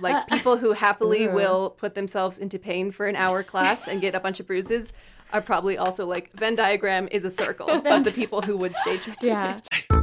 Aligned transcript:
Like 0.00 0.14
uh, 0.14 0.36
people 0.36 0.56
who 0.56 0.72
happily 0.72 1.26
Ooh. 1.26 1.32
will 1.32 1.70
put 1.70 1.94
themselves 1.94 2.38
into 2.38 2.58
pain 2.58 2.90
for 2.90 3.06
an 3.06 3.16
hour 3.16 3.42
class 3.42 3.88
and 3.88 4.00
get 4.00 4.14
a 4.14 4.20
bunch 4.20 4.40
of 4.40 4.46
bruises 4.46 4.92
are 5.32 5.42
probably 5.42 5.76
also 5.76 6.06
like 6.06 6.32
Venn 6.32 6.54
diagram 6.54 7.08
is 7.10 7.24
a 7.24 7.30
circle 7.30 7.68
of 7.86 8.04
the 8.04 8.12
people 8.12 8.42
who 8.42 8.56
would 8.56 8.74
stage 8.76 9.06
manage. 9.06 9.22
Yeah. 9.22 9.88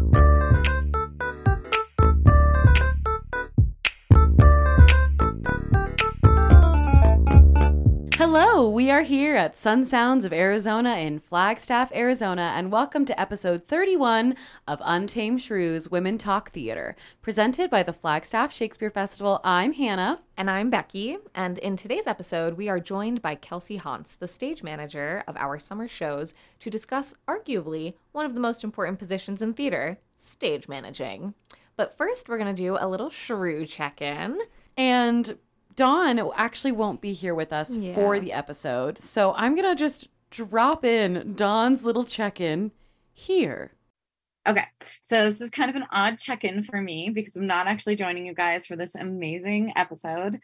Hello, 8.38 8.68
we 8.68 8.92
are 8.92 9.04
here 9.04 9.38
at 9.38 9.56
Sun 9.56 9.86
Sounds 9.86 10.26
of 10.26 10.34
Arizona 10.34 10.98
in 10.98 11.20
Flagstaff, 11.22 11.90
Arizona, 11.96 12.52
and 12.54 12.70
welcome 12.70 13.06
to 13.06 13.18
episode 13.18 13.66
31 13.70 14.36
of 14.68 14.82
Untamed 14.84 15.42
Shrews 15.42 15.90
Women 15.90 16.18
Talk 16.18 16.52
Theater, 16.52 16.98
presented 17.22 17.70
by 17.70 17.82
the 17.82 17.94
Flagstaff 17.94 18.52
Shakespeare 18.52 18.90
Festival. 18.90 19.40
I'm 19.46 19.72
Hannah. 19.72 20.22
And 20.36 20.52
I'm 20.52 20.70
Becky. 20.70 21.18
And 21.34 21.60
in 21.60 21.78
today's 21.78 22.08
episode, 22.08 22.56
we 22.56 22.68
are 22.68 22.78
joined 22.78 23.22
by 23.22 23.36
Kelsey 23.36 23.80
Hontz, 23.80 24.18
the 24.20 24.28
stage 24.28 24.64
manager 24.64 25.24
of 25.30 25.38
our 25.38 25.58
summer 25.58 25.88
shows, 25.88 26.34
to 26.60 26.70
discuss 26.70 27.14
arguably 27.30 27.94
one 28.12 28.26
of 28.26 28.34
the 28.34 28.42
most 28.42 28.66
important 28.66 29.00
positions 29.00 29.42
in 29.42 29.54
theater 29.54 29.98
stage 30.26 30.68
managing. 30.68 31.36
But 31.78 31.96
first, 31.96 32.28
we're 32.28 32.38
going 32.38 32.54
to 32.54 32.62
do 32.62 32.76
a 32.78 32.90
little 32.90 33.10
shrew 33.10 33.66
check 33.66 34.02
in. 34.02 34.40
And 34.76 35.38
Dawn 35.76 36.20
actually 36.36 36.72
won't 36.72 37.02
be 37.02 37.14
here 37.14 37.36
with 37.36 37.52
us 37.52 37.76
for 37.94 38.20
the 38.20 38.32
episode, 38.32 38.98
so 38.98 39.34
I'm 39.36 39.56
going 39.56 39.68
to 39.68 39.76
just 39.76 40.08
drop 40.30 40.84
in 40.86 41.34
Dawn's 41.36 41.86
little 41.86 42.06
check 42.06 42.40
in 42.40 42.72
here. 43.14 43.72
Okay, 44.48 44.66
so 45.02 45.26
this 45.26 45.42
is 45.42 45.50
kind 45.50 45.72
of 45.72 45.76
an 45.76 45.88
odd 45.92 46.20
check 46.20 46.44
in 46.44 46.62
for 46.62 46.80
me 46.80 47.10
because 47.10 47.36
I'm 47.36 47.48
not 47.48 47.68
actually 47.68 47.96
joining 47.96 48.28
you 48.28 48.34
guys 48.34 48.66
for 48.66 48.76
this 48.76 48.94
amazing 48.94 49.74
episode. 49.76 50.40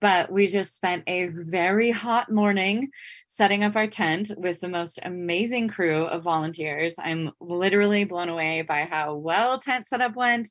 But 0.00 0.30
we 0.30 0.46
just 0.46 0.76
spent 0.76 1.04
a 1.06 1.26
very 1.26 1.90
hot 1.90 2.30
morning 2.30 2.90
setting 3.26 3.64
up 3.64 3.74
our 3.74 3.86
tent 3.86 4.30
with 4.36 4.60
the 4.60 4.68
most 4.68 5.00
amazing 5.02 5.68
crew 5.68 6.04
of 6.04 6.22
volunteers. 6.22 6.96
I'm 6.98 7.32
literally 7.40 8.04
blown 8.04 8.28
away 8.28 8.62
by 8.62 8.84
how 8.84 9.14
well 9.14 9.58
tent 9.58 9.86
setup 9.86 10.14
went 10.14 10.48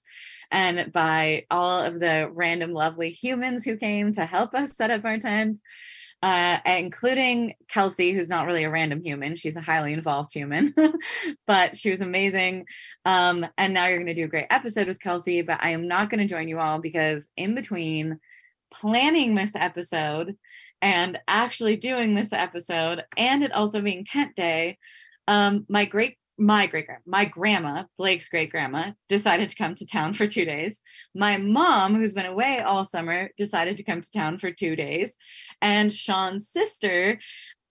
and 0.52 0.92
by 0.92 1.46
all 1.50 1.82
of 1.82 2.00
the 2.00 2.30
random 2.34 2.74
lovely 2.74 3.12
humans 3.12 3.64
who 3.64 3.78
came 3.78 4.14
to 4.14 4.26
help 4.26 4.54
us 4.54 4.76
set 4.76 4.92
up 4.92 5.06
our 5.06 5.18
tent 5.18 5.60
uh, 6.24 6.58
including 6.66 7.54
Kelsey, 7.68 8.12
who's 8.12 8.30
not 8.30 8.48
really 8.48 8.64
a 8.64 8.70
random 8.70 9.02
human. 9.04 9.36
She's 9.36 9.56
a 9.56 9.62
highly 9.62 9.94
involved 9.94 10.34
human, 10.34 10.74
but 11.48 11.78
she 11.78 11.92
was 11.92 12.02
amazing. 12.02 12.66
Um, 13.06 13.46
and 13.58 13.74
now 13.74 13.86
you're 13.86 13.98
going 13.98 14.08
to 14.08 14.14
do 14.16 14.26
a 14.26 14.30
great 14.30 14.48
episode 14.50 14.88
with 14.88 15.00
Kelsey, 15.00 15.44
but 15.44 15.60
I 15.62 15.72
am 15.72 15.88
not 15.88 16.10
going 16.10 16.20
to 16.20 16.28
join 16.28 16.48
you 16.48 16.60
all 16.60 16.80
because 16.80 17.30
in 17.38 17.54
between 17.54 18.20
planning 18.72 19.36
this 19.36 19.56
episode 19.56 20.36
and 20.82 21.20
actually 21.28 21.76
doing 21.76 22.16
this 22.16 22.34
episode, 22.34 23.04
and 23.18 23.44
it 23.44 23.52
also 23.52 23.82
being 23.82 24.06
tent 24.06 24.36
day, 24.36 24.78
um, 25.28 25.66
my 25.70 25.86
great 25.86 26.18
my 26.38 26.68
great 26.68 26.86
my 27.06 27.26
grandma 27.26 27.84
blake's 27.98 28.30
great 28.30 28.52
grandma 28.52 28.92
decided 29.10 29.50
to 29.50 29.56
come 29.56 29.74
to 29.74 29.88
town 29.88 30.14
for 30.14 30.28
two 30.28 30.46
days. 30.46 30.82
My 31.16 31.38
mom 31.38 31.96
who's 31.96 32.14
been 32.14 32.28
away 32.28 32.60
all 32.60 32.86
summer 32.86 33.30
decided 33.38 33.78
to 33.78 33.84
come 33.84 34.02
to 34.02 34.12
town 34.12 34.38
for 34.38 34.52
two 34.52 34.76
days. 34.76 35.18
And 35.62 35.92
sean's 35.92 36.48
sister 36.48 37.20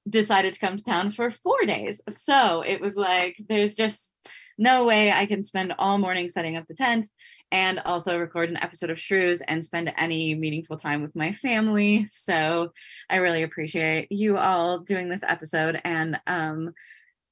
decided 0.08 0.52
to 0.54 0.60
come 0.60 0.76
to 0.76 0.84
town 0.84 1.10
for 1.10 1.30
four 1.30 1.64
days 1.66 2.00
so 2.08 2.62
it 2.66 2.80
was 2.80 2.96
like 2.96 3.36
there's 3.48 3.74
just 3.74 4.12
no 4.58 4.84
way 4.84 5.12
i 5.12 5.26
can 5.26 5.44
spend 5.44 5.74
all 5.78 5.98
morning 5.98 6.28
setting 6.28 6.56
up 6.56 6.66
the 6.68 6.74
tent 6.74 7.06
and 7.52 7.78
also 7.80 8.18
record 8.18 8.48
an 8.48 8.56
episode 8.56 8.90
of 8.90 8.98
shrews 8.98 9.40
and 9.42 9.64
spend 9.64 9.92
any 9.96 10.34
meaningful 10.34 10.76
time 10.76 11.02
with 11.02 11.14
my 11.16 11.32
family 11.32 12.06
so 12.08 12.72
i 13.10 13.16
really 13.16 13.42
appreciate 13.42 14.10
you 14.10 14.38
all 14.38 14.78
doing 14.78 15.08
this 15.08 15.22
episode 15.22 15.80
and 15.84 16.18
um 16.26 16.72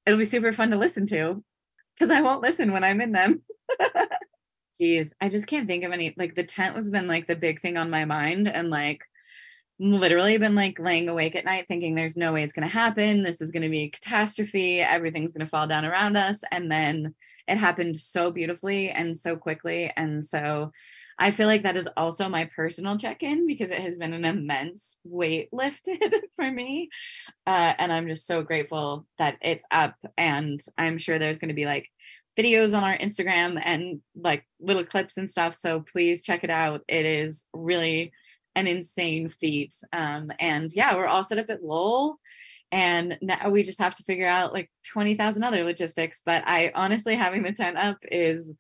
it'll 0.06 0.18
be 0.18 0.24
super 0.24 0.52
fun 0.52 0.70
to 0.70 0.76
listen 0.76 1.06
to 1.06 1.42
because 1.94 2.10
I 2.10 2.20
won't 2.20 2.42
listen 2.42 2.72
when 2.72 2.84
I'm 2.84 3.00
in 3.00 3.12
them. 3.12 3.42
Jeez, 4.80 5.12
I 5.20 5.28
just 5.28 5.46
can't 5.46 5.68
think 5.68 5.84
of 5.84 5.92
any. 5.92 6.14
Like 6.16 6.34
the 6.34 6.44
tent 6.44 6.74
has 6.74 6.90
been 6.90 7.06
like 7.06 7.26
the 7.26 7.36
big 7.36 7.60
thing 7.60 7.76
on 7.76 7.90
my 7.90 8.04
mind, 8.04 8.48
and 8.48 8.70
like 8.70 9.02
literally 9.80 10.38
been 10.38 10.54
like 10.54 10.78
laying 10.78 11.08
awake 11.08 11.34
at 11.34 11.44
night 11.44 11.66
thinking 11.66 11.94
there's 11.94 12.16
no 12.16 12.32
way 12.32 12.44
it's 12.44 12.52
going 12.52 12.66
to 12.66 12.72
happen. 12.72 13.22
This 13.22 13.40
is 13.40 13.50
going 13.50 13.64
to 13.64 13.68
be 13.68 13.82
a 13.82 13.88
catastrophe. 13.90 14.80
Everything's 14.80 15.32
going 15.32 15.44
to 15.44 15.50
fall 15.50 15.66
down 15.66 15.84
around 15.84 16.16
us. 16.16 16.42
And 16.52 16.70
then 16.70 17.14
it 17.48 17.58
happened 17.58 17.96
so 17.96 18.30
beautifully 18.30 18.90
and 18.90 19.16
so 19.16 19.36
quickly. 19.36 19.92
And 19.96 20.24
so 20.24 20.72
I 21.18 21.32
feel 21.32 21.48
like 21.48 21.64
that 21.64 21.76
is 21.76 21.88
also 21.96 22.28
my 22.28 22.48
personal 22.56 22.96
check 22.96 23.22
in 23.22 23.46
because 23.46 23.70
it 23.70 23.80
has 23.80 23.96
been 23.96 24.12
an 24.12 24.24
immense 24.24 24.96
weight 25.04 25.48
lifted 25.52 26.14
for 26.36 26.50
me. 26.50 26.88
Uh, 27.46 27.74
and 27.76 27.92
I'm 27.92 28.06
just 28.06 28.26
so 28.26 28.42
grateful 28.42 29.06
that 29.18 29.36
it's 29.42 29.64
up. 29.70 29.96
And 30.16 30.60
I'm 30.78 30.98
sure 30.98 31.18
there's 31.18 31.38
going 31.38 31.48
to 31.48 31.54
be 31.54 31.66
like 31.66 31.88
videos 32.38 32.76
on 32.76 32.84
our 32.84 32.96
Instagram 32.96 33.60
and 33.62 34.00
like 34.16 34.46
little 34.60 34.84
clips 34.84 35.16
and 35.16 35.30
stuff. 35.30 35.54
So 35.54 35.80
please 35.80 36.22
check 36.22 36.44
it 36.44 36.50
out. 36.50 36.82
It 36.88 37.06
is 37.06 37.46
really 37.52 38.12
an 38.54 38.66
insane 38.66 39.28
feat. 39.28 39.74
Um, 39.92 40.30
and 40.38 40.70
yeah, 40.74 40.94
we're 40.94 41.06
all 41.06 41.24
set 41.24 41.38
up 41.38 41.50
at 41.50 41.62
Lowell. 41.62 42.18
And 42.72 43.18
now 43.22 43.50
we 43.50 43.62
just 43.62 43.78
have 43.78 43.94
to 43.96 44.02
figure 44.02 44.26
out 44.26 44.52
like 44.52 44.70
20,000 44.86 45.42
other 45.44 45.64
logistics. 45.64 46.22
But 46.24 46.42
I 46.46 46.72
honestly, 46.74 47.14
having 47.14 47.42
the 47.42 47.52
tent 47.52 47.76
up 47.76 47.98
is 48.10 48.52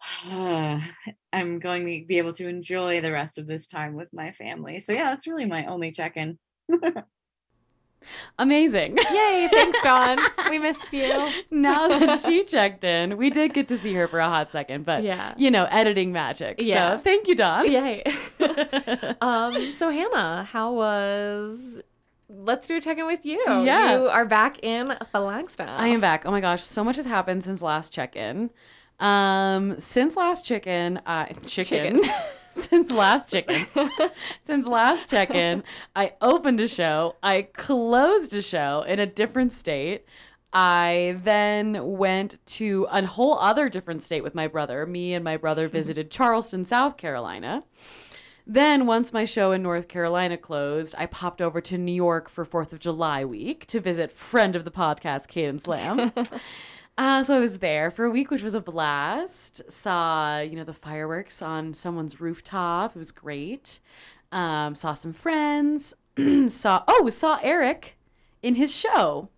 I'm 0.30 1.58
going 1.58 1.84
to 1.84 2.06
be 2.06 2.18
able 2.18 2.32
to 2.34 2.48
enjoy 2.48 3.00
the 3.00 3.12
rest 3.12 3.38
of 3.38 3.46
this 3.46 3.66
time 3.66 3.94
with 3.94 4.08
my 4.12 4.32
family. 4.32 4.80
So 4.80 4.92
yeah, 4.92 5.10
that's 5.10 5.26
really 5.26 5.46
my 5.46 5.66
only 5.66 5.92
check-in. 5.92 6.38
Amazing. 8.38 8.96
Yay, 9.12 9.48
thanks, 9.52 9.80
Dawn. 9.82 10.18
we 10.50 10.58
missed 10.58 10.92
you. 10.92 11.30
now 11.50 11.88
that 11.98 12.22
she 12.24 12.44
checked 12.44 12.84
in, 12.84 13.16
we 13.16 13.30
did 13.30 13.54
get 13.54 13.68
to 13.68 13.76
see 13.78 13.92
her 13.94 14.06
for 14.08 14.18
a 14.18 14.24
hot 14.26 14.50
second, 14.50 14.84
but 14.84 15.02
Yeah. 15.02 15.34
you 15.36 15.50
know, 15.50 15.66
editing 15.70 16.12
magic. 16.12 16.56
Yeah. 16.58 16.96
So 16.96 17.02
thank 17.02 17.28
you, 17.28 17.34
Dawn. 17.34 17.70
Yay. 17.70 18.02
um, 19.20 19.74
so, 19.74 19.90
Hannah, 19.90 20.44
how 20.44 20.72
was. 20.72 21.80
Let's 22.28 22.66
do 22.66 22.76
a 22.76 22.80
check 22.80 22.98
in 22.98 23.06
with 23.06 23.24
you. 23.24 23.40
Yeah. 23.46 23.92
You 23.96 24.08
are 24.08 24.24
back 24.24 24.58
in 24.64 24.92
Flagstaff. 25.12 25.80
I 25.80 25.88
am 25.88 26.00
back. 26.00 26.26
Oh 26.26 26.32
my 26.32 26.40
gosh, 26.40 26.64
so 26.64 26.82
much 26.82 26.96
has 26.96 27.06
happened 27.06 27.44
since 27.44 27.62
last 27.62 27.92
check-in. 27.92 28.50
Um, 28.98 29.78
since 29.78 30.16
last 30.16 30.44
chicken, 30.44 30.98
uh, 31.06 31.26
chicken. 31.46 32.02
Chicken. 32.02 32.10
since 32.70 32.90
last 32.90 33.30
chicken, 33.30 33.66
since 34.42 34.66
last 34.66 35.10
check-in, 35.10 35.62
I 35.94 36.14
opened 36.22 36.60
a 36.60 36.68
show. 36.68 37.16
I 37.22 37.42
closed 37.42 38.32
a 38.34 38.40
show 38.40 38.82
in 38.88 38.98
a 38.98 39.06
different 39.06 39.52
state. 39.52 40.06
I 40.54 41.18
then 41.22 41.98
went 41.98 42.38
to 42.46 42.86
a 42.90 43.04
whole 43.04 43.38
other 43.38 43.68
different 43.68 44.02
state 44.02 44.22
with 44.22 44.34
my 44.34 44.46
brother. 44.46 44.86
Me 44.86 45.12
and 45.12 45.22
my 45.22 45.36
brother 45.36 45.68
visited 45.68 46.10
Charleston, 46.10 46.64
South 46.64 46.96
Carolina. 46.96 47.62
Then, 48.46 48.86
once 48.86 49.12
my 49.12 49.24
show 49.24 49.50
in 49.52 49.62
North 49.62 49.88
Carolina 49.88 50.38
closed, 50.38 50.94
I 50.96 51.06
popped 51.06 51.42
over 51.42 51.60
to 51.60 51.76
New 51.76 51.92
York 51.92 52.30
for 52.30 52.46
4th 52.46 52.72
of 52.72 52.78
July 52.78 53.24
week 53.24 53.66
to 53.66 53.80
visit 53.80 54.12
friend 54.12 54.54
of 54.56 54.64
the 54.64 54.70
podcast, 54.70 55.28
Cadence 55.28 55.66
Lamb. 55.66 56.12
uh, 56.98 57.22
so 57.22 57.36
I 57.36 57.40
was 57.40 57.58
there 57.58 57.90
for 57.90 58.04
a 58.04 58.10
week, 58.10 58.30
which 58.30 58.42
was 58.42 58.54
a 58.54 58.60
blast. 58.60 59.62
Saw, 59.70 60.40
you 60.40 60.56
know, 60.56 60.64
the 60.64 60.72
fireworks 60.72 61.42
on 61.42 61.74
someone's 61.74 62.20
rooftop. 62.20 62.96
It 62.96 62.98
was 62.98 63.12
great. 63.12 63.80
Um, 64.32 64.74
saw 64.74 64.94
some 64.94 65.12
friends. 65.12 65.94
saw, 66.48 66.82
oh, 66.88 67.08
saw 67.10 67.38
Eric 67.42 67.96
in 68.42 68.54
his 68.54 68.74
show. 68.74 69.28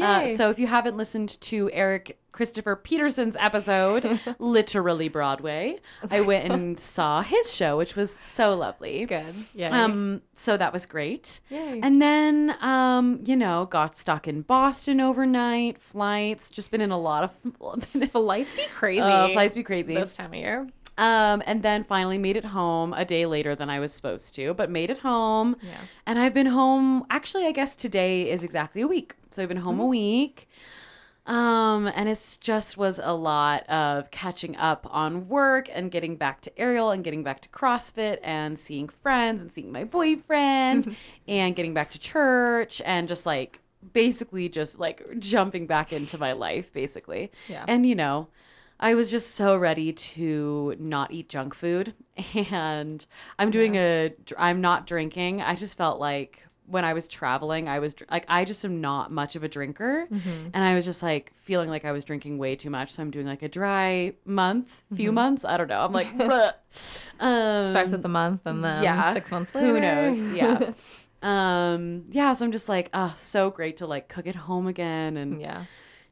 Uh, 0.00 0.26
so 0.36 0.50
if 0.50 0.58
you 0.58 0.66
haven't 0.66 0.96
listened 0.96 1.40
to 1.40 1.70
Eric 1.72 2.18
Christopher 2.34 2.74
Peterson's 2.74 3.36
episode, 3.38 4.18
literally 4.40 5.08
Broadway, 5.08 5.76
I 6.10 6.20
went 6.20 6.50
and 6.52 6.80
saw 6.94 7.22
his 7.22 7.54
show, 7.54 7.78
which 7.78 7.94
was 7.94 8.12
so 8.12 8.56
lovely. 8.56 9.04
Good. 9.04 9.32
Yeah. 9.54 9.84
Um, 9.84 10.20
so 10.34 10.56
that 10.56 10.72
was 10.72 10.84
great. 10.84 11.38
Yay. 11.48 11.78
And 11.80 12.02
then, 12.02 12.56
um, 12.60 13.20
you 13.24 13.36
know, 13.36 13.66
got 13.66 13.96
stuck 13.96 14.26
in 14.26 14.42
Boston 14.42 15.00
overnight, 15.00 15.80
flights, 15.80 16.50
just 16.50 16.72
been 16.72 16.80
in 16.80 16.90
a 16.90 16.98
lot 16.98 17.22
of 17.22 17.80
Flights 18.10 18.52
be 18.52 18.64
crazy. 18.74 19.02
Uh, 19.02 19.28
flights 19.28 19.54
be 19.54 19.62
crazy. 19.62 19.94
this 19.94 20.16
time 20.16 20.32
of 20.32 20.34
year. 20.34 20.66
Um, 20.98 21.40
and 21.46 21.62
then 21.62 21.84
finally 21.84 22.18
made 22.18 22.36
it 22.36 22.46
home 22.46 22.92
a 22.94 23.04
day 23.04 23.26
later 23.26 23.54
than 23.54 23.70
I 23.70 23.78
was 23.78 23.92
supposed 23.92 24.34
to, 24.34 24.54
but 24.54 24.70
made 24.70 24.90
it 24.90 24.98
home. 24.98 25.54
Yeah. 25.62 25.70
And 26.04 26.18
I've 26.18 26.34
been 26.34 26.46
home, 26.46 27.06
actually, 27.10 27.46
I 27.46 27.52
guess 27.52 27.76
today 27.76 28.28
is 28.28 28.42
exactly 28.42 28.82
a 28.82 28.88
week. 28.88 29.14
So 29.30 29.40
I've 29.40 29.48
been 29.48 29.58
home 29.58 29.78
a 29.78 29.86
week. 29.86 30.48
Um, 31.26 31.86
and 31.86 32.08
it's 32.08 32.36
just 32.36 32.76
was 32.76 33.00
a 33.02 33.14
lot 33.14 33.66
of 33.68 34.10
catching 34.10 34.56
up 34.56 34.86
on 34.90 35.26
work 35.26 35.70
and 35.72 35.90
getting 35.90 36.16
back 36.16 36.42
to 36.42 36.58
Ariel 36.58 36.90
and 36.90 37.02
getting 37.02 37.22
back 37.22 37.40
to 37.40 37.48
CrossFit 37.48 38.18
and 38.22 38.58
seeing 38.58 38.88
friends 38.88 39.40
and 39.40 39.50
seeing 39.50 39.72
my 39.72 39.84
boyfriend 39.84 40.94
and 41.28 41.56
getting 41.56 41.72
back 41.72 41.90
to 41.92 41.98
church 41.98 42.82
and 42.84 43.08
just 43.08 43.24
like 43.24 43.60
basically 43.92 44.48
just 44.48 44.78
like 44.78 45.18
jumping 45.18 45.66
back 45.66 45.92
into 45.92 46.18
my 46.18 46.32
life 46.32 46.72
basically. 46.72 47.32
Yeah. 47.48 47.64
And 47.66 47.86
you 47.86 47.94
know, 47.94 48.28
I 48.78 48.94
was 48.94 49.10
just 49.10 49.34
so 49.34 49.56
ready 49.56 49.92
to 49.92 50.74
not 50.78 51.12
eat 51.12 51.28
junk 51.28 51.54
food, 51.54 51.94
and 52.50 53.06
I'm 53.38 53.50
doing 53.50 53.76
a. 53.76 54.12
dr- 54.24 54.40
I'm 54.40 54.60
not 54.60 54.86
drinking. 54.86 55.40
I 55.40 55.54
just 55.54 55.76
felt 55.78 56.00
like 56.00 56.46
when 56.66 56.84
I 56.84 56.94
was 56.94 57.06
traveling, 57.06 57.68
I 57.68 57.78
was 57.78 57.94
like, 58.10 58.24
I 58.28 58.44
just 58.44 58.64
am 58.64 58.80
not 58.80 59.12
much 59.12 59.36
of 59.36 59.44
a 59.44 59.48
drinker, 59.48 60.06
Mm-hmm. 60.10 60.48
and 60.54 60.64
I 60.64 60.74
was 60.74 60.84
just 60.84 61.02
like 61.02 61.32
feeling 61.34 61.68
like 61.68 61.84
I 61.84 61.92
was 61.92 62.04
drinking 62.04 62.38
way 62.38 62.56
too 62.56 62.70
much. 62.70 62.90
So 62.92 63.02
I'm 63.02 63.10
doing 63.10 63.26
like 63.26 63.42
a 63.42 63.48
dry 63.48 64.14
month, 64.24 64.84
few 64.96 65.12
months. 65.12 65.44
I 65.44 65.56
don't 65.58 65.68
know. 65.68 65.80
I'm 65.80 65.92
like, 65.92 66.06
um, 66.20 66.52
Mm-hmm. 67.20 67.70
Starts 67.70 67.92
with 67.92 68.02
the 68.02 68.08
month 68.08 68.42
and 68.46 68.64
then 68.64 68.82
yeah. 68.82 69.12
six 69.12 69.30
months 69.30 69.54
later. 69.54 69.66
Who 69.68 69.80
knows? 69.80 70.22
Yeah. 70.34 70.72
um. 71.22 72.04
Yeah. 72.10 72.32
So 72.32 72.44
I'm 72.44 72.52
just 72.52 72.68
like, 72.68 72.90
oh, 72.94 73.12
so 73.16 73.50
great 73.50 73.76
to 73.78 73.86
like 73.86 74.08
cook 74.08 74.26
at 74.26 74.34
home 74.36 74.66
again 74.66 75.16
and 75.16 75.40
yeah. 75.40 75.64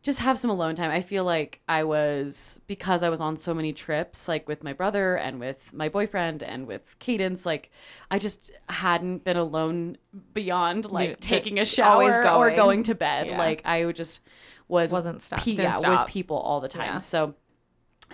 Just 0.03 0.19
have 0.19 0.37
some 0.39 0.51
alone 0.51 0.75
time. 0.75 0.91
I 0.91 1.01
feel 1.01 1.25
like 1.25 1.61
I 1.69 1.85
was 1.85 2.61
because 2.67 3.03
I 3.05 3.09
was 3.09 3.21
on 3.21 3.37
so 3.37 3.55
many 3.55 3.73
trips, 3.73 4.27
like 4.29 4.49
with 4.49 4.65
my 4.65 4.73
brother 4.73 5.17
and 5.17 5.39
with 5.39 5.73
my 5.73 5.89
boyfriend 5.89 6.43
and 6.43 6.67
with 6.67 6.99
Cadence. 6.99 7.47
Like 7.47 7.71
I 8.11 8.19
just 8.19 8.51
hadn't 8.69 9.25
been 9.25 9.37
alone 9.37 9.97
beyond 10.35 10.91
like 10.91 11.11
You- 11.11 11.17
taking 11.21 11.59
a 11.61 11.65
shower 11.65 12.21
or 12.21 12.23
going. 12.23 12.57
going 12.57 12.83
to 12.85 12.95
bed. 12.97 13.29
Yeah. 13.29 13.39
Like 13.39 13.63
I 13.65 13.91
just 13.93 14.21
was 14.69 14.93
Wasn't 14.93 15.23
stuck. 15.23 15.41
pe- 15.41 15.53
yeah, 15.53 15.73
stop. 15.75 16.05
with 16.07 16.13
people 16.13 16.37
all 16.39 16.61
the 16.61 16.69
time. 16.69 16.95
Yeah. 16.95 16.99
So 16.99 17.35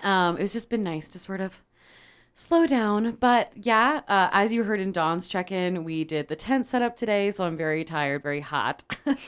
um, 0.03 0.37
it's 0.37 0.53
just 0.53 0.69
been 0.69 0.83
nice 0.83 1.07
to 1.09 1.19
sort 1.19 1.41
of 1.41 1.63
slow 2.39 2.65
down. 2.65 3.17
But 3.19 3.51
yeah, 3.53 4.01
uh, 4.07 4.29
as 4.31 4.53
you 4.53 4.63
heard 4.63 4.79
in 4.79 4.93
Dawn's 4.93 5.27
check 5.27 5.51
in, 5.51 5.83
we 5.83 6.05
did 6.05 6.29
the 6.29 6.37
tent 6.37 6.65
setup 6.65 6.95
today. 6.95 7.31
So 7.31 7.43
I'm 7.43 7.57
very 7.57 7.83
tired, 7.83 8.23
very 8.23 8.39
hot. 8.39 8.83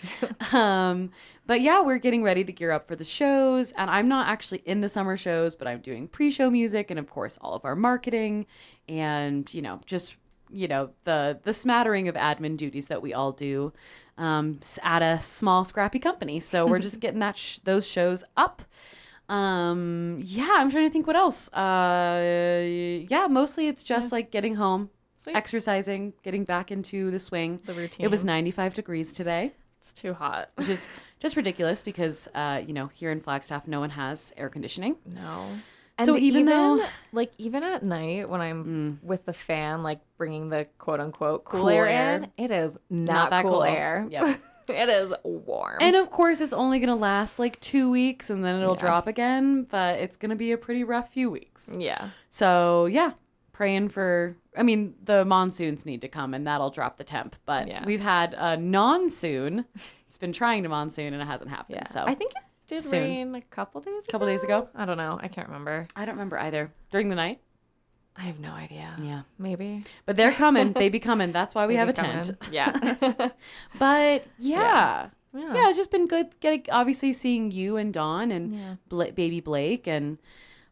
um, 0.54 1.12
but 1.46 1.60
yeah, 1.60 1.82
we're 1.82 1.98
getting 1.98 2.24
ready 2.24 2.46
to 2.46 2.54
gear 2.54 2.72
up 2.72 2.88
for 2.88 2.96
the 2.96 3.04
shows. 3.04 3.74
And 3.74 3.92
I'm 3.92 4.08
not 4.08 4.30
actually 4.30 4.60
in 4.60 4.80
the 4.80 4.88
summer 4.88 5.18
shows, 5.18 5.56
but 5.56 5.68
I'm 5.68 5.82
doing 5.82 6.08
pre 6.08 6.32
show 6.32 6.50
music 6.50 6.90
and, 6.90 6.98
of 6.98 7.10
course, 7.10 7.38
all 7.42 7.54
of 7.54 7.66
our 7.66 7.76
marketing 7.76 8.46
and, 8.88 9.54
you 9.54 9.62
know, 9.62 9.82
just. 9.86 10.16
You 10.54 10.68
know 10.68 10.90
the 11.06 11.40
the 11.44 11.54
smattering 11.54 12.10
of 12.10 12.16
admin 12.16 12.58
duties 12.58 12.88
that 12.88 13.02
we 13.02 13.14
all 13.14 13.32
do 13.32 13.72
um, 14.18 14.60
at 14.84 15.02
a 15.02 15.18
small 15.22 15.64
scrappy 15.64 15.98
company. 15.98 16.42
So 16.42 16.68
we're 16.68 16.80
just 16.80 17.00
getting 17.00 17.22
that 17.22 17.38
sh- 17.38 17.60
those 17.60 17.88
shows 17.88 18.26
up. 18.36 18.64
Um, 19.32 20.20
yeah, 20.24 20.56
I'm 20.58 20.70
trying 20.70 20.88
to 20.88 20.92
think 20.92 21.08
what 21.08 21.16
else. 21.16 21.52
Uh, 21.54 23.06
yeah, 23.10 23.28
mostly 23.30 23.68
it's 23.68 23.82
just 23.84 24.12
like 24.12 24.30
getting 24.32 24.56
home, 24.56 24.90
Sweet. 25.18 25.36
exercising, 25.36 26.14
getting 26.22 26.44
back 26.44 26.72
into 26.72 27.10
the 27.12 27.20
swing. 27.20 27.62
The 27.66 27.74
routine. 27.74 28.06
It 28.06 28.12
was 28.12 28.26
95 28.26 28.74
degrees 28.74 29.14
today, 29.14 29.54
It's 29.80 29.94
too 29.94 30.14
hot. 30.14 30.50
which 30.56 30.68
is 30.70 30.88
just 31.20 31.36
ridiculous 31.36 31.82
because 31.82 32.28
uh, 32.36 32.62
you 32.66 32.74
know 32.74 32.88
here 32.88 33.10
in 33.12 33.22
Flagstaff 33.22 33.68
no 33.68 33.80
one 33.80 33.92
has 33.92 34.34
air 34.38 34.50
conditioning. 34.50 34.98
No. 35.06 35.48
And 35.98 36.06
So 36.06 36.18
even 36.18 36.46
though- 36.46 36.84
like 37.14 37.32
even 37.38 37.64
at 37.64 37.84
night 37.84 38.28
when 38.30 38.42
I'm 38.42 39.00
with 39.04 39.26
the 39.26 39.34
fan, 39.34 39.82
like 39.84 40.00
bringing 40.18 40.50
the 40.50 40.66
quote 40.78 41.00
unquote 41.00 41.46
cool, 41.46 41.62
Cool 41.62 41.70
air, 41.70 41.88
air. 41.88 42.16
in, 42.16 42.32
it 42.44 42.52
is 42.52 42.78
not, 42.90 43.14
Not 43.14 43.30
that 43.30 43.42
cool, 43.44 43.52
cool. 43.54 43.64
air. 43.64 44.08
Yep. 44.10 44.40
it 44.70 44.90
is 44.90 45.14
warm. 45.24 45.78
And 45.82 45.96
of 45.96 46.10
course, 46.12 46.42
it's 46.42 46.54
only 46.54 46.80
gonna 46.80 46.96
last 46.96 47.40
like 47.40 47.60
two 47.60 47.90
weeks, 47.90 48.30
and 48.30 48.44
then 48.44 48.62
it'll 48.62 48.76
Yeah. 48.76 48.80
drop 48.82 49.08
again. 49.08 49.64
But 49.64 50.00
it's 50.00 50.18
gonna 50.18 50.36
be 50.36 50.52
a 50.52 50.58
pretty 50.58 50.84
rough 50.84 51.12
few 51.12 51.30
weeks. 51.32 51.74
yeah. 51.78 52.10
So 52.30 52.86
yeah, 52.86 53.14
praying 53.52 53.90
for. 53.90 54.36
I 54.58 54.64
mean, 54.64 54.96
the 55.04 55.24
monsoons 55.24 55.86
need 55.86 56.02
to 56.02 56.08
come, 56.10 56.34
and 56.34 56.46
that'll 56.46 56.72
drop 56.72 56.98
the 56.98 57.04
temp. 57.06 57.36
But 57.46 57.68
Yeah. 57.68 57.86
we've 57.86 58.02
had 58.02 58.34
a 58.38 58.58
non-soon. 58.58 59.66
It's 60.08 60.18
been 60.18 60.34
trying 60.34 60.64
to 60.64 60.70
monsoon, 60.70 61.14
and 61.14 61.22
it 61.22 61.26
hasn't 61.26 61.50
happened. 61.50 61.78
Yeah. 61.82 61.88
So 61.88 62.04
I 62.06 62.14
think 62.16 62.32
it 62.32 62.38
did 62.68 62.82
soon. 62.82 63.02
rain 63.04 63.36
a 63.36 63.42
couple 63.42 63.80
days 63.80 63.94
ago. 63.94 64.06
A 64.08 64.12
Couple 64.12 64.28
days 64.28 64.44
ago? 64.44 64.68
I 64.76 64.84
don't 64.86 64.98
know. 64.98 65.18
I 65.22 65.30
can't 65.30 65.48
remember. 65.48 65.88
I 65.96 66.04
don't 66.06 66.16
remember 66.16 66.38
either 66.38 66.72
during 66.92 67.08
the 67.08 67.16
night. 67.16 67.40
I 68.18 68.22
have 68.22 68.40
no 68.40 68.52
idea. 68.52 68.94
Yeah, 69.02 69.22
Maybe. 69.40 69.84
but 70.06 70.18
they're 70.18 70.34
coming. 70.34 70.74
they 70.74 70.90
be 70.90 71.00
coming. 71.12 71.32
That's 71.32 71.56
why 71.56 71.66
we 71.68 71.76
have 71.76 71.90
a 71.90 71.94
coming. 71.94 72.24
tent. 72.24 72.38
Yeah. 72.52 72.72
But 73.80 74.26
yeah. 74.38 75.10
Yeah. 75.34 75.54
yeah, 75.54 75.68
it's 75.70 75.78
just 75.78 75.92
been 75.92 76.08
good 76.08 76.38
getting 76.42 76.66
obviously 76.72 77.14
seeing 77.14 77.52
you 77.52 77.78
and 77.78 77.94
Dawn 77.94 78.32
and 78.32 78.54
Yeah. 78.54 78.76
Bla- 78.90 79.14
baby 79.14 79.40
Blake 79.40 79.88
and 79.88 80.18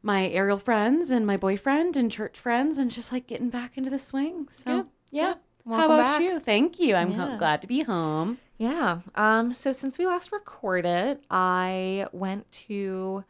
my 0.03 0.27
aerial 0.27 0.57
friends 0.59 1.11
and 1.11 1.25
my 1.25 1.37
boyfriend 1.37 1.95
and 1.95 2.11
church 2.11 2.37
friends 2.37 2.77
and 2.77 2.91
just 2.91 3.11
like 3.13 3.25
getting 3.27 3.49
back 3.49 3.77
into 3.77 3.89
the 3.89 3.99
swing. 3.99 4.47
So 4.49 4.65
Good. 4.83 4.85
yeah. 5.11 5.33
How 5.67 5.85
about 5.85 6.07
back. 6.07 6.21
you? 6.21 6.39
Thank 6.39 6.79
you. 6.79 6.95
I'm 6.95 7.13
ho- 7.13 7.29
Yeah. 7.31 7.37
glad 7.37 7.61
to 7.61 7.67
be 7.67 7.83
home. 7.83 8.39
Yeah. 8.57 8.99
Um, 9.15 9.53
so 9.53 9.71
since 9.71 9.97
we 9.97 10.05
last 10.05 10.31
recorded, 10.33 11.19
I 11.31 12.07
went 12.11 12.51
to 12.67 13.23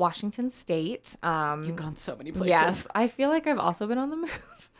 Washington 0.00 0.50
State. 0.50 1.14
Um, 1.22 1.64
You've 1.64 1.76
gone 1.76 1.94
so 1.94 2.16
many 2.16 2.32
places. 2.32 2.48
yes, 2.48 2.86
I 2.94 3.06
feel 3.06 3.28
like 3.28 3.46
I've 3.46 3.58
also 3.58 3.86
been 3.86 3.98
on 3.98 4.10
the 4.10 4.16
move. 4.24 4.70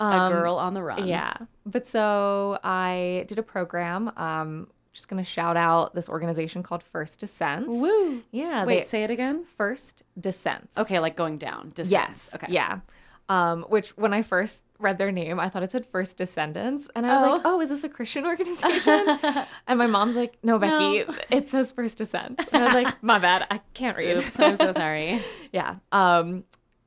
A 0.00 0.04
Um, 0.04 0.32
girl 0.32 0.56
on 0.56 0.74
the 0.74 0.82
run. 0.82 1.06
Yeah. 1.08 1.34
But 1.64 1.86
so 1.86 2.58
I 2.62 3.24
did 3.26 3.38
a 3.38 3.42
program. 3.42 4.12
Um, 4.16 4.68
just 4.92 5.08
gonna 5.08 5.24
shout 5.24 5.56
out 5.56 5.94
this 5.94 6.08
organization 6.08 6.62
called 6.62 6.82
First 6.82 7.20
Descents. 7.20 7.68
Woo. 7.74 8.22
Yeah. 8.30 8.64
Wait, 8.64 8.76
they- 8.80 8.84
say 8.84 9.02
it 9.04 9.10
again. 9.10 9.44
First 9.44 10.02
Descents. 10.20 10.78
Okay, 10.78 10.98
like 11.00 11.16
going 11.16 11.38
down. 11.38 11.72
Descents. 11.74 11.90
Yes. 11.90 12.30
Okay. 12.34 12.46
Yeah. 12.50 12.80
Um, 13.28 13.64
which 13.64 13.88
when 13.96 14.14
I 14.14 14.22
first 14.22 14.62
read 14.78 14.98
their 14.98 15.10
name, 15.10 15.40
I 15.40 15.48
thought 15.48 15.64
it 15.64 15.72
said 15.72 15.84
First 15.84 16.16
Descendants, 16.16 16.88
and 16.94 17.04
I 17.04 17.12
was 17.12 17.22
like, 17.22 17.42
"Oh, 17.44 17.60
is 17.60 17.70
this 17.70 17.82
a 17.82 17.88
Christian 17.88 18.24
organization?" 18.24 19.18
and 19.66 19.78
my 19.78 19.88
mom's 19.88 20.14
like, 20.14 20.38
"No, 20.44 20.58
Becky, 20.58 21.04
it 21.28 21.48
says 21.48 21.72
First 21.72 21.98
Descents." 21.98 22.48
And 22.52 22.62
I 22.62 22.66
was 22.66 22.74
like, 22.74 23.02
"My 23.02 23.18
bad, 23.18 23.44
I 23.50 23.60
can't 23.74 23.96
read." 23.96 24.18
Oops, 24.18 24.38
I'm 24.38 24.56
so 24.56 24.70
sorry. 24.70 25.20
yeah. 25.52 25.76
Um, 25.90 26.44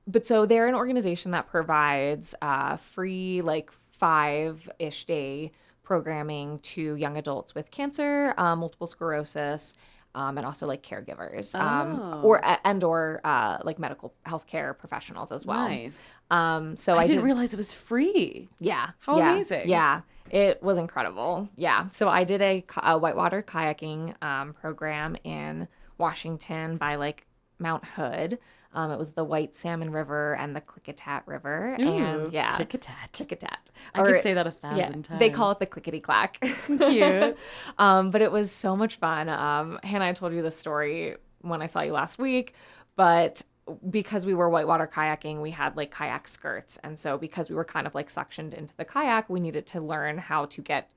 but 0.08 0.26
so 0.26 0.46
they're 0.46 0.68
an 0.68 0.76
organization 0.76 1.32
that 1.32 1.50
provides 1.50 2.34
uh, 2.42 2.78
free, 2.78 3.42
like 3.42 3.72
five 3.92 4.70
ish 4.80 5.04
day 5.04 5.52
programming 5.84 6.60
to 6.60 6.96
young 6.96 7.18
adults 7.18 7.54
with 7.54 7.70
cancer, 7.72 8.34
uh, 8.38 8.56
multiple 8.56 8.88
sclerosis, 8.88 9.76
um, 10.16 10.38
and 10.38 10.46
also 10.46 10.66
like 10.68 10.82
caregivers, 10.84 11.54
um, 11.60 12.00
Oh. 12.02 12.22
or 12.22 12.42
and 12.66 12.84
or 12.84 13.22
uh, 13.24 13.60
like 13.64 13.80
medical 13.80 14.14
healthcare 14.26 14.78
professionals 14.78 15.32
as 15.32 15.46
well. 15.46 15.68
Nice. 15.68 16.16
Um, 16.32 16.76
so 16.76 16.96
I, 16.96 17.00
I, 17.00 17.04
didn't 17.04 17.18
did, 17.18 17.26
realize 17.26 17.54
it 17.54 17.58
was 17.58 17.74
free. 17.74 18.50
yeah. 18.60 18.92
How 19.00 19.18
yeah, 19.18 19.32
amazing. 19.32 19.70
Yeah. 19.70 20.02
It 20.32 20.62
was 20.62 20.78
incredible. 20.78 21.50
Yeah. 21.56 21.88
So 21.88 22.08
I 22.08 22.24
did 22.24 22.42
a, 22.42 22.64
a 22.84 22.98
whitewater 22.98 23.42
kayaking 23.42 24.22
um, 24.24 24.54
program 24.54 25.16
in 25.24 25.68
Washington 25.98 26.78
by 26.78 26.96
like 26.96 27.26
Mount 27.58 27.84
Hood. 27.84 28.38
Um, 28.74 28.92
it 28.92 29.00
was 29.00 29.12
the 29.12 29.24
White 29.24 29.56
Salmon 29.56 29.92
River 29.92 30.36
and 30.36 30.56
the 30.56 30.62
Klickitat 30.62 31.24
River. 31.26 31.76
and 31.80 32.32
yeah. 32.32 32.56
Click-a-tat. 32.56 33.12
Klickitat. 33.14 33.58
I 33.96 34.04
could 34.04 34.22
say 34.22 34.34
that 34.34 34.46
a 34.46 34.52
thousand 34.52 34.78
yeah, 34.78 34.90
times. 34.90 35.20
They 35.20 35.30
call 35.30 35.52
it 35.52 35.60
the 35.60 35.66
clickety 35.66 36.00
clack. 36.00 36.40
Cute. 36.68 37.38
um, 37.78 38.12
but 38.12 38.22
it 38.22 38.32
was 38.32 38.52
so 38.52 38.76
much 38.76 38.98
fun. 38.98 39.28
Um, 39.30 39.80
Hannah, 39.84 40.06
I 40.06 40.14
told 40.14 40.34
you 40.34 40.42
the 40.42 40.52
story 40.52 41.16
when 41.42 41.62
I 41.62 41.66
saw 41.66 41.82
you 41.82 41.94
last 41.94 42.20
week, 42.20 42.54
but 42.96 43.42
because 43.90 44.26
we 44.26 44.34
were 44.34 44.50
whitewater 44.50 44.88
kayaking, 44.88 45.42
we 45.42 45.52
had 45.52 45.76
like 45.78 45.92
kayak 45.92 46.28
skirts. 46.28 46.78
And 46.84 46.98
so 46.98 47.18
because 47.18 47.50
we 47.50 47.56
were 47.56 47.66
kind 47.66 47.88
of 47.88 47.96
like 47.96 48.10
suctioned 48.10 48.54
into 48.54 48.76
the 48.78 48.86
kayak, 48.86 49.30
we 49.30 49.40
needed 49.40 49.66
to 49.68 49.82
learn 49.82 50.18
how 50.18 50.46
to 50.46 50.62
get 50.62 50.90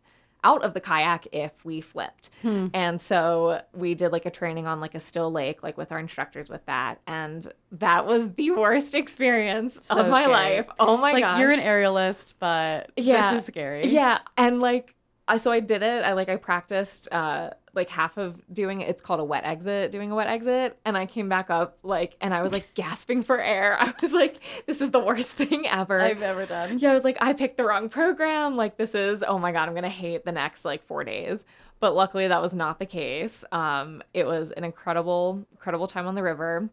out 0.45 0.63
of 0.65 0.75
the 0.75 0.81
kayak 0.81 1.27
if 1.33 1.53
we 1.65 1.81
flipped. 1.81 2.31
Hmm. 2.43 2.67
And 2.75 3.01
so 3.01 3.63
we 3.75 3.95
did 3.95 4.13
like 4.13 4.27
a 4.27 4.31
training 4.31 4.67
on 4.67 4.81
like 4.81 4.95
a 4.95 5.01
still 5.01 5.31
lake, 5.31 5.63
like 5.63 5.77
with 5.77 5.93
our 5.93 5.99
instructors 5.99 6.49
with 6.49 6.65
that. 6.67 7.01
And 7.07 7.47
that 7.73 8.07
was 8.07 8.29
the 8.35 8.51
worst 8.53 8.95
experience 8.95 9.79
So 9.83 10.01
of 10.01 10.09
my 10.09 10.23
scary. 10.23 10.33
life. 10.33 10.67
Oh 10.81 10.97
my 10.97 11.11
god. 11.11 11.15
like 11.15 11.23
gosh. 11.23 11.41
you're 11.41 11.51
an 11.51 11.61
aerialist, 11.61 12.35
but 12.39 12.91
Yeah. 12.97 13.33
this 13.33 13.41
is 13.43 13.47
scary. 13.47 13.87
Yeah, 13.89 14.19
and 14.37 14.61
like 14.61 14.95
I 15.29 15.37
so 15.37 15.52
I 15.52 15.61
did 15.61 15.83
it. 15.83 16.05
I 16.05 16.12
like 16.12 16.29
I 16.29 16.37
practiced 16.37 17.09
uh 17.12 17.50
like 17.75 17.88
half 17.88 18.19
of 18.19 18.41
doing 18.52 18.81
it. 18.81 18.88
It's 18.88 19.00
called 19.00 19.21
a 19.21 19.25
wet 19.25 19.45
exit, 19.45 19.93
doing 19.93 20.11
a 20.11 20.14
wet 20.14 20.26
exit, 20.26 20.79
and 20.85 20.97
I 20.97 21.07
came 21.07 21.29
back 21.29 21.49
up 21.49 21.79
like 21.83 22.17
and 22.21 22.35
I 22.35 22.43
was 22.43 22.52
like 22.52 22.75
gasping 22.75 23.23
for 23.23 23.41
air. 23.41 23.76
I 23.81 23.95
was 24.02 24.12
like 24.12 24.41
this 24.67 24.81
is 24.81 24.91
the 24.91 24.99
worst 25.00 25.31
thing 25.31 25.67
ever. 25.67 26.00
I've 26.00 26.23
ever 26.23 26.45
done. 26.47 26.79
yeah, 26.79 26.91
I 26.91 26.95
was 26.95 27.05
like 27.05 27.19
I 27.21 27.33
picked 27.33 27.57
the 27.57 27.64
wrong 27.64 27.88
program. 27.88 28.57
Like 28.57 28.76
this 28.76 28.95
is 28.95 29.25
oh 29.26 29.38
my 29.38 29.52
god, 29.52 29.69
I'm 29.69 29.75
going 29.75 29.85
to 29.85 29.88
hate 29.88 30.25
the 30.25 30.33
next 30.33 30.64
like 30.64 30.85
4 30.87 31.05
days. 31.05 31.45
But 31.81 31.95
luckily 31.95 32.29
that 32.29 32.43
was 32.43 32.55
not 32.55 32.79
the 32.79 32.87
case. 32.87 33.45
Um 33.52 34.02
it 34.12 34.26
was 34.26 34.50
an 34.50 34.64
incredible 34.64 35.47
incredible 35.52 35.87
time 35.87 36.07
on 36.07 36.14
the 36.14 36.23
river. 36.23 36.69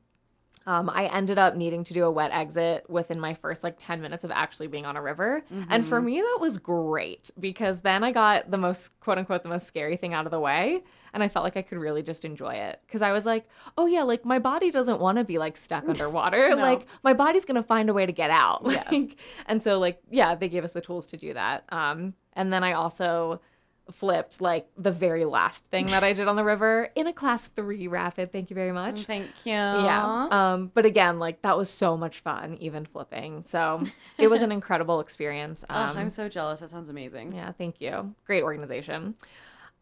Um, 0.65 0.89
I 0.89 1.05
ended 1.07 1.39
up 1.39 1.55
needing 1.55 1.83
to 1.85 1.93
do 1.93 2.05
a 2.05 2.11
wet 2.11 2.31
exit 2.31 2.87
within 2.89 3.19
my 3.19 3.33
first 3.33 3.63
like 3.63 3.75
10 3.79 4.01
minutes 4.01 4.23
of 4.23 4.31
actually 4.31 4.67
being 4.67 4.85
on 4.85 4.95
a 4.95 5.01
river. 5.01 5.43
And 5.69 5.85
for 5.85 5.99
me, 6.01 6.21
that 6.21 6.37
was 6.39 6.57
great 6.57 7.31
because 7.39 7.79
then 7.79 8.03
I 8.03 8.11
got 8.11 8.51
the 8.51 8.57
most, 8.57 8.91
quote 8.99 9.17
unquote, 9.17 9.41
the 9.43 9.49
most 9.49 9.65
scary 9.65 9.97
thing 9.97 10.13
out 10.13 10.25
of 10.25 10.31
the 10.31 10.39
way. 10.39 10.83
And 11.11 11.23
I 11.23 11.27
felt 11.27 11.43
like 11.43 11.57
I 11.57 11.63
could 11.63 11.79
really 11.79 12.03
just 12.03 12.23
enjoy 12.23 12.53
it 12.53 12.81
because 12.85 13.01
I 13.01 13.11
was 13.13 13.25
like, 13.25 13.47
oh, 13.77 13.87
yeah, 13.87 14.03
like 14.03 14.25
my 14.25 14.37
body 14.37 14.69
doesn't 14.69 14.99
want 14.99 15.17
to 15.17 15.23
be 15.23 15.39
like 15.39 15.57
stuck 15.57 15.83
underwater. 15.89 16.49
No. 16.49 16.57
Like 16.57 16.85
my 17.03 17.13
body's 17.13 17.45
going 17.45 17.55
to 17.55 17.63
find 17.63 17.89
a 17.89 17.93
way 17.93 18.05
to 18.05 18.11
get 18.11 18.29
out. 18.29 18.63
Like, 18.89 19.17
and 19.47 19.61
so, 19.61 19.77
like, 19.79 20.01
yeah, 20.09 20.35
they 20.35 20.49
gave 20.49 20.63
us 20.63 20.71
the 20.71 20.81
tools 20.81 21.07
to 21.07 21.17
do 21.17 21.33
that. 21.33 21.65
Um, 21.69 22.13
and 22.33 22.51
then 22.53 22.63
I 22.63 22.73
also 22.73 23.41
flipped 23.91 24.39
like 24.41 24.67
the 24.77 24.91
very 24.91 25.25
last 25.25 25.65
thing 25.65 25.87
that 25.87 26.03
I 26.03 26.13
did 26.13 26.27
on 26.27 26.35
the 26.35 26.43
river 26.43 26.89
in 26.95 27.07
a 27.07 27.13
class 27.13 27.47
three 27.47 27.87
rapid. 27.87 28.31
Thank 28.31 28.49
you 28.49 28.55
very 28.55 28.71
much. 28.71 29.01
Thank 29.03 29.27
you. 29.45 29.53
Yeah. 29.53 30.27
Um, 30.29 30.71
but 30.73 30.85
again, 30.85 31.17
like 31.19 31.41
that 31.41 31.57
was 31.57 31.69
so 31.69 31.97
much 31.97 32.19
fun, 32.19 32.57
even 32.59 32.85
flipping. 32.85 33.43
So 33.43 33.83
it 34.17 34.27
was 34.27 34.41
an 34.41 34.51
incredible 34.51 34.99
experience. 34.99 35.63
Oh, 35.69 35.75
Um, 35.75 35.97
I'm 35.97 36.09
so 36.09 36.29
jealous. 36.29 36.59
That 36.61 36.69
sounds 36.71 36.89
amazing. 36.89 37.33
yeah, 37.33 37.51
thank 37.51 37.79
you. 37.81 38.13
Great 38.25 38.43
organization. 38.43 39.15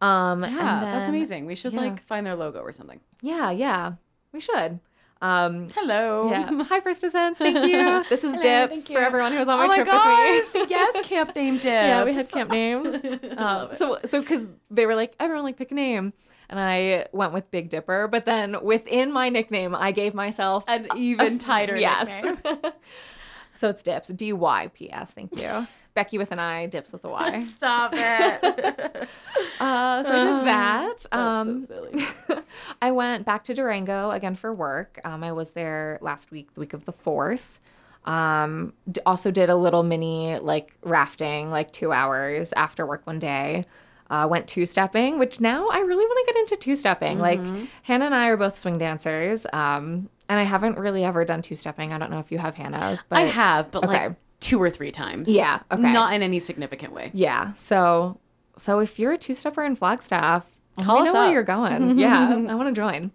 Um, 0.02 0.44
and 0.44 0.56
Yeah, 0.56 0.80
that's 0.82 1.08
amazing. 1.08 1.46
We 1.46 1.56
should 1.56 1.74
yeah. 1.74 1.82
like 1.82 2.04
find 2.06 2.26
their 2.26 2.36
logo 2.36 2.60
or 2.60 2.72
something. 2.74 3.00
Yeah, 3.22 3.52
yeah, 3.52 3.94
we 4.32 4.40
should. 4.40 4.80
Um, 5.22 5.70
Hello. 5.70 6.30
yeah. 6.30 6.64
Hi, 6.64 6.80
First 6.80 7.02
Descents. 7.02 7.40
Thank 7.40 7.66
you. 7.66 8.04
This 8.10 8.24
is 8.24 8.32
Hello, 8.32 8.42
Dips 8.42 8.90
for 8.90 9.00
everyone 9.00 9.32
who 9.32 9.40
was 9.40 9.50
on 9.50 9.58
my 9.60 9.66
oh 9.66 9.68
my 9.68 9.76
trip 9.76 9.88
gosh. 9.88 10.54
with 10.54 10.54
me. 10.54 10.66
yes, 10.70 11.08
camp 11.08 11.36
name 11.36 11.56
dips. 11.56 11.66
yeah, 11.66 12.04
we 12.04 12.14
had 12.14 12.30
camp 12.30 12.52
names. 12.52 12.88
Um, 13.38 13.70
so, 13.74 14.00
so 14.06 14.22
because 14.22 14.46
they 14.70 14.86
were 14.86 14.96
like, 14.96 15.14
everyone 15.20 15.44
like 15.46 15.58
pick 15.58 15.72
a 15.72 15.76
name, 15.76 16.14
and 16.50 16.60
I 16.60 17.08
went 17.12 17.34
with 17.34 17.50
Big 17.52 17.70
Dipper. 17.70 18.08
But 18.08 18.26
then 18.26 18.64
within 18.64 19.12
my 19.12 19.30
nickname, 19.30 19.76
I 19.76 19.92
gave 19.92 20.14
myself 20.14 20.64
an 20.68 20.88
even 20.96 21.40
tighter 21.40 21.76
yes. 21.76 22.08
nickname. 22.08 22.74
so 23.54 23.70
it's 23.70 23.84
Dips. 23.84 24.10
D 24.10 24.34
Y 24.34 24.70
P 24.74 24.92
S. 24.92 25.14
Thank 25.14 25.42
you. 25.42 25.68
Becky 25.98 26.20
with 26.20 26.32
an 26.32 26.38
I, 26.38 26.68
Dips 26.68 26.94
with 26.94 27.04
a 27.06 27.10
Y. 27.10 27.44
Stop 27.58 27.94
it. 27.96 29.08
Uh, 29.60 30.04
so 30.04 30.12
I 30.12 30.24
did 30.24 30.48
that. 30.48 30.88
That's 30.88 31.08
Um, 31.12 31.66
so 31.66 31.90
silly. 31.90 32.06
I 32.82 32.92
went 32.92 33.26
back 33.26 33.44
to 33.46 33.56
Durango 33.56 34.12
again 34.12 34.36
for 34.36 34.54
work. 34.54 35.00
Um, 35.04 35.24
I 35.24 35.32
was 35.32 35.52
there 35.52 35.98
last 36.00 36.30
week, 36.30 36.54
the 36.54 36.60
week 36.60 36.74
of 36.74 36.86
the 36.86 36.92
fourth. 36.92 37.60
Um, 38.06 38.74
also 39.08 39.32
did 39.32 39.50
a 39.50 39.56
little 39.56 39.82
mini 39.82 40.38
like 40.38 40.76
rafting, 40.84 41.50
like 41.50 41.72
two 41.72 41.92
hours 41.92 42.54
after 42.54 42.86
work 42.86 43.02
one 43.08 43.18
day. 43.18 43.66
Uh, 44.12 44.28
went 44.30 44.48
two 44.48 44.68
stepping, 44.68 45.18
which 45.18 45.40
now 45.42 45.68
I 45.70 45.80
really 45.80 46.06
want 46.06 46.28
to 46.28 46.34
get 46.34 46.40
into 46.40 46.56
two 46.58 46.76
stepping. 46.76 47.18
Like 47.18 47.40
Hannah 47.82 48.06
and 48.06 48.14
I 48.14 48.28
are 48.28 48.38
both 48.38 48.60
swing 48.60 48.78
dancers, 48.78 49.48
um, 49.52 50.08
and 50.30 50.40
I 50.40 50.44
haven't 50.44 50.78
really 50.78 51.04
ever 51.04 51.26
done 51.26 51.42
two 51.42 51.56
stepping. 51.56 51.92
I 51.92 51.98
don't 51.98 52.12
know 52.12 52.20
if 52.20 52.32
you 52.32 52.38
have 52.38 52.54
Hannah, 52.54 53.00
but 53.10 53.18
I 53.18 53.24
have, 53.24 53.72
but 53.72 53.84
okay. 53.86 54.08
like 54.10 54.16
two 54.40 54.62
or 54.62 54.70
three 54.70 54.92
times. 54.92 55.30
Yeah, 55.30 55.60
okay. 55.72 55.82
Not 55.82 56.14
in 56.14 56.22
any 56.22 56.40
significant 56.40 56.94
way. 56.94 57.12
Yeah. 57.14 57.54
So 57.54 58.20
so 58.58 58.80
if 58.80 59.00
you're 59.00 59.14
a 59.14 59.18
two 59.18 59.34
stepper 59.34 59.64
in 59.64 59.76
Flagstaff, 59.76 60.46
Call 60.82 61.00
us 61.00 61.08
know 61.08 61.14
where 61.22 61.28
up. 61.30 61.34
you're 61.34 61.44
going. 61.44 61.98
yeah, 62.00 62.30
I 62.50 62.56
want 62.56 62.68
to 62.74 62.80
join. 62.80 63.12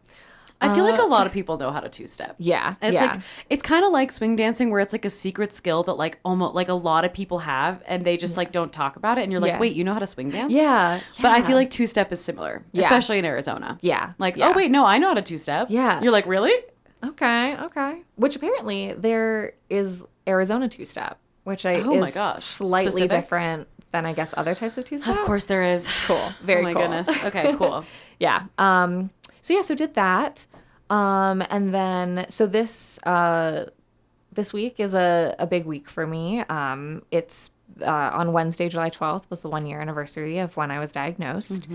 I 0.60 0.72
feel 0.76 0.84
like 0.84 0.98
a 1.00 1.02
uh, 1.02 1.08
lot 1.08 1.26
of 1.26 1.32
people 1.32 1.58
know 1.58 1.72
how 1.72 1.80
to 1.80 1.88
two 1.88 2.06
step. 2.06 2.36
Yeah, 2.38 2.76
It's 2.80 2.94
yeah. 2.94 3.06
like 3.06 3.20
it's 3.50 3.62
kind 3.62 3.84
of 3.84 3.90
like 3.90 4.12
swing 4.12 4.36
dancing 4.36 4.70
where 4.70 4.80
it's 4.80 4.92
like 4.92 5.04
a 5.04 5.10
secret 5.10 5.52
skill 5.52 5.82
that 5.82 5.94
like 5.94 6.20
almost 6.24 6.54
like 6.54 6.68
a 6.68 6.74
lot 6.74 7.04
of 7.04 7.12
people 7.12 7.40
have 7.40 7.82
and 7.84 8.04
they 8.04 8.16
just 8.16 8.36
like 8.36 8.52
don't 8.52 8.72
talk 8.72 8.94
about 8.94 9.18
it 9.18 9.22
and 9.22 9.32
you're 9.32 9.40
like, 9.40 9.54
Yeah. 9.54 9.58
"Wait, 9.58 9.74
you 9.74 9.82
know 9.82 9.92
how 9.92 9.98
to 9.98 10.06
swing 10.06 10.30
dance?" 10.30 10.52
yeah, 10.52 11.00
But 11.20 11.32
I 11.32 11.42
feel 11.42 11.56
like 11.56 11.70
two 11.70 11.88
step 11.88 12.12
is 12.12 12.22
similar, 12.24 12.62
Yeah. 12.70 12.82
especially 12.82 13.18
in 13.18 13.24
Arizona. 13.24 13.76
yeah, 13.82 14.12
Like, 14.18 14.36
yeah. 14.36 14.50
"Oh, 14.50 14.52
wait, 14.56 14.70
no, 14.70 14.84
I 14.86 14.98
know 14.98 15.08
how 15.08 15.14
to 15.14 15.22
two 15.22 15.36
step." 15.38 15.66
Yeah. 15.68 16.00
You're 16.00 16.12
like, 16.12 16.26
"Really?" 16.26 16.54
okay, 17.04 17.56
okay. 17.56 18.02
Which 18.14 18.36
apparently 18.36 18.92
there 18.96 19.54
is 19.68 20.04
Arizona 20.26 20.68
two 20.68 20.84
step, 20.84 21.18
which 21.44 21.64
I 21.66 21.76
Oh 21.76 21.94
my 22.00 22.08
is 22.08 22.14
gosh. 22.14 22.42
slightly 22.42 22.90
Specific? 22.90 23.10
different 23.10 23.68
than 23.92 24.06
I 24.06 24.12
guess 24.12 24.32
other 24.36 24.54
types 24.54 24.78
of 24.78 24.84
two 24.84 24.98
step. 24.98 25.18
Of 25.18 25.24
course 25.24 25.44
there 25.44 25.62
is. 25.62 25.88
cool, 26.06 26.32
very 26.42 26.60
oh 26.60 26.64
my 26.64 26.72
cool. 26.72 26.82
goodness. 26.82 27.08
Okay, 27.24 27.54
cool. 27.56 27.84
yeah. 28.18 28.44
Um. 28.58 29.10
So 29.40 29.52
yeah. 29.54 29.60
So 29.62 29.74
did 29.74 29.94
that. 29.94 30.46
Um. 30.90 31.42
And 31.50 31.74
then 31.74 32.26
so 32.28 32.46
this 32.46 32.98
uh, 33.04 33.66
this 34.32 34.52
week 34.52 34.78
is 34.80 34.94
a 34.94 35.34
a 35.38 35.46
big 35.46 35.64
week 35.66 35.88
for 35.90 36.06
me. 36.06 36.40
Um. 36.42 37.02
It's 37.10 37.50
uh, 37.80 37.86
on 38.12 38.32
Wednesday, 38.32 38.68
July 38.68 38.88
twelfth, 38.90 39.28
was 39.30 39.40
the 39.40 39.48
one 39.50 39.66
year 39.66 39.80
anniversary 39.80 40.38
of 40.38 40.56
when 40.56 40.70
I 40.70 40.78
was 40.78 40.92
diagnosed. 40.92 41.68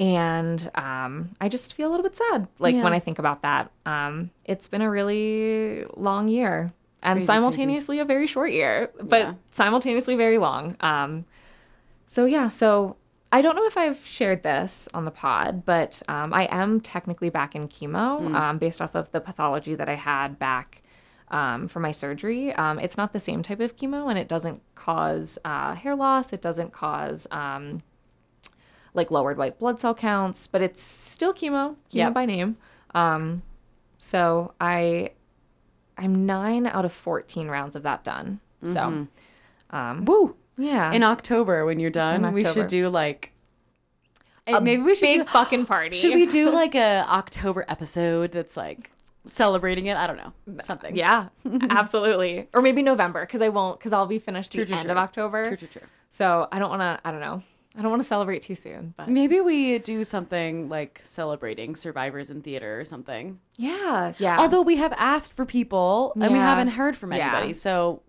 And 0.00 0.70
um, 0.76 1.30
I 1.40 1.48
just 1.48 1.74
feel 1.74 1.88
a 1.88 1.90
little 1.90 2.04
bit 2.04 2.14
sad, 2.16 2.46
like 2.60 2.74
Yeah. 2.74 2.84
when 2.84 2.92
I 2.92 3.00
think 3.00 3.18
about 3.18 3.42
that. 3.42 3.70
Um, 3.84 4.30
it's 4.44 4.68
been 4.68 4.80
a 4.80 4.88
really 4.88 5.84
long 5.96 6.28
year, 6.28 6.72
and 7.02 7.18
Crazy, 7.18 7.26
simultaneously 7.26 7.98
a 8.00 8.04
very 8.04 8.26
short 8.26 8.50
year, 8.52 8.90
but 9.02 9.18
Yeah. 9.20 9.34
simultaneously 9.52 10.16
very 10.16 10.38
long. 10.38 10.76
Um, 10.80 11.24
so 12.06 12.24
yeah, 12.24 12.48
so 12.48 12.96
I 13.30 13.42
don't 13.42 13.54
know 13.56 13.66
if 13.66 13.76
I've 13.76 14.04
shared 14.06 14.42
this 14.42 14.88
on 14.94 15.04
the 15.04 15.10
pod, 15.10 15.64
but 15.64 16.02
um, 16.08 16.32
I 16.32 16.44
am 16.50 16.80
technically 16.80 17.28
back 17.30 17.54
in 17.54 17.68
chemo 17.68 18.34
um, 18.34 18.58
based 18.58 18.80
off 18.80 18.94
of 18.94 19.10
the 19.12 19.20
pathology 19.20 19.74
that 19.74 19.88
I 19.90 19.94
had 19.94 20.38
back 20.38 20.82
um, 21.30 21.68
for 21.68 21.78
my 21.80 21.92
surgery. 21.92 22.54
Um, 22.54 22.78
it's 22.78 22.96
not 22.96 23.12
the 23.12 23.20
same 23.20 23.42
type 23.42 23.60
of 23.60 23.76
chemo, 23.76 24.08
and 24.08 24.18
it 24.18 24.28
doesn't 24.28 24.62
cause 24.74 25.38
uh, 25.44 25.74
hair 25.74 25.94
loss. 25.94 26.32
It 26.32 26.40
doesn't 26.40 26.72
cause 26.72 27.26
um, 27.30 27.82
like 28.94 29.10
lowered 29.10 29.36
white 29.36 29.58
blood 29.58 29.78
cell 29.78 29.94
counts, 29.94 30.46
but 30.46 30.62
it's 30.62 30.80
still 30.82 31.34
chemo, 31.34 31.72
chemo 31.72 31.76
Yep. 31.90 32.14
by 32.14 32.24
name. 32.24 32.56
Um, 32.94 33.42
so 33.98 34.54
I, 34.58 35.10
I'm 35.98 36.24
nine 36.26 36.66
out 36.66 36.84
of 36.84 36.92
fourteen 36.92 37.48
rounds 37.48 37.76
of 37.76 37.82
that 37.82 38.04
done. 38.04 38.40
So, 38.64 39.06
um, 39.70 40.04
Woo. 40.04 40.34
yeah, 40.56 40.92
In 40.92 41.02
October 41.02 41.64
when 41.66 41.78
you're 41.78 41.90
done, 41.90 42.32
we 42.32 42.44
should 42.44 42.66
do 42.68 42.88
like 42.88 43.32
a 44.46 44.60
maybe 44.60 44.82
we 44.82 44.94
should 44.94 45.02
big 45.02 45.18
do, 45.20 45.24
fucking 45.26 45.66
party. 45.66 45.94
Should 45.96 46.14
we 46.14 46.26
do 46.26 46.50
like 46.52 46.74
a 46.74 47.04
October 47.08 47.64
episode 47.68 48.32
that's 48.32 48.56
like 48.56 48.90
celebrating 49.26 49.86
it? 49.86 49.96
I 49.96 50.06
don't 50.06 50.16
know. 50.16 50.32
Something. 50.64 50.96
Yeah, 50.96 51.28
absolutely. 51.70 52.48
Or 52.54 52.62
maybe 52.62 52.82
November 52.82 53.24
because 53.26 53.42
I 53.42 53.48
won't 53.50 53.78
because 53.78 53.92
I'll 53.92 54.06
be 54.06 54.18
finished 54.18 54.52
the 54.52 54.58
True, 54.58 54.66
true, 54.66 54.74
end 54.76 54.84
true. 54.84 54.92
of 54.92 54.96
October. 54.98 55.46
True, 55.48 55.56
true, 55.56 55.68
true. 55.68 55.82
So 56.10 56.48
I 56.50 56.58
don't 56.58 56.70
want 56.70 56.80
to. 56.80 56.98
I 57.06 57.10
don't 57.10 57.20
know. 57.20 57.42
I 57.76 57.82
don't 57.82 57.90
want 57.90 58.02
to 58.02 58.08
celebrate 58.08 58.42
too 58.42 58.54
soon. 58.54 58.94
But 58.96 59.08
Maybe 59.08 59.40
we 59.40 59.78
do 59.78 60.02
something 60.02 60.68
like 60.68 60.98
celebrating 61.02 61.76
survivors 61.76 62.30
in 62.30 62.42
theater 62.42 62.80
or 62.80 62.84
something. 62.84 63.38
yeah, 63.56 64.14
yeah. 64.18 64.38
Although 64.38 64.62
we 64.62 64.76
have 64.76 64.92
asked 64.96 65.32
for 65.32 65.44
people 65.44 66.12
and 66.20 66.32
we 66.32 66.38
haven't 66.38 66.68
heard 66.68 66.96
from 66.96 67.12
Yeah. 67.12 67.28
anybody. 67.28 67.52
So, 67.52 68.02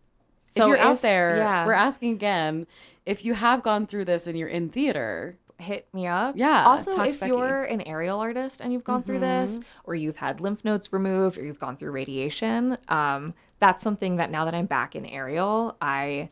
So 0.55 0.63
if 0.63 0.67
you're 0.69 0.77
out 0.79 1.01
there, 1.01 1.37
yeah. 1.37 1.65
we're 1.65 1.73
asking 1.73 2.13
again 2.13 2.65
if 3.05 3.23
you 3.25 3.33
have 3.35 3.61
gone 3.61 3.85
through 3.85 4.05
this 4.05 4.25
and 4.27 4.37
you're 4.37 4.47
in 4.47 4.69
theater. 4.69 5.37
hit 5.59 5.87
me 5.93 6.07
up. 6.07 6.35
Yeah, 6.37 6.63
Also, 6.65 6.91
if. 7.03 7.19
Mm-hmm. 7.19 7.27
you're 7.27 7.63
an 7.65 7.81
aerial 7.81 8.17
artist 8.21 8.61
and 8.61 8.71
you've 8.71 8.85
gone 8.85 9.03
through 9.03 9.19
this, 9.19 9.59
or 9.83 9.93
you've 9.93 10.15
had 10.15 10.39
lymph 10.39 10.63
nodes 10.63 10.93
removed, 10.93 11.37
or 11.37 11.43
you've 11.43 11.59
gone 11.59 11.75
through 11.75 11.91
radiation, 11.91 12.77
um, 12.87 13.33
that's 13.59 13.83
something 13.83 14.15
that 14.15 14.31
now 14.31 14.45
that 14.45 14.55
I'm 14.55 14.67
back 14.67 14.95
in 14.95 15.05
aerial, 15.05 15.75
I 15.81 16.29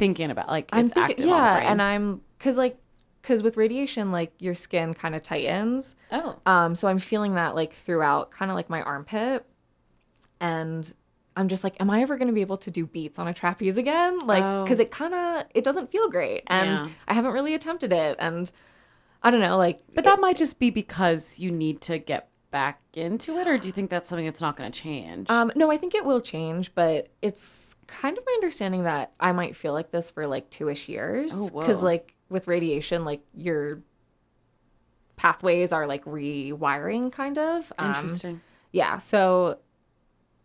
Thinking 0.00 0.30
about 0.32 0.48
like 0.48 0.68
I'm 0.72 0.86
it's 0.86 0.94
thinking, 0.94 1.10
active 1.12 1.26
on 1.26 1.30
the 1.30 1.36
yeah, 1.36 1.54
brain. 1.58 1.66
and 1.68 1.82
I'm 1.82 2.20
because 2.38 2.56
like 2.56 2.76
because 3.22 3.42
with 3.42 3.56
radiation, 3.56 4.10
like 4.10 4.32
your 4.38 4.54
skin 4.54 4.94
kind 4.94 5.14
of 5.14 5.22
tightens. 5.22 5.94
oh, 6.10 6.36
Um, 6.46 6.74
so 6.74 6.88
I'm 6.88 6.98
feeling 6.98 7.34
that 7.34 7.54
like 7.54 7.72
throughout, 7.72 8.30
kind 8.30 8.50
of 8.50 8.54
like 8.56 8.68
my 8.70 8.80
armpit, 8.82 9.44
and 10.40 10.92
I'm 11.36 11.48
just 11.48 11.62
like, 11.64 11.76
am 11.80 11.90
I 11.90 12.00
ever 12.02 12.16
going 12.16 12.28
to 12.28 12.34
be 12.34 12.40
able 12.40 12.56
to 12.58 12.70
do 12.70 12.86
beats 12.86 13.18
on 13.18 13.28
a 13.28 13.34
trapeze 13.34 13.76
again? 13.76 14.18
Like, 14.20 14.42
Oh. 14.42 14.64
because 14.64 14.80
it 14.80 14.90
kind 14.90 15.14
of 15.14 15.44
it 15.54 15.64
doesn't 15.64 15.90
feel 15.90 16.08
great, 16.08 16.44
and 16.46 16.78
Yeah. 16.80 16.88
I 17.08 17.14
haven't 17.14 17.32
really 17.32 17.54
attempted 17.54 17.92
it, 17.92 18.16
and 18.18 18.50
I 19.22 19.30
don't 19.30 19.40
know, 19.40 19.58
like, 19.58 19.80
but 19.94 20.04
that 20.04 20.18
might 20.18 20.38
just 20.38 20.58
be 20.58 20.70
because 20.70 21.38
you 21.38 21.50
need 21.50 21.82
to 21.82 21.98
get 21.98 22.29
back 22.50 22.80
into 22.94 23.36
it, 23.38 23.46
or 23.46 23.58
do 23.58 23.66
you 23.66 23.72
think 23.72 23.90
that's 23.90 24.08
something 24.08 24.24
that's 24.24 24.40
not 24.40 24.56
going 24.56 24.70
to 24.70 24.80
change? 24.80 25.30
Um, 25.30 25.52
no, 25.54 25.70
I 25.70 25.76
think 25.76 25.94
it 25.94 26.04
will 26.04 26.20
change, 26.20 26.74
but 26.74 27.08
it's 27.22 27.76
kind 27.86 28.16
of 28.18 28.24
my 28.26 28.32
understanding 28.34 28.84
that 28.84 29.12
I 29.20 29.32
might 29.32 29.56
feel 29.56 29.72
like 29.72 29.90
this 29.90 30.10
for 30.10 30.26
like 30.26 30.50
two 30.50 30.68
ish 30.68 30.88
years. 30.88 31.32
Oh. 31.34 31.50
Because, 31.60 31.82
like, 31.82 32.14
with 32.28 32.48
radiation, 32.48 33.04
like, 33.04 33.22
your 33.34 33.82
pathways 35.16 35.72
are 35.72 35.86
like 35.86 36.04
rewiring, 36.04 37.12
kind 37.12 37.38
of. 37.38 37.72
Um, 37.78 37.88
Interesting. 37.90 38.40
yeah. 38.72 38.98
So 38.98 39.58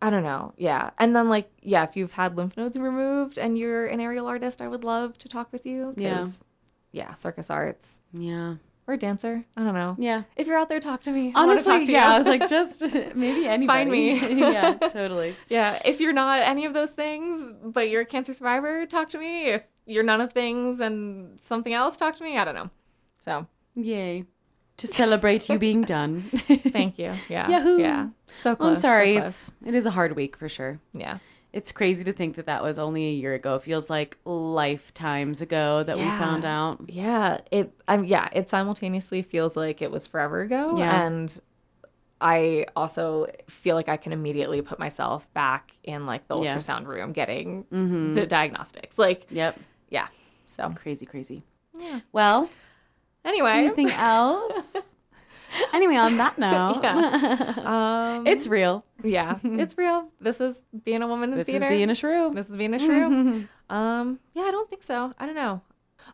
I 0.02 0.10
don't 0.10 0.24
know. 0.24 0.54
Yeah. 0.58 0.90
And 1.00 1.16
then, 1.16 1.30
like, 1.30 1.50
yeah, 1.62 1.84
if 1.84 1.96
you've 1.96 2.12
had 2.12 2.36
lymph 2.36 2.58
nodes 2.58 2.78
removed 2.78 3.38
and 3.38 3.58
you're 3.58 3.86
an 3.86 4.00
aerial 4.00 4.28
artist, 4.28 4.62
I 4.62 4.68
would 4.68 4.84
love 4.84 5.18
to 5.20 5.30
talk 5.30 5.52
with 5.52 5.66
you. 5.66 5.94
Yeah. 5.96 6.28
Yeah. 6.92 7.14
Circus 7.14 7.50
arts 7.50 8.02
yeah, 8.14 8.56
or 8.88 8.94
a 8.94 8.98
dancer. 8.98 9.46
I 9.58 9.64
don't 9.64 9.74
know. 9.74 9.96
yeah. 9.98 10.24
If 10.36 10.48
you're 10.48 10.58
out 10.58 10.70
there, 10.70 10.80
talk 10.80 11.02
to 11.04 11.12
me. 11.12 11.32
I 11.36 11.42
Honestly, 11.44 11.64
talk 11.80 11.86
to 11.86 11.92
yeah. 11.92 12.08
you. 12.10 12.14
I 12.14 12.18
was 12.18 12.28
like, 12.28 12.48
just 12.58 12.84
uh, 12.84 12.88
maybe 13.16 13.48
anybody. 13.48 13.68
Find 13.68 13.92
me. 13.92 14.40
yeah, 14.40 14.74
totally. 14.92 15.36
Yeah, 15.50 15.82
if 15.86 16.00
you're 16.00 16.14
not 16.14 16.42
any 16.42 16.66
of 16.66 16.74
those 16.74 16.92
things, 16.92 17.52
but 17.64 17.90
you're 17.90 18.02
a 18.02 18.06
cancer 18.06 18.34
survivor, 18.34 18.86
talk 18.86 19.10
to 19.10 19.18
me. 19.18 19.50
If 19.50 19.64
you're 19.86 20.04
none 20.04 20.22
of 20.22 20.34
things 20.34 20.80
and 20.80 21.40
something 21.42 21.74
else, 21.74 21.98
talk 21.98 22.16
to 22.18 22.24
me. 22.24 22.38
I 22.38 22.44
don't 22.46 22.56
know. 22.56 22.70
So, 23.20 23.48
Yay. 23.76 24.26
To 24.78 24.88
celebrate 24.88 25.48
you 25.48 25.58
being 25.58 25.84
done. 25.84 26.24
thank 26.74 27.00
you. 27.00 27.14
Yeah. 27.30 27.50
Yahoo. 27.50 27.80
Yeah. 27.80 28.10
So 28.36 28.56
close. 28.58 28.70
I'm 28.70 28.76
so 28.76 28.82
sorry. 28.82 29.14
close. 29.18 29.28
It's 29.62 29.68
it 29.70 29.74
is 29.76 29.86
a 29.86 29.92
hard 29.92 30.16
week 30.18 30.36
for 30.36 30.50
sure. 30.50 30.80
yeah. 30.94 31.18
It's 31.56 31.72
crazy 31.72 32.04
to 32.04 32.12
think 32.12 32.36
that 32.36 32.48
that 32.48 32.62
was 32.62 32.78
only 32.78 33.08
a 33.08 33.12
year 33.12 33.34
ago. 33.34 33.56
It 33.56 33.62
feels 33.64 33.90
like 33.90 34.18
lifetimes 34.26 35.42
ago 35.42 35.84
that 35.84 35.98
we 35.98 36.04
found 36.04 36.44
out. 36.44 36.82
Yeah. 36.90 37.40
It 37.50 37.72
I'm 37.88 38.04
yeah, 38.04 38.28
it 38.34 38.50
simultaneously 38.50 39.22
feels 39.22 39.56
like 39.56 39.82
it 39.82 39.90
was 39.90 40.06
forever 40.06 40.42
ago. 40.42 40.78
Yeah. 40.78 41.06
And 41.06 41.40
I 42.20 42.66
also 42.76 43.28
feel 43.48 43.76
like 43.76 43.88
I 43.88 43.96
can 43.96 44.12
immediately 44.12 44.62
put 44.62 44.80
myself 44.80 45.34
back 45.34 45.72
in 45.84 46.06
like 46.06 46.28
the 46.28 46.38
Yeah. 46.38 46.56
ultrasound 46.58 46.88
room 46.88 47.14
getting 47.14 47.64
Mm-hmm. 47.72 48.16
the 48.16 48.26
diagnostics. 48.28 48.98
Like, 48.98 49.26
Yep. 49.30 49.58
yeah. 49.90 50.08
So 50.48 50.74
Crazy, 50.76 51.06
crazy. 51.06 51.44
Yeah. 51.78 52.02
Well, 52.12 52.50
Anyway, 53.24 53.52
anything 53.52 53.90
else? 53.98 54.96
Anyway, 55.74 55.96
on 55.96 56.18
that 56.18 56.38
note, 56.40 56.84
um, 57.66 58.28
it's 58.28 58.48
real. 58.48 58.86
yeah, 59.04 59.38
it's 59.44 59.78
real. 59.78 60.10
This 60.22 60.42
is 60.42 60.62
being 60.84 61.02
a 61.02 61.08
woman 61.08 61.32
in 61.32 61.38
This 61.38 61.48
theater. 61.48 61.62
This 61.66 61.72
is 61.72 61.78
being 61.78 61.90
a 61.90 61.96
shrew. 61.96 62.32
This 62.34 62.50
is 62.50 62.58
being 62.58 62.74
a 62.74 62.80
shrew. 62.80 63.48
um, 63.70 64.20
yeah, 64.34 64.44
I 64.44 64.52
don't 64.52 64.70
think 64.70 64.84
so. 64.84 65.14
I 65.20 65.26
don't 65.26 65.36
know. 65.36 65.62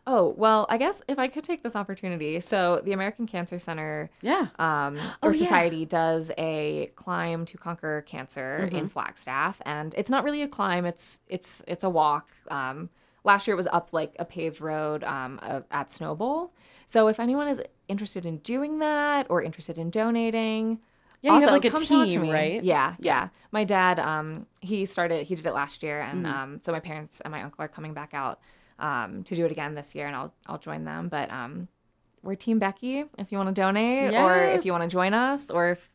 Oh 0.06 0.34
well, 0.38 0.66
I 0.70 0.78
guess 0.78 1.02
if 1.06 1.18
I 1.18 1.28
could 1.28 1.44
take 1.44 1.62
this 1.62 1.76
opportunity, 1.76 2.40
so 2.40 2.80
the 2.84 2.92
American 2.92 3.26
Cancer 3.26 3.58
Center 3.58 4.10
yeah. 4.22 4.46
um, 4.58 4.96
Oh, 5.22 5.28
or 5.28 5.32
yeah. 5.32 5.38
Society 5.44 5.84
does 5.84 6.30
a 6.38 6.90
climb 6.96 7.44
to 7.46 7.56
conquer 7.58 8.00
cancer 8.02 8.60
Mm-hmm. 8.66 8.76
in 8.76 8.88
Flagstaff, 8.88 9.60
and 9.66 9.94
it's 9.96 10.10
not 10.10 10.24
really 10.24 10.42
a 10.42 10.48
climb; 10.48 10.86
it's 10.86 11.20
it's 11.28 11.62
it's 11.68 11.84
a 11.84 11.90
walk. 11.90 12.30
Um, 12.50 12.88
last 13.22 13.46
year 13.46 13.52
it 13.54 13.56
was 13.58 13.68
up 13.68 13.92
like 13.92 14.16
a 14.18 14.24
paved 14.24 14.60
road 14.60 15.04
um, 15.04 15.38
at 15.70 15.88
Snowbowl. 15.88 16.50
So 16.86 17.06
if 17.08 17.20
anyone 17.20 17.46
is 17.46 17.60
interested 17.92 18.26
in 18.26 18.38
doing 18.38 18.80
that 18.80 19.26
or 19.30 19.42
interested 19.42 19.78
in 19.78 19.90
donating, 19.90 20.80
Yeah, 21.20 21.34
you 21.34 21.40
have, 21.42 21.50
like, 21.50 21.64
a 21.64 21.70
come 21.70 21.84
talk 21.86 22.06
to 22.06 22.10
team, 22.12 22.28
right? 22.30 22.62
Yeah, 22.64 22.96
yeah. 22.98 23.28
My 23.52 23.62
dad, 23.64 24.00
um, 24.00 24.46
he 24.60 24.84
started, 24.86 25.26
he 25.28 25.34
did 25.36 25.46
it 25.46 25.52
last 25.52 25.82
year, 25.84 26.00
and 26.00 26.26
Mm-hmm. 26.26 26.34
um, 26.42 26.60
so 26.62 26.72
my 26.72 26.80
parents 26.80 27.20
and 27.20 27.30
my 27.30 27.42
uncle 27.42 27.64
are 27.64 27.68
coming 27.68 27.94
back 27.94 28.12
out 28.14 28.40
um, 28.80 29.22
to 29.24 29.36
do 29.36 29.44
it 29.46 29.52
again 29.52 29.74
this 29.76 29.94
year, 29.94 30.06
and 30.08 30.16
I'll 30.16 30.32
I'll 30.48 30.58
join 30.58 30.84
them. 30.84 31.08
But 31.08 31.30
um, 31.30 31.68
we're 32.24 32.34
Team 32.34 32.58
Becky. 32.58 33.04
If 33.18 33.30
you 33.30 33.38
want 33.38 33.54
to 33.54 33.60
donate, 33.62 34.12
or 34.14 34.44
if 34.56 34.64
you 34.64 34.72
want 34.72 34.82
to 34.84 34.88
join 34.90 35.14
us, 35.14 35.50
or 35.50 35.70
if 35.70 35.90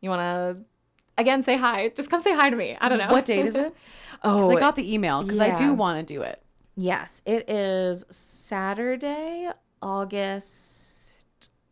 you 0.00 0.10
want 0.10 0.20
to, 0.20 0.56
again, 1.16 1.42
say 1.42 1.56
hi. 1.56 1.88
Just 1.88 2.10
come 2.10 2.20
say 2.20 2.34
hi 2.34 2.48
to 2.50 2.56
me. 2.56 2.76
I 2.80 2.88
don't 2.88 2.98
know 2.98 3.08
What 3.08 3.24
date 3.24 3.46
is 3.46 3.56
it? 3.56 3.74
Oh, 4.22 4.34
Because 4.36 4.56
I 4.56 4.60
got 4.60 4.74
the 4.76 4.92
email 4.94 5.22
because 5.22 5.40
I 5.40 5.54
do 5.56 5.74
want 5.74 5.94
to 6.06 6.14
do 6.14 6.22
it. 6.22 6.42
yes, 6.76 7.22
it 7.26 7.48
is 7.50 8.04
Saturday, 8.10 9.48
August 9.80 10.87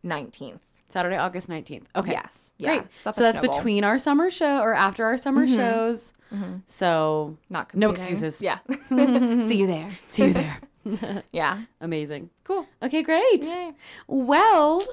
nineteenth. 0.07 0.61
Saturday, 0.89 1.17
August 1.17 1.49
19th. 1.49 1.85
Okay. 1.97 2.13
Yes, 2.13 2.55
yeah. 2.59 2.77
Great. 2.77 2.87
So 3.01 3.23
that's 3.23 3.39
Snowbowl. 3.41 3.57
between 3.57 3.85
our 3.85 3.99
summer 3.99 4.31
show 4.31 4.61
or 4.61 4.73
after 4.73 5.05
our 5.05 5.17
summer 5.17 5.45
mm-hmm. 5.45 5.57
shows. 5.57 6.13
Mm-hmm. 6.33 6.59
So 6.67 7.37
Not 7.51 7.75
No 7.75 7.91
excuses. 7.91 8.41
Yeah. 8.41 8.59
See 8.89 9.57
you 9.57 9.67
there. 9.67 9.89
see 10.07 10.27
you 10.27 10.33
there. 10.33 10.61
Yeah. 11.33 11.63
Amazing. 11.81 12.31
Cool. 12.45 12.67
Okay, 12.81 13.03
great. 13.03 13.43
Yay. 13.43 13.73
Well, 14.07 14.87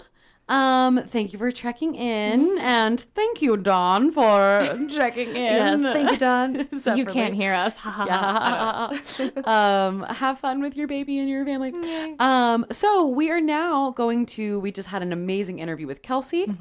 um, 0.50 1.01
thank 1.07 1.31
you 1.31 1.39
for 1.39 1.51
checking 1.51 1.95
in, 1.95 2.57
and 2.59 3.00
thank 3.00 3.41
you, 3.41 3.55
Dawn, 3.57 4.12
for 4.12 4.62
checking 4.89 5.29
in. 5.29 5.35
Yes, 5.35 5.81
thank 5.81 6.12
you, 6.12 6.17
Dawn. 6.17 6.67
you 6.97 7.05
can't 7.05 7.33
hear 7.33 7.53
us. 7.53 7.73
um, 9.45 10.03
have 10.03 10.39
fun 10.39 10.62
with 10.62 10.75
your 10.75 10.88
baby 10.88 11.19
and 11.19 11.29
your 11.29 11.45
family. 11.45 11.73
Um, 12.19 12.65
so 12.71 13.07
we 13.07 13.31
are 13.31 13.41
now 13.41 13.91
going 13.91 14.25
to. 14.27 14.59
We 14.59 14.71
just 14.71 14.89
had 14.89 15.01
an 15.01 15.13
amazing 15.13 15.59
interview 15.59 15.88
with 15.88 16.01
Kelsey, 16.01 16.53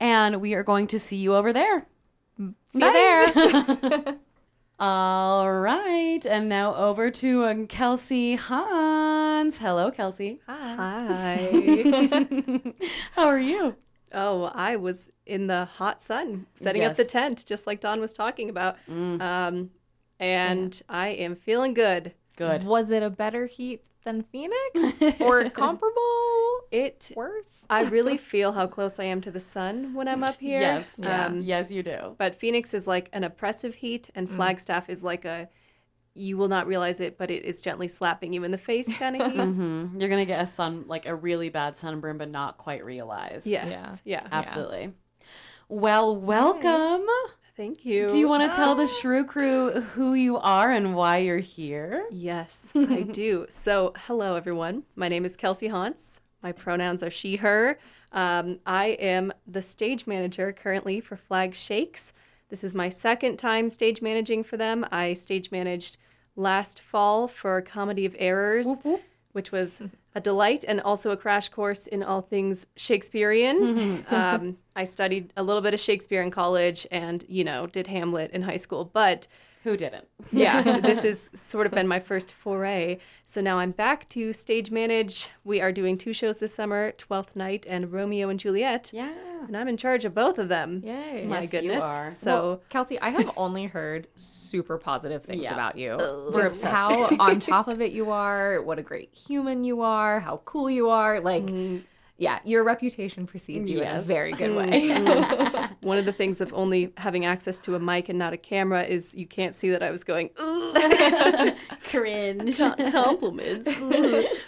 and 0.00 0.40
we 0.40 0.54
are 0.54 0.64
going 0.64 0.86
to 0.88 0.98
see 0.98 1.16
you 1.16 1.34
over 1.34 1.52
there. 1.52 1.86
See 2.38 2.84
you 2.84 2.92
there. 2.92 4.18
All 4.80 5.50
right, 5.52 6.24
and 6.24 6.48
now 6.48 6.72
over 6.76 7.10
to 7.10 7.42
uh, 7.42 7.66
Kelsey 7.68 8.36
Hontz. 8.36 9.58
Hello, 9.58 9.90
Kelsey. 9.90 10.40
Hi. 10.46 10.74
Hi. 10.76 12.72
How 13.12 13.26
are 13.26 13.40
you? 13.40 13.74
oh, 14.14 14.44
I 14.54 14.76
was 14.76 15.10
in 15.26 15.48
the 15.48 15.64
hot 15.64 16.00
sun 16.00 16.46
setting 16.54 16.82
up 16.84 16.96
the 16.96 17.04
tent, 17.04 17.44
just 17.44 17.66
like 17.66 17.80
Dawn 17.80 18.00
was 18.00 18.12
talking 18.12 18.48
about. 18.50 18.76
Um, 18.88 19.70
and 20.20 20.80
I 20.88 21.08
am 21.08 21.34
feeling 21.34 21.74
good. 21.74 22.14
Good. 22.38 22.62
Was 22.62 22.92
it 22.92 23.02
a 23.02 23.10
better 23.10 23.46
heat 23.46 23.82
than 24.04 24.22
Phoenix 24.22 25.02
or 25.20 25.50
comparable? 25.50 26.60
It. 26.70 27.10
Worse? 27.16 27.64
I 27.68 27.82
really 27.88 28.16
feel 28.32 28.52
how 28.52 28.68
close 28.68 29.00
I 29.00 29.04
am 29.04 29.20
to 29.22 29.30
the 29.32 29.40
sun 29.40 29.92
when 29.92 30.06
I'm 30.06 30.22
up 30.22 30.38
here. 30.38 30.60
Yes. 30.60 31.02
Um, 31.02 31.42
yes, 31.42 31.72
you 31.72 31.82
do. 31.82 32.14
But 32.16 32.36
Phoenix 32.36 32.74
is 32.74 32.86
like 32.86 33.08
an 33.12 33.24
oppressive 33.24 33.74
heat, 33.74 34.08
and 34.14 34.30
Flagstaff 34.30 34.88
is 34.88 35.02
like 35.02 35.24
a 35.24 35.48
you 36.14 36.36
will 36.36 36.48
not 36.48 36.66
realize 36.66 37.00
it, 37.00 37.16
but 37.18 37.30
it 37.30 37.44
is 37.44 37.60
gently 37.60 37.86
slapping 37.88 38.32
you 38.32 38.42
in 38.44 38.50
the 38.50 38.58
face 38.58 38.92
kind 38.98 39.20
of 39.20 39.32
heat. 39.32 39.40
hmm 39.40 39.96
You're 39.98 40.08
gonna 40.08 40.24
get 40.24 40.40
a 40.40 40.46
sun, 40.46 40.84
like 40.86 41.06
a 41.06 41.14
really 41.14 41.48
bad 41.48 41.76
sunburn, 41.76 42.18
but 42.18 42.28
not 42.28 42.56
quite 42.56 42.84
realize. 42.84 43.46
Yes. 43.46 44.00
Yeah. 44.04 44.26
absolutely. 44.30 44.92
Well, 45.68 46.16
welcome. 46.16 47.06
Thank 47.58 47.84
you. 47.84 48.08
Do 48.08 48.16
you 48.16 48.28
want 48.28 48.48
to 48.48 48.56
tell 48.56 48.76
the 48.76 48.86
Shrew 49.00 49.24
Crew 49.24 49.80
who 49.80 50.14
you 50.14 50.36
are 50.36 50.70
and 50.70 50.94
why 50.94 51.16
you're 51.16 51.38
here? 51.38 52.06
Yes, 52.08 52.68
I 52.76 53.02
do. 53.02 53.46
So, 53.48 53.92
hello, 54.06 54.36
everyone. 54.36 54.84
My 54.94 55.08
name 55.08 55.24
is 55.24 55.34
Kelsey 55.34 55.68
Hontz. 55.68 56.20
My 56.40 56.52
pronouns 56.52 57.02
are 57.02 57.10
she, 57.10 57.34
her. 57.34 57.80
Um, 58.12 58.60
I 58.64 58.90
am 59.00 59.32
the 59.44 59.60
stage 59.60 60.06
manager 60.06 60.52
currently 60.52 61.00
for 61.00 61.16
Flag 61.16 61.52
Shakes. 61.52 62.12
This 62.48 62.62
is 62.62 62.74
my 62.74 62.88
second 62.88 63.38
time 63.38 63.70
stage 63.70 64.00
managing 64.00 64.44
for 64.44 64.56
them. 64.56 64.86
I 64.92 65.14
stage 65.14 65.50
managed 65.50 65.98
last 66.36 66.78
fall 66.80 67.26
for 67.26 67.60
Comedy 67.60 68.06
of 68.06 68.14
Errors, 68.20 68.68
which 69.32 69.50
was 69.50 69.82
a 70.14 70.20
delight 70.20 70.64
and 70.66 70.80
also 70.80 71.10
a 71.10 71.16
crash 71.16 71.48
course 71.48 71.86
in 71.86 72.02
all 72.02 72.22
things 72.22 72.66
Shakespearean. 72.76 74.04
um, 74.10 74.56
I 74.74 74.84
studied 74.84 75.32
a 75.36 75.42
little 75.42 75.62
bit 75.62 75.74
of 75.74 75.80
Shakespeare 75.80 76.22
in 76.22 76.30
college 76.30 76.86
and, 76.90 77.24
you 77.28 77.44
know, 77.44 77.66
did 77.66 77.86
Hamlet 77.86 78.30
in 78.32 78.42
high 78.42 78.56
school, 78.56 78.84
but 78.92 79.26
Who 79.64 79.76
didn't? 79.76 80.06
yeah, 80.32 80.80
this 80.80 81.02
has 81.02 81.30
sort 81.34 81.66
of 81.66 81.72
been 81.72 81.88
my 81.88 82.00
first 82.00 82.30
foray. 82.32 82.98
So 83.26 83.40
now 83.40 83.58
I'm 83.58 83.72
back 83.72 84.08
to 84.10 84.32
stage 84.32 84.70
manage. 84.70 85.28
We 85.44 85.60
are 85.60 85.72
doing 85.72 85.98
two 85.98 86.12
shows 86.12 86.38
this 86.38 86.54
summer, 86.54 86.92
Twelfth 86.92 87.34
Night 87.36 87.66
and 87.68 87.92
Romeo 87.92 88.28
and 88.28 88.38
Juliet. 88.40 88.90
Yeah. 88.92 89.12
And 89.46 89.56
I'm 89.56 89.68
in 89.68 89.76
charge 89.76 90.04
of 90.04 90.14
both 90.14 90.38
of 90.38 90.48
them. 90.48 90.82
Yay. 90.84 91.24
My 91.26 91.36
Yes, 91.40 91.44
you 91.44 91.60
goodness. 91.60 91.84
are. 91.84 92.10
So 92.10 92.30
Well, 92.32 92.62
Kelsey, 92.70 92.98
I 93.00 93.10
have 93.10 93.30
only 93.36 93.66
heard 93.66 94.08
super 94.16 94.78
positive 94.78 95.22
things 95.24 95.42
Yeah. 95.42 95.54
about 95.54 95.76
you. 95.76 95.96
We're 95.98 96.32
Just 96.44 96.52
obsessed. 96.64 96.74
how 96.74 97.16
on 97.18 97.38
top 97.40 97.68
of 97.68 97.80
it 97.80 97.92
you 97.92 98.10
are, 98.10 98.62
what 98.62 98.78
a 98.78 98.82
great 98.82 99.12
human 99.14 99.64
you 99.64 99.80
are, 99.82 100.20
how 100.20 100.40
cool 100.44 100.70
you 100.70 100.88
are. 100.90 101.20
Like, 101.20 101.44
Mm-hmm. 101.44 101.78
Yeah, 102.20 102.40
your 102.44 102.64
reputation 102.64 103.26
precedes 103.28 103.70
you 103.70 103.80
in 103.80 103.96
a 103.96 104.00
very 104.02 104.32
good 104.32 104.54
way. 104.56 104.88
one 105.82 105.98
of 105.98 106.04
the 106.04 106.12
things 106.12 106.40
of 106.40 106.52
only 106.52 106.92
having 106.96 107.24
access 107.24 107.60
to 107.60 107.76
a 107.76 107.78
mic 107.78 108.08
and 108.08 108.18
not 108.18 108.32
a 108.32 108.36
camera 108.36 108.82
is 108.82 109.14
you 109.14 109.24
can't 109.26 109.54
see 109.54 109.70
that 109.70 109.84
I 109.84 109.92
was 109.92 110.02
going, 110.02 110.30
"Ugh, 110.36 111.54
Cringe. 111.84 112.58
compliments. 112.58 113.68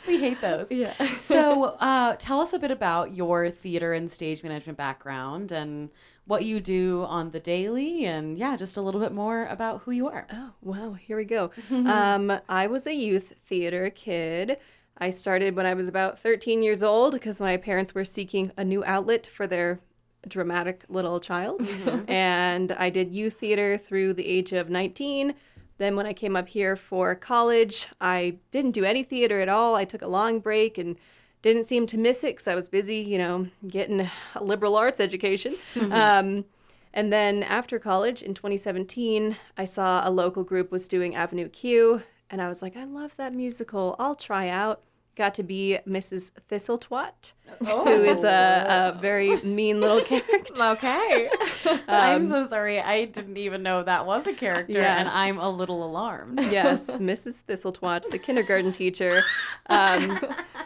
we 0.06 0.18
hate 0.18 0.40
those. 0.40 0.68
Yeah. 0.70 0.92
so, 1.16 1.64
uh, 1.78 2.16
tell 2.18 2.40
us 2.40 2.52
a 2.52 2.58
bit 2.58 2.72
about 2.72 3.12
your 3.12 3.50
theater 3.50 3.92
and 3.92 4.10
stage 4.10 4.42
management 4.42 4.76
background 4.76 5.52
and 5.52 5.90
what 6.26 6.44
you 6.44 6.58
do 6.60 7.04
on 7.08 7.30
the 7.30 7.40
daily, 7.40 8.04
and 8.04 8.36
yeah, 8.36 8.56
just 8.56 8.76
a 8.76 8.80
little 8.80 9.00
bit 9.00 9.12
more 9.12 9.46
about 9.46 9.82
who 9.82 9.92
you 9.92 10.08
are. 10.08 10.26
Oh, 10.32 10.50
wow. 10.60 10.92
Here 10.94 11.16
we 11.16 11.24
go. 11.24 11.52
um, 11.70 12.32
I 12.48 12.66
was 12.66 12.86
a 12.86 12.94
youth 12.94 13.32
theater 13.46 13.90
kid. 13.90 14.58
I 14.98 15.10
started 15.10 15.56
when 15.56 15.66
I 15.66 15.74
was 15.74 15.88
about 15.88 16.18
13 16.18 16.62
years 16.62 16.82
old 16.82 17.14
because 17.14 17.40
my 17.40 17.56
parents 17.56 17.94
were 17.94 18.04
seeking 18.04 18.52
a 18.56 18.64
new 18.64 18.84
outlet 18.84 19.26
for 19.26 19.46
their 19.46 19.80
dramatic 20.28 20.84
little 20.88 21.20
child. 21.20 21.66
and 22.08 22.72
I 22.72 22.90
did 22.90 23.10
youth 23.12 23.34
theater 23.34 23.78
through 23.78 24.14
the 24.14 24.26
age 24.26 24.52
of 24.52 24.68
19. 24.68 25.34
Then, 25.78 25.96
when 25.96 26.04
I 26.04 26.12
came 26.12 26.36
up 26.36 26.48
here 26.48 26.76
for 26.76 27.14
college, 27.14 27.88
I 28.02 28.36
didn't 28.50 28.72
do 28.72 28.84
any 28.84 29.02
theater 29.02 29.40
at 29.40 29.48
all. 29.48 29.76
I 29.76 29.86
took 29.86 30.02
a 30.02 30.06
long 30.06 30.38
break 30.38 30.76
and 30.76 30.96
didn't 31.40 31.64
seem 31.64 31.86
to 31.86 31.96
miss 31.96 32.22
it 32.22 32.34
because 32.34 32.48
I 32.48 32.54
was 32.54 32.68
busy, 32.68 32.96
you 32.96 33.16
know, 33.16 33.48
getting 33.66 34.00
a 34.34 34.44
liberal 34.44 34.76
arts 34.76 35.00
education. 35.00 35.56
Um, 35.90 36.44
and 36.92 37.12
then 37.12 37.42
after 37.42 37.78
college 37.78 38.20
in 38.20 38.34
2017, 38.34 39.36
I 39.56 39.64
saw 39.64 40.06
a 40.06 40.10
local 40.10 40.44
group 40.44 40.70
was 40.70 40.88
doing 40.88 41.14
Avenue 41.14 41.48
Q, 41.48 42.02
and 42.30 42.40
I 42.40 42.48
was 42.48 42.62
like, 42.62 42.76
I 42.76 42.84
love 42.84 43.16
that 43.16 43.34
musical. 43.34 43.96
I'll 43.98 44.14
try 44.14 44.48
out. 44.48 44.82
Got 45.16 45.34
to 45.34 45.42
be 45.42 45.76
Mrs. 45.86 46.30
Thistletwat, 46.48 47.32
who 47.68 47.88
is 47.88 48.24
a, 48.24 48.94
a 48.96 48.98
very 49.00 49.36
mean 49.42 49.80
little 49.80 50.00
character. 50.00 50.62
okay. 50.62 51.28
I'm 51.88 52.24
so 52.24 52.44
sorry. 52.44 52.80
I 52.80 53.04
didn't 53.04 53.36
even 53.36 53.62
know 53.62 53.82
that 53.82 54.06
was 54.06 54.26
a 54.28 54.32
character, 54.32 54.80
and 54.80 55.08
I'm 55.08 55.36
a 55.36 55.50
little 55.50 55.84
alarmed. 55.84 56.40
yes, 56.50 56.86
Mrs. 56.98 57.42
Thistletwat, 57.42 58.08
the 58.10 58.18
kindergarten 58.18 58.72
teacher. 58.72 59.24
Um, 59.68 60.20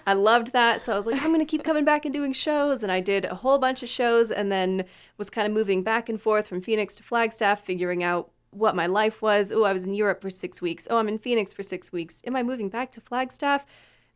I 0.07 0.12
loved 0.12 0.53
that, 0.53 0.81
so 0.83 0.92
I 0.92 0.96
was 0.96 1.07
like, 1.07 1.20
I'm 1.22 1.29
going 1.29 1.40
to 1.40 1.46
keep 1.46 1.64
coming 1.64 1.85
back 1.87 2.05
and 2.05 2.14
doing 2.14 2.33
shows. 2.35 2.83
And 2.83 2.92
I 2.92 3.00
did 3.00 3.24
a 3.24 3.35
whole 3.37 3.59
bunch 3.59 3.83
of 3.83 3.88
shows, 3.88 4.31
and 4.31 4.53
then 4.53 4.85
was 5.16 5.31
kind 5.31 5.48
of 5.48 5.53
moving 5.55 5.83
back 5.83 6.09
and 6.09 6.20
forth 6.20 6.46
from 6.46 6.61
Phoenix 6.61 6.94
to 6.96 7.03
Flagstaff, 7.03 7.64
figuring 7.64 8.05
out 8.05 8.31
what 8.54 8.76
my 8.76 8.86
life 8.86 9.20
was. 9.20 9.52
Oh, 9.52 9.64
I 9.64 9.72
was 9.72 9.84
in 9.84 9.94
Europe 9.94 10.20
for 10.20 10.30
six 10.30 10.62
weeks. 10.62 10.86
Oh, 10.90 10.98
I'm 10.98 11.08
in 11.08 11.18
Phoenix 11.18 11.52
for 11.52 11.62
six 11.62 11.92
weeks. 11.92 12.22
Am 12.26 12.36
I 12.36 12.42
moving 12.42 12.68
back 12.68 12.92
to 12.92 13.00
Flagstaff? 13.00 13.66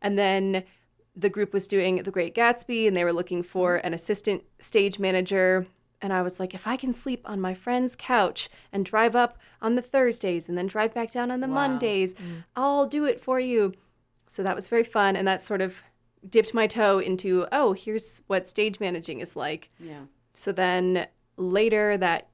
And 0.01 0.17
then 0.17 0.63
the 1.15 1.29
group 1.29 1.53
was 1.53 1.67
doing 1.67 1.97
The 1.97 2.11
Great 2.11 2.33
Gatsby, 2.33 2.87
and 2.87 2.95
they 2.95 3.03
were 3.03 3.13
looking 3.13 3.43
for 3.43 3.77
mm-hmm. 3.77 3.87
an 3.87 3.93
assistant 3.93 4.43
stage 4.59 4.99
manager. 4.99 5.67
And 6.01 6.13
I 6.13 6.21
was 6.21 6.39
like, 6.39 6.53
if 6.53 6.65
I 6.65 6.77
can 6.77 6.93
sleep 6.93 7.21
on 7.25 7.41
my 7.41 7.53
friend's 7.53 7.95
couch 7.97 8.49
and 8.71 8.85
drive 8.85 9.17
up 9.17 9.37
on 9.61 9.75
the 9.75 9.81
Thursdays 9.81 10.47
and 10.47 10.57
then 10.57 10.67
drive 10.67 10.93
back 10.93 11.11
down 11.11 11.29
on 11.29 11.41
the 11.41 11.47
Mondays, 11.47 12.15
mm. 12.15 12.45
I'll 12.55 12.85
do 12.85 13.03
it 13.03 13.19
for 13.19 13.37
you. 13.37 13.73
So 14.27 14.41
that 14.43 14.55
was 14.55 14.69
very 14.69 14.85
fun. 14.85 15.17
And 15.17 15.27
that 15.27 15.41
sort 15.41 15.59
of 15.59 15.81
dipped 16.29 16.53
my 16.53 16.67
toe 16.67 16.99
into, 16.99 17.47
oh, 17.51 17.73
here's 17.73 18.21
what 18.27 18.47
stage 18.47 18.79
managing 18.79 19.19
is 19.19 19.35
like. 19.35 19.71
Yeah. 19.77 20.03
So 20.33 20.53
then 20.53 21.07
later, 21.35 21.97
that 21.97 22.28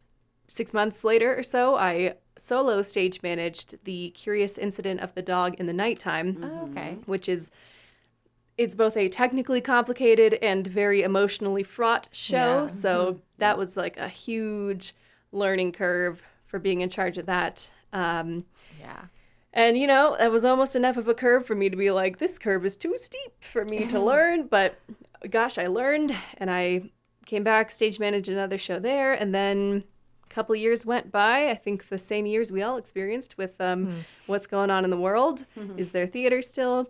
six 0.47 0.73
months 0.73 1.03
later 1.03 1.37
or 1.37 1.43
so, 1.43 1.75
I 1.75 2.15
solo 2.37 2.81
stage 2.81 3.21
managed 3.23 3.77
the 3.85 4.09
Curious 4.11 4.57
Incident 4.57 4.99
of 4.99 5.13
the 5.15 5.21
Dog 5.21 5.55
in 5.59 5.67
the 5.67 5.73
Nighttime, 5.73 6.37
Oh, 6.43 6.69
okay. 6.71 6.97
which 7.05 7.29
is 7.29 7.51
it's 8.57 8.75
both 8.75 8.95
a 8.95 9.09
technically 9.09 9.59
complicated 9.59 10.35
and 10.35 10.65
very 10.65 11.01
emotionally 11.01 11.63
fraught 11.63 12.07
show. 12.11 12.61
Yeah. 12.61 12.67
So 12.67 13.19
that 13.37 13.57
was 13.57 13.75
like 13.75 13.97
a 13.97 14.07
huge 14.07 14.95
learning 15.33 15.73
curve 15.73 16.21
for 16.45 16.57
being 16.59 16.79
in 16.81 16.89
charge 16.89 17.17
of 17.17 17.25
that. 17.25 17.69
Um, 17.91 18.45
Yeah. 18.79 19.05
and 19.51 19.77
you 19.77 19.87
know, 19.87 20.15
that 20.19 20.31
was 20.31 20.45
almost 20.45 20.75
enough 20.75 20.95
of 20.95 21.07
a 21.09 21.13
curve 21.13 21.45
for 21.45 21.55
me 21.55 21.69
to 21.69 21.75
be 21.75 21.91
like, 21.91 22.17
this 22.19 22.37
curve 22.39 22.65
is 22.65 22.77
too 22.77 22.93
steep 22.97 23.43
for 23.43 23.65
me 23.65 23.85
to 23.87 23.99
learn. 24.11 24.47
But 24.47 24.79
gosh, 25.29 25.57
I 25.57 25.67
learned 25.67 26.15
and 26.37 26.49
I 26.49 26.91
came 27.25 27.43
back, 27.43 27.71
stage 27.71 27.99
managed 27.99 28.29
another 28.29 28.57
show 28.57 28.79
there, 28.79 29.11
and 29.13 29.33
then 29.35 29.83
a 29.83 29.94
couple 30.35 30.53
years 30.53 30.85
went 30.85 31.13
by. 31.13 31.49
I 31.49 31.55
think 31.55 31.87
the 31.87 31.97
same 31.97 32.25
years 32.25 32.51
we 32.51 32.61
all 32.61 32.75
experienced 32.75 33.37
with 33.37 33.59
um, 33.61 34.03
what's 34.27 34.45
going 34.47 34.69
on 34.69 34.83
in 34.83 34.91
the 34.91 34.99
world. 34.99 35.45
Is 35.77 35.91
there 35.91 36.05
theater 36.05 36.41
still? 36.41 36.89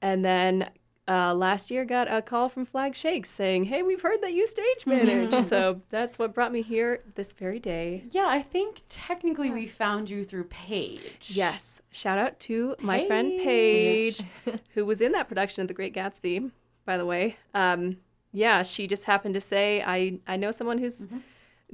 And 0.00 0.24
then 0.24 0.70
uh, 1.06 1.34
last 1.34 1.70
year 1.70 1.84
got 1.84 2.10
a 2.10 2.22
call 2.22 2.48
from 2.48 2.64
Flag 2.64 2.94
Shakes 2.94 3.30
saying, 3.30 3.64
"Hey, 3.64 3.82
we've 3.82 4.00
heard 4.00 4.22
that 4.22 4.32
you 4.32 4.46
stage 4.46 4.86
manage." 4.86 5.46
so 5.46 5.82
that's 5.90 6.18
what 6.18 6.32
brought 6.32 6.50
me 6.52 6.62
here 6.62 7.00
this 7.14 7.34
very 7.34 7.58
day. 7.58 8.04
Yeah, 8.10 8.26
I 8.26 8.40
think 8.40 8.82
technically 8.88 9.50
we 9.50 9.66
found 9.66 10.08
you 10.08 10.24
through 10.24 10.44
Paige. 10.44 11.30
Yes. 11.30 11.82
Shout 11.90 12.18
out 12.18 12.38
to 12.40 12.74
my 12.80 13.06
friend 13.06 13.38
Paige, 13.38 14.22
who 14.74 14.86
was 14.86 15.00
in 15.02 15.12
that 15.12 15.28
production 15.28 15.60
of 15.60 15.68
The 15.68 15.74
Great 15.74 15.94
Gatsby, 15.94 16.50
by 16.86 16.96
the 16.96 17.04
way. 17.06 17.36
Um, 17.54 17.98
yeah, 18.32 18.62
she 18.62 18.86
just 18.86 19.04
happened 19.04 19.34
to 19.34 19.40
say, 19.40 19.82
I, 19.82 20.20
I 20.26 20.36
know 20.36 20.50
someone 20.50 20.78
who's 20.78 21.06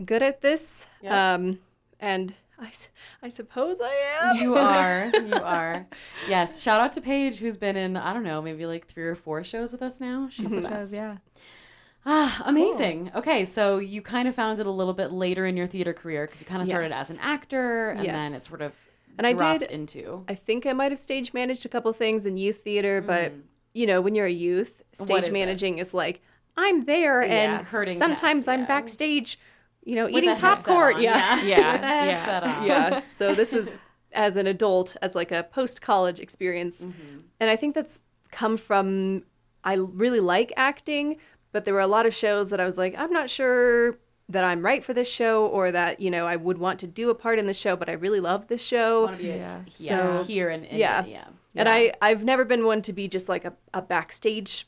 good 0.04 0.22
at 0.22 0.40
this. 0.40 0.86
Yeah. 1.02 1.34
Um, 1.34 1.58
and 2.00 2.34
I, 2.58 2.70
I 3.22 3.28
suppose 3.28 3.80
I 3.80 3.92
am. 4.22 4.36
You 4.36 4.54
are. 4.54 5.10
You 5.26 5.34
are. 5.34 5.86
Yes. 6.28 6.60
Shout 6.62 6.80
out 6.80 6.92
to 6.92 7.00
Paige, 7.00 7.38
who's 7.38 7.56
been 7.56 7.76
in, 7.76 7.96
I 7.96 8.12
don't 8.12 8.22
know, 8.24 8.40
maybe 8.42 8.66
like 8.66 8.86
three 8.86 9.04
or 9.04 9.14
four 9.14 9.42
shows 9.44 9.72
with 9.72 9.82
us 9.82 10.00
now. 10.00 10.28
She's 10.30 10.50
the 10.50 10.60
best. 10.68 10.92
yeah. 10.94 11.16
Ah, 12.06 12.42
amazing. 12.44 13.10
Okay, 13.14 13.44
so 13.46 13.78
you 13.78 14.02
kind 14.02 14.28
of 14.28 14.34
found 14.34 14.60
it 14.60 14.66
a 14.66 14.70
little 14.70 14.92
bit 14.92 15.10
later 15.10 15.46
in 15.46 15.56
your 15.56 15.66
theater 15.66 15.94
career 15.94 16.26
because 16.26 16.40
you 16.42 16.46
kind 16.46 16.60
of 16.60 16.66
started 16.68 16.90
Yes. 16.90 17.08
as 17.10 17.16
an 17.16 17.22
actor 17.22 17.90
and 17.90 18.06
then 18.06 18.34
it 18.34 18.40
sort 18.40 18.60
of 18.60 18.72
And 19.16 19.26
I 19.26 19.32
did- 19.32 19.70
into. 19.70 20.24
I 20.28 20.34
think 20.34 20.66
I 20.66 20.74
might 20.74 20.92
have 20.92 20.98
stage 20.98 21.32
managed 21.32 21.64
a 21.64 21.68
couple 21.70 21.90
things 21.94 22.26
in 22.26 22.36
youth 22.36 22.62
theater, 22.62 23.00
but, 23.00 23.32
you 23.72 23.86
know, 23.86 24.00
when 24.02 24.14
you're 24.14 24.26
a 24.26 24.30
youth, 24.30 24.82
Mm. 24.98 25.02
Stage 25.04 25.26
is 25.28 25.32
managing 25.32 25.78
is 25.78 25.94
like, 25.94 26.20
I'm 26.58 26.84
there 26.84 27.22
Yeah, 27.22 27.32
and 27.58 27.66
herding 27.66 27.96
sometimes 27.98 28.40
cats, 28.40 28.48
I'm 28.48 28.60
yeah. 28.60 28.66
backstage, 28.66 29.38
you 29.84 29.94
know, 29.96 30.04
With 30.04 30.14
eating 30.24 30.36
popcorn. 30.36 30.96
on, 30.96 31.02
yeah. 31.02 31.42
Yeah, 31.42 31.44
yeah. 31.44 32.64
yeah. 32.64 33.00
So 33.06 33.34
this 33.34 33.52
was 33.52 33.78
as 34.12 34.36
an 34.36 34.46
adult, 34.46 34.96
as 35.02 35.14
like 35.14 35.30
a 35.32 35.42
post 35.42 35.82
college 35.82 36.20
experience. 36.20 36.82
Mm-hmm. 36.86 37.18
And 37.40 37.50
I 37.50 37.56
think 37.56 37.74
that's 37.74 38.00
come 38.30 38.56
from 38.56 39.24
I 39.64 39.74
really 39.74 40.20
like 40.20 40.52
acting, 40.56 41.16
but 41.52 41.64
there 41.64 41.74
were 41.74 41.80
a 41.80 41.86
lot 41.86 42.06
of 42.06 42.14
shows 42.14 42.50
that 42.50 42.60
I 42.60 42.64
was 42.64 42.76
like, 42.78 42.94
I'm 42.98 43.10
not 43.12 43.30
sure 43.30 43.96
that 44.28 44.42
I'm 44.44 44.62
right 44.64 44.82
for 44.84 44.94
this 44.94 45.08
show 45.08 45.46
or 45.46 45.70
that, 45.72 46.00
you 46.00 46.10
know, 46.10 46.26
I 46.26 46.36
would 46.36 46.58
want 46.58 46.78
to 46.80 46.86
do 46.86 47.10
a 47.10 47.14
part 47.14 47.38
in 47.38 47.46
the 47.46 47.54
show, 47.54 47.76
but 47.76 47.88
I 47.90 47.92
really 47.92 48.20
love 48.20 48.46
this 48.48 48.62
show. 48.62 49.04
Want 49.04 49.16
to 49.18 49.22
be 49.22 49.30
a- 49.30 49.36
Yeah. 49.36 49.60
yeah, 49.76 50.18
So- 50.18 50.24
here 50.24 50.48
and, 50.48 50.64
and 50.66 50.78
yeah. 50.78 51.04
yeah. 51.04 51.24
And 51.56 51.68
I, 51.68 51.92
I've 52.02 52.24
never 52.24 52.44
been 52.44 52.64
one 52.64 52.82
to 52.82 52.92
be 52.92 53.06
just 53.06 53.28
like 53.28 53.44
a, 53.44 53.52
a 53.72 53.80
backstage 53.82 54.66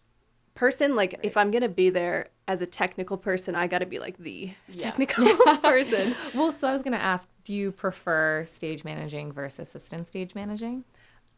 person. 0.54 0.94
Like 0.94 1.18
if 1.22 1.36
I'm 1.36 1.50
gonna 1.50 1.68
be 1.68 1.90
there 1.90 2.28
as 2.48 2.62
a 2.62 2.66
technical 2.66 3.16
person, 3.16 3.54
I 3.54 3.66
gotta 3.66 3.86
be 3.86 3.98
like 3.98 4.18
the 4.18 4.52
technical 4.76 5.26
person. 5.62 6.14
Well, 6.34 6.52
so 6.52 6.68
I 6.68 6.72
was 6.72 6.82
going 6.82 6.92
to 6.92 7.02
ask, 7.02 7.28
do 7.44 7.52
you 7.54 7.72
prefer 7.72 8.44
stage 8.46 8.84
managing 8.84 9.32
versus 9.32 9.68
assistant 9.68 10.06
stage 10.06 10.34
managing? 10.34 10.84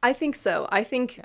I 0.03 0.13
think 0.13 0.37
so. 0.37 0.69
I 0.71 0.85
think 0.85 1.21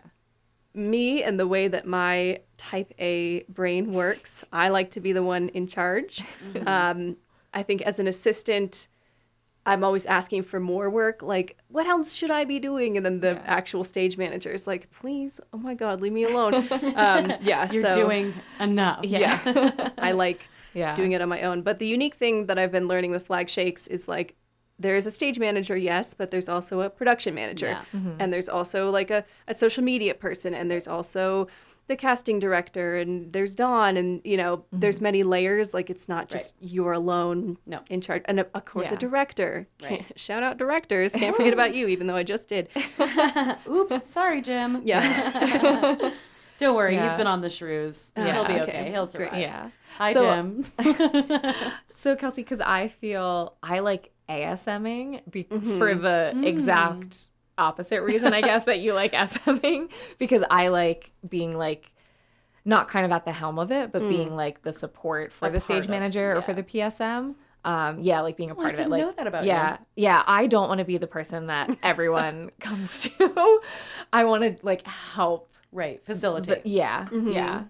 me 0.74 1.24
and 1.24 1.40
the 1.40 1.48
way 1.48 1.68
that 1.68 1.86
my 1.86 2.40
type 2.58 2.94
A 3.00 3.44
brain 3.50 3.92
works, 3.94 4.44
I 4.52 4.70
like 4.70 4.92
to 4.92 5.00
be 5.00 5.14
the 5.14 5.24
one 5.24 5.50
in 5.50 5.68
charge. 5.68 6.22
Um, 6.66 7.18
I 7.56 7.62
think 7.62 7.84
as 7.84 8.00
an 8.00 8.08
assistant, 8.08 8.88
I'm 9.66 9.84
always 9.84 10.06
asking 10.06 10.44
for 10.44 10.60
more 10.60 10.90
work. 10.90 11.22
Like, 11.22 11.58
what 11.70 11.88
else 11.88 12.12
should 12.12 12.32
I 12.32 12.44
be 12.44 12.60
doing? 12.60 12.98
And 12.98 13.06
then 13.06 13.22
the 13.22 13.42
actual 13.50 13.84
stage 13.84 14.18
manager 14.18 14.50
is 14.52 14.68
like, 14.68 14.92
please, 14.92 15.40
oh 15.54 15.58
my 15.58 15.74
God, 15.74 16.02
leave 16.02 16.12
me 16.12 16.24
alone. 16.24 16.54
um, 16.96 17.34
yeah, 17.42 17.72
You're 17.72 17.82
so, 17.82 17.94
doing 17.94 18.34
enough. 18.60 19.00
Yes, 19.04 19.58
I 19.98 20.12
like 20.12 20.48
Yeah. 20.74 20.96
doing 20.96 21.12
it 21.12 21.22
on 21.22 21.30
my 21.30 21.44
own. 21.44 21.62
But 21.62 21.78
the 21.78 21.86
unique 21.86 22.16
thing 22.16 22.48
that 22.48 22.58
I've 22.58 22.72
been 22.72 22.88
learning 22.88 23.12
with 23.12 23.28
Flag 23.28 23.48
Shakes 23.48 23.86
is 23.88 24.08
like 24.08 24.36
there 24.80 24.96
is 24.96 25.06
a 25.06 25.12
stage 25.12 25.38
manager, 25.38 25.78
yes, 25.78 26.16
but 26.16 26.32
there's 26.32 26.50
also 26.50 26.82
a 26.82 26.90
production 26.90 27.36
manager. 27.36 27.78
Yeah. 27.94 28.00
And 28.18 28.34
there's 28.34 28.50
also 28.50 28.90
like 28.90 29.12
a, 29.12 29.24
a 29.48 29.54
social 29.54 29.84
media 29.84 30.16
person 30.16 30.56
and 30.56 30.72
there's 30.72 30.88
also 30.88 31.48
the 31.88 31.96
casting 31.96 32.40
director 32.40 32.98
and 32.98 33.34
there's 33.34 33.56
Dawn 33.56 33.98
and 33.98 34.22
you 34.24 34.38
know, 34.38 34.58
mm-hmm. 34.58 34.80
there's 34.80 35.02
many 35.02 35.24
layers. 35.24 35.74
Like 35.74 35.90
it's 35.90 36.08
not 36.08 36.30
just 36.30 36.56
you're 36.60 36.94
alone 36.94 37.58
No. 37.66 37.82
in 37.90 38.02
charge. 38.02 38.24
And 38.26 38.40
of 38.40 38.48
of 38.54 38.66
course 38.66 38.88
Yeah. 38.90 38.96
a 38.96 38.98
director. 38.98 39.68
Right. 39.82 40.06
Shout 40.16 40.44
out 40.44 40.58
directors. 40.58 41.14
Can't 41.14 41.36
forget 41.36 41.54
about 41.54 41.76
you, 41.76 41.88
even 41.88 42.08
though 42.08 42.16
I 42.16 42.24
just 42.24 42.48
did. 42.48 42.70
Oops, 43.70 44.04
sorry, 44.04 44.42
Jim. 44.42 44.82
Yeah. 44.86 46.12
Don't 46.60 46.76
worry, 46.76 46.96
he's 46.98 47.16
been 47.16 47.28
on 47.28 47.42
the 47.42 47.50
shrews. 47.50 48.12
Yeah, 48.16 48.34
He'll 48.34 48.46
be 48.46 48.54
okay. 48.54 48.62
okay. 48.64 48.92
He'll 48.92 49.08
Great. 49.08 49.32
survive. 49.32 49.42
Yeah. 49.42 49.70
Hi, 49.98 50.14
So- 50.14 50.32
Jim. 50.32 50.66
So 51.96 52.18
Kelsey, 52.18 52.44
because 52.44 52.60
I 52.60 52.90
feel 52.90 53.56
I 53.64 53.80
like 53.80 54.12
ASMing 54.28 55.22
be- 55.32 55.46
mm-hmm. 55.46 55.78
for 55.78 55.96
the 55.96 56.34
mm. 56.36 56.46
exact 56.46 57.30
opposite 57.58 58.02
reason, 58.04 58.34
I 58.34 58.42
guess, 58.42 58.66
that 58.66 58.80
you 58.80 58.94
like 58.94 59.12
SMing 59.14 59.92
because 60.20 60.44
I 60.50 60.70
like 60.70 61.12
being 61.28 61.56
like 61.58 61.92
not 62.66 62.88
kind 62.88 63.06
of 63.06 63.12
at 63.12 63.26
the 63.26 63.32
helm 63.34 63.60
of 63.60 63.72
it, 63.72 63.92
but 63.92 64.08
being 64.08 64.36
like 64.36 64.62
the 64.64 64.72
support 64.74 65.32
for 65.32 65.48
A 65.48 65.52
the 65.52 65.60
stage 65.60 65.86
of- 65.86 65.90
manager 65.90 66.36
or 66.38 66.42
for 66.42 66.54
the 66.54 66.64
PSM. 66.64 67.36
Um, 67.66 68.00
yeah, 68.02 68.20
like 68.20 68.36
being 68.36 68.50
a 68.50 68.54
I 68.54 68.56
part 68.58 68.74
of 68.74 68.80
it. 68.82 68.90
Like, 68.90 69.02
know 69.02 69.12
that 69.14 69.26
about 69.26 69.46
yeah, 69.46 69.78
you. 69.96 70.04
yeah. 70.04 70.24
I 70.28 70.48
don't 70.48 70.68
want 70.68 70.80
to 70.80 70.86
be 70.86 70.98
the 70.98 71.08
person 71.08 71.48
that 71.48 71.70
everyone 71.84 72.52
comes 72.60 73.04
to. 73.04 73.62
I 74.12 74.26
want 74.26 74.44
to 74.44 74.58
like 74.66 74.86
help. 74.86 75.50
right, 75.72 76.04
The, 76.06 76.14
facilitate. 76.14 76.66
yeah, 76.66 77.08
yeah. 77.12 77.64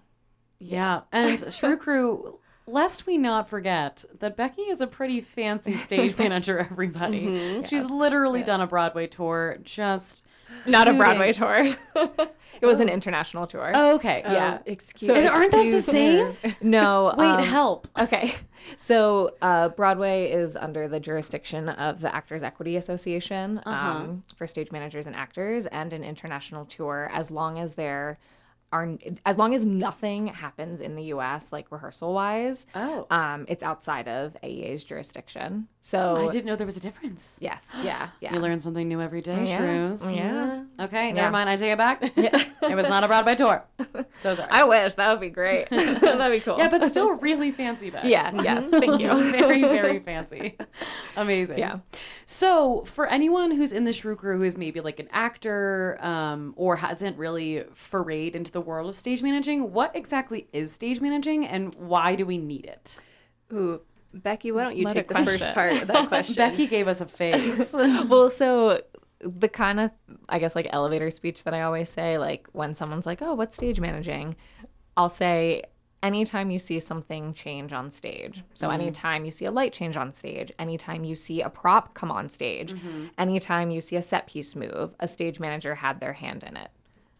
yeah, 0.58 1.00
and 1.12 1.44
Shrew 1.54 1.76
Crew. 1.76 2.40
Lest 2.66 3.06
we 3.06 3.18
not 3.18 3.48
forget 3.48 4.04
that 4.20 4.36
Becky 4.36 4.62
is 4.62 4.80
a 4.80 4.86
pretty 4.86 5.20
fancy 5.20 5.74
stage 5.74 6.16
manager, 6.18 6.58
everybody. 6.58 7.62
She's 7.66 7.90
literally 7.90 8.42
done 8.42 8.60
a 8.60 8.66
Broadway 8.66 9.06
tour 9.06 9.58
just 9.62 10.22
Not 10.66 10.88
a 10.88 10.92
tooting- 10.92 10.98
Broadway 10.98 11.32
tour. 11.34 11.74
it 12.60 12.66
was 12.66 12.80
an 12.80 12.88
international 12.88 13.46
tour. 13.46 13.72
Oh, 13.74 13.96
okay. 13.96 14.22
Yeah. 14.24 14.54
Um, 14.54 14.60
excuse 14.64 15.08
So 15.08 15.28
aren't 15.28 15.52
those 15.52 15.70
the 15.70 15.82
same? 15.82 16.36
No. 16.62 17.14
Wait, 17.18 17.26
um, 17.26 17.42
help. 17.44 17.86
Okay. 17.98 18.32
So 18.76 19.34
uh, 19.42 19.68
Broadway 19.68 20.30
is 20.32 20.56
under 20.56 20.88
the 20.88 20.98
jurisdiction 21.00 21.68
of 21.68 22.00
the 22.00 22.14
Actors 22.14 22.42
Equity 22.42 22.76
Association 22.76 23.60
um, 23.66 24.24
for 24.36 24.46
stage 24.46 24.72
managers 24.72 25.06
and 25.06 25.14
actors, 25.14 25.66
and 25.66 25.92
an 25.92 26.02
international 26.02 26.64
tour 26.64 27.10
as 27.12 27.30
long 27.30 27.58
as 27.58 27.74
there 27.74 28.18
are 28.74 28.98
as 29.24 29.38
long 29.38 29.54
as 29.54 29.64
nothing 29.64 30.26
happens 30.26 30.80
in 30.80 30.94
the 30.94 31.04
U.S. 31.04 31.52
like 31.52 31.70
rehearsal 31.70 32.12
wise. 32.12 32.66
Oh. 32.74 33.06
Um, 33.08 33.44
it's 33.48 33.62
outside 33.62 34.08
of 34.08 34.36
AEA's 34.42 34.82
jurisdiction. 34.82 35.68
So 35.80 36.16
I 36.16 36.32
didn't 36.32 36.46
know 36.46 36.56
there 36.56 36.66
was 36.66 36.76
a 36.76 36.80
difference. 36.80 37.38
yes, 37.40 37.76
yeah, 37.84 38.08
yeah. 38.20 38.34
You 38.34 38.40
learn 38.40 38.58
something 38.58 38.88
new 38.88 39.00
every 39.00 39.20
day, 39.20 39.44
Yeah. 39.46 39.56
Shrews. 39.56 40.16
Yeah. 40.16 40.64
Okay, 40.80 41.08
Yeah. 41.08 41.12
never 41.14 41.30
mind. 41.30 41.48
I 41.50 41.56
take 41.56 41.72
it 41.72 41.78
back. 41.78 41.98
it 42.16 42.74
was 42.74 42.88
not 42.88 43.04
a 43.04 43.08
Broadway 43.08 43.34
tour. 43.36 43.64
So 44.20 44.34
sorry. 44.34 44.48
I 44.50 44.64
wish 44.64 44.94
that 44.94 45.10
would 45.10 45.20
be 45.20 45.28
great. 45.28 45.68
That'd 45.70 46.32
be 46.32 46.40
cool. 46.40 46.56
yeah, 46.58 46.68
but 46.68 46.86
still 46.86 47.12
really 47.12 47.50
fancy 47.52 47.90
bags. 47.90 48.08
yeah, 48.08 48.30
yes, 48.42 48.66
thank 48.68 48.98
you. 49.00 49.08
very, 49.30 49.60
very 49.60 49.98
fancy. 50.00 50.56
Amazing. 51.16 51.58
Yeah. 51.58 51.78
So, 52.26 52.84
for 52.86 53.06
anyone 53.06 53.50
who's 53.50 53.72
in 53.72 53.84
the 53.84 53.92
Shrew 53.92 54.16
Crew 54.16 54.38
who's 54.38 54.56
maybe 54.56 54.80
like 54.80 54.98
an 54.98 55.08
actor 55.12 55.98
um, 56.00 56.54
or 56.56 56.76
hasn't 56.76 57.18
really 57.18 57.64
forayed 57.74 58.34
into 58.34 58.50
the 58.50 58.60
world 58.64 58.88
of 58.88 58.96
stage 58.96 59.22
managing, 59.22 59.72
what 59.72 59.94
exactly 59.94 60.48
is 60.52 60.72
stage 60.72 61.00
managing 61.00 61.46
and 61.46 61.74
why 61.74 62.14
do 62.14 62.26
we 62.26 62.38
need 62.38 62.66
it? 62.66 63.00
Ooh, 63.52 63.80
Becky, 64.12 64.52
why 64.52 64.62
don't 64.62 64.76
you 64.76 64.84
What 64.84 64.92
a 64.92 65.02
take 65.02 65.08
the 65.08 65.14
first 65.14 65.26
question. 65.26 65.54
part 65.54 65.72
of 65.72 65.88
that 65.88 66.08
question? 66.08 66.36
Becky 66.36 66.66
gave 66.66 66.88
us 66.88 67.00
a 67.00 67.06
face. 67.06 67.72
well, 68.08 68.30
so 68.30 68.80
the 69.20 69.48
kind 69.48 69.80
of 69.80 69.90
I 70.28 70.38
guess 70.38 70.54
like 70.54 70.68
elevator 70.70 71.10
speech 71.10 71.44
that 71.44 71.54
I 71.54 71.62
always 71.62 71.88
say, 71.88 72.18
like 72.18 72.46
when 72.52 72.74
someone's 72.74 73.06
like, 73.06 73.22
"Oh, 73.22 73.34
what's 73.34 73.56
stage 73.56 73.80
managing?" 73.80 74.36
I'll 74.96 75.08
say 75.08 75.62
anytime 76.04 76.50
you 76.50 76.58
see 76.58 76.78
something 76.78 77.32
change 77.32 77.72
on 77.72 77.90
stage. 77.90 78.44
So 78.52 78.68
mm-hmm. 78.68 78.80
anytime 78.80 79.24
you 79.24 79.32
see 79.32 79.46
a 79.46 79.50
light 79.50 79.72
change 79.72 79.96
on 79.96 80.12
stage, 80.12 80.52
anytime 80.58 81.02
you 81.02 81.16
see 81.16 81.40
a 81.40 81.48
prop 81.48 81.94
come 81.94 82.10
on 82.10 82.28
stage, 82.28 82.74
mm-hmm. 82.74 83.06
anytime 83.16 83.70
you 83.70 83.80
see 83.80 83.96
a 83.96 84.02
set 84.02 84.26
piece 84.26 84.54
move, 84.54 84.94
a 85.00 85.08
stage 85.08 85.40
manager 85.40 85.74
had 85.74 86.00
their 86.00 86.12
hand 86.12 86.44
in 86.44 86.56
it. 86.58 86.70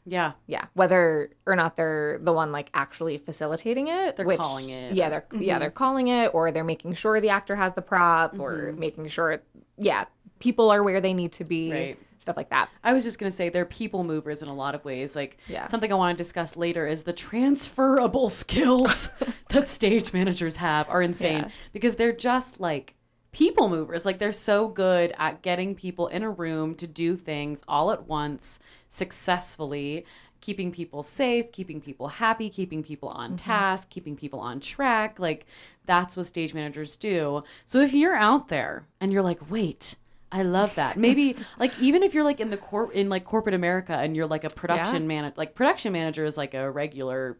Yeah. 0.06 0.32
Yeah, 0.46 0.66
whether 0.74 1.30
or 1.46 1.56
not 1.56 1.76
they're 1.76 2.18
the 2.20 2.32
one 2.32 2.52
like 2.52 2.70
actually 2.74 3.18
facilitating 3.18 3.88
it, 3.88 4.16
They're 4.16 4.26
which- 4.26 4.38
calling 4.38 4.68
it. 4.70 4.94
Yeah, 4.94 5.08
they're 5.08 5.26
yeah 5.32 5.54
mm-hmm. 5.54 5.60
they're 5.60 5.70
calling 5.70 6.08
it, 6.08 6.34
or 6.34 6.50
they're 6.52 6.64
making 6.64 6.94
sure 6.94 7.20
the 7.20 7.30
actor 7.30 7.56
has 7.56 7.74
the 7.74 7.82
prop, 7.82 8.38
or 8.38 8.52
mm-hmm. 8.70 8.80
making 8.80 9.08
sure 9.08 9.42
yeah 9.78 10.04
people 10.38 10.70
are 10.70 10.82
where 10.82 11.00
they 11.00 11.14
need 11.14 11.32
to 11.32 11.44
be, 11.44 11.72
Right. 11.72 11.98
stuff 12.18 12.36
like 12.36 12.50
that. 12.50 12.68
I 12.82 12.92
was 12.92 13.04
just 13.04 13.18
going 13.18 13.30
to 13.30 13.36
say 13.36 13.48
they're 13.48 13.64
people 13.64 14.04
movers 14.04 14.42
in 14.42 14.48
a 14.48 14.54
lot 14.54 14.74
of 14.74 14.84
ways. 14.84 15.16
Like 15.16 15.38
Yeah. 15.48 15.64
something 15.66 15.90
I 15.90 15.94
want 15.94 16.16
to 16.16 16.22
discuss 16.22 16.56
later 16.56 16.86
is 16.86 17.04
the 17.04 17.12
transferable 17.14 18.28
skills 18.42 19.10
that 19.48 19.68
stage 19.68 20.12
managers 20.12 20.56
have 20.56 20.88
are 20.90 21.00
insane 21.00 21.44
Yeah. 21.44 21.48
because 21.72 21.94
they're 21.96 22.12
just 22.12 22.60
like 22.60 22.94
people 23.34 23.68
movers. 23.68 24.06
Like 24.06 24.18
they're 24.18 24.32
so 24.32 24.68
good 24.68 25.12
at 25.18 25.42
getting 25.42 25.74
people 25.74 26.06
in 26.06 26.22
a 26.22 26.30
room 26.30 26.74
to 26.76 26.86
do 26.86 27.16
things 27.16 27.62
all 27.68 27.90
at 27.90 28.06
once 28.06 28.58
successfully. 28.88 30.06
Keeping 30.40 30.72
people 30.72 31.02
safe, 31.02 31.52
keeping 31.52 31.80
people 31.80 32.08
happy, 32.08 32.48
keeping 32.48 32.82
people 32.82 33.08
on 33.08 33.30
mm-hmm. 33.30 33.36
task, 33.36 33.90
keeping 33.90 34.14
people 34.14 34.40
on 34.40 34.60
track. 34.60 35.18
Like, 35.18 35.46
that's 35.86 36.16
what 36.16 36.26
stage 36.26 36.52
managers 36.52 36.96
do. 36.96 37.42
So, 37.64 37.80
if 37.80 37.94
you're 37.94 38.14
out 38.14 38.48
there 38.48 38.86
and 39.00 39.10
you're 39.10 39.22
like, 39.22 39.50
wait, 39.50 39.96
I 40.30 40.42
love 40.42 40.74
that. 40.74 40.96
Maybe 40.98 41.36
like 41.58 41.72
even 41.80 42.02
if 42.02 42.12
you're 42.12 42.24
like 42.24 42.40
in 42.40 42.50
the 42.50 42.58
cor- 42.58 42.92
in 42.92 43.08
like 43.08 43.24
corporate 43.24 43.54
America 43.54 43.94
and 43.94 44.14
you're 44.14 44.26
like 44.26 44.44
a 44.44 44.50
production 44.50 45.06
manager, 45.06 45.34
like 45.36 45.54
production 45.54 45.92
manager 45.92 46.26
is 46.26 46.36
like 46.36 46.52
a 46.52 46.70
regular, 46.70 47.38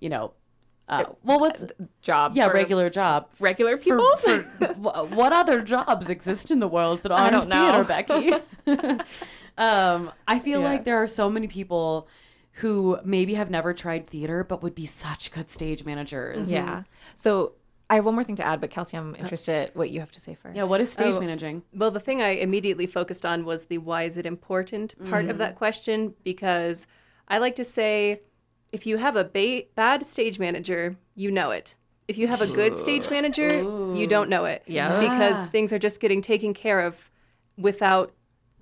you 0.00 0.08
know, 0.08 0.32
uh, 0.90 1.04
well, 1.24 1.40
what's 1.40 1.64
Job, 2.02 2.32
yeah, 2.34 2.48
for 2.48 2.54
regular 2.54 2.90
job. 2.90 3.28
regular 3.38 3.76
people. 3.78 4.16
for 4.18 4.38
wh- 4.74 5.10
what 5.16 5.32
other 5.32 5.62
jobs 5.62 6.10
exist 6.10 6.50
in 6.50 6.58
the 6.60 6.68
world 6.68 6.98
that 7.04 7.12
I 7.12 7.28
aren't 7.30 7.32
don't 7.32 7.48
know. 7.48 7.84
theater, 7.84 8.42
Becky? 8.66 8.98
um, 9.58 10.10
I 10.28 10.38
feel 10.38 10.60
Yeah. 10.60 10.68
like 10.68 10.84
there 10.84 10.96
are 11.02 11.08
so 11.08 11.28
many 11.30 11.46
people 11.46 12.08
who 12.54 12.98
maybe 13.04 13.34
have 13.34 13.50
never 13.50 13.72
tried 13.72 14.06
theater 14.08 14.44
but 14.44 14.62
would 14.62 14.74
be 14.74 14.86
such 14.86 15.30
good 15.32 15.48
stage 15.50 15.84
managers. 15.84 16.52
yeah. 16.52 16.82
So 17.16 17.52
I 17.88 17.96
have 17.96 18.04
one 18.06 18.14
more 18.14 18.22
thing 18.24 18.36
to 18.36 18.44
add, 18.46 18.60
but 18.60 18.70
Kelsey, 18.70 18.96
I'm 18.96 19.16
interested 19.16 19.70
what 19.74 19.90
you 19.90 19.98
have 20.00 20.12
to 20.12 20.20
say 20.20 20.34
first. 20.34 20.56
Yeah. 20.56 20.64
What 20.64 20.80
is 20.80 20.92
stage 20.92 21.14
Oh. 21.16 21.20
managing? 21.20 21.62
Well, 21.74 21.90
the 21.90 22.00
thing 22.00 22.20
I 22.22 22.30
immediately 22.30 22.86
focused 22.86 23.26
on 23.26 23.44
was 23.44 23.64
the 23.66 23.78
why 23.78 24.04
is 24.04 24.16
it 24.16 24.26
important 24.26 24.94
part 25.10 25.26
of 25.26 25.38
that 25.38 25.56
question 25.56 26.14
because 26.24 26.86
I 27.28 27.38
like 27.38 27.54
to 27.56 27.64
say 27.64 28.20
if 28.72 28.86
you 28.86 28.96
have 28.98 29.16
a 29.16 29.24
ba- 29.24 29.64
bad 29.74 30.04
stage 30.04 30.38
manager, 30.38 30.96
you 31.14 31.30
know 31.30 31.50
it. 31.50 31.74
If 32.08 32.18
you 32.18 32.26
have 32.28 32.40
a 32.40 32.46
good 32.48 32.76
stage 32.76 33.08
manager, 33.08 33.50
you 33.94 34.06
don't 34.06 34.28
know 34.28 34.44
it. 34.44 34.62
Yeah. 34.66 34.98
Because 35.00 35.46
things 35.46 35.72
are 35.72 35.78
just 35.78 36.00
getting 36.00 36.20
taken 36.22 36.52
care 36.54 36.80
of 36.80 37.10
without, 37.56 38.12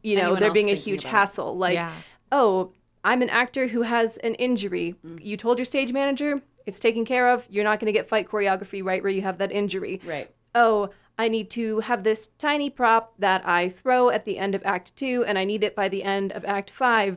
you 0.03 0.17
know, 0.17 0.23
Anyone 0.23 0.41
there 0.41 0.53
being 0.53 0.71
a 0.71 0.75
huge 0.75 1.05
hassle. 1.05 1.57
Like, 1.57 1.75
Yeah. 1.75 1.93
oh, 2.31 2.73
I'm 3.05 3.23
an 3.23 3.31
actor 3.31 3.69
who 3.69 3.83
has 3.83 4.17
an 4.19 4.35
injury. 4.35 4.95
Mm. 5.07 5.25
You 5.25 5.37
told 5.37 5.59
your 5.59 5.65
stage 5.65 5.93
manager, 5.93 6.43
it's 6.67 6.79
taken 6.81 7.05
care 7.07 7.31
of. 7.31 7.47
You're 7.49 7.65
not 7.65 7.81
going 7.81 7.87
to 7.87 7.93
get 7.99 8.09
fight 8.09 8.29
choreography 8.29 8.85
right 8.85 9.03
where 9.03 9.13
you 9.13 9.23
have 9.23 9.39
that 9.39 9.51
injury 9.53 10.01
Right. 10.05 10.31
oh, 10.55 10.91
I 11.21 11.29
need 11.29 11.51
to 11.51 11.81
have 11.81 12.05
this 12.05 12.29
tiny 12.39 12.71
prop 12.71 13.15
that 13.19 13.47
I 13.49 13.71
throw 13.71 14.09
at 14.11 14.25
the 14.25 14.39
end 14.39 14.55
of 14.55 14.63
Act 14.65 14.95
Two, 14.95 15.25
and 15.27 15.37
I 15.37 15.45
need 15.45 15.65
it 15.65 15.75
by 15.75 15.89
the 15.89 16.05
end 16.05 16.31
of 16.33 16.45
Act 16.45 16.71
Five. 16.71 17.17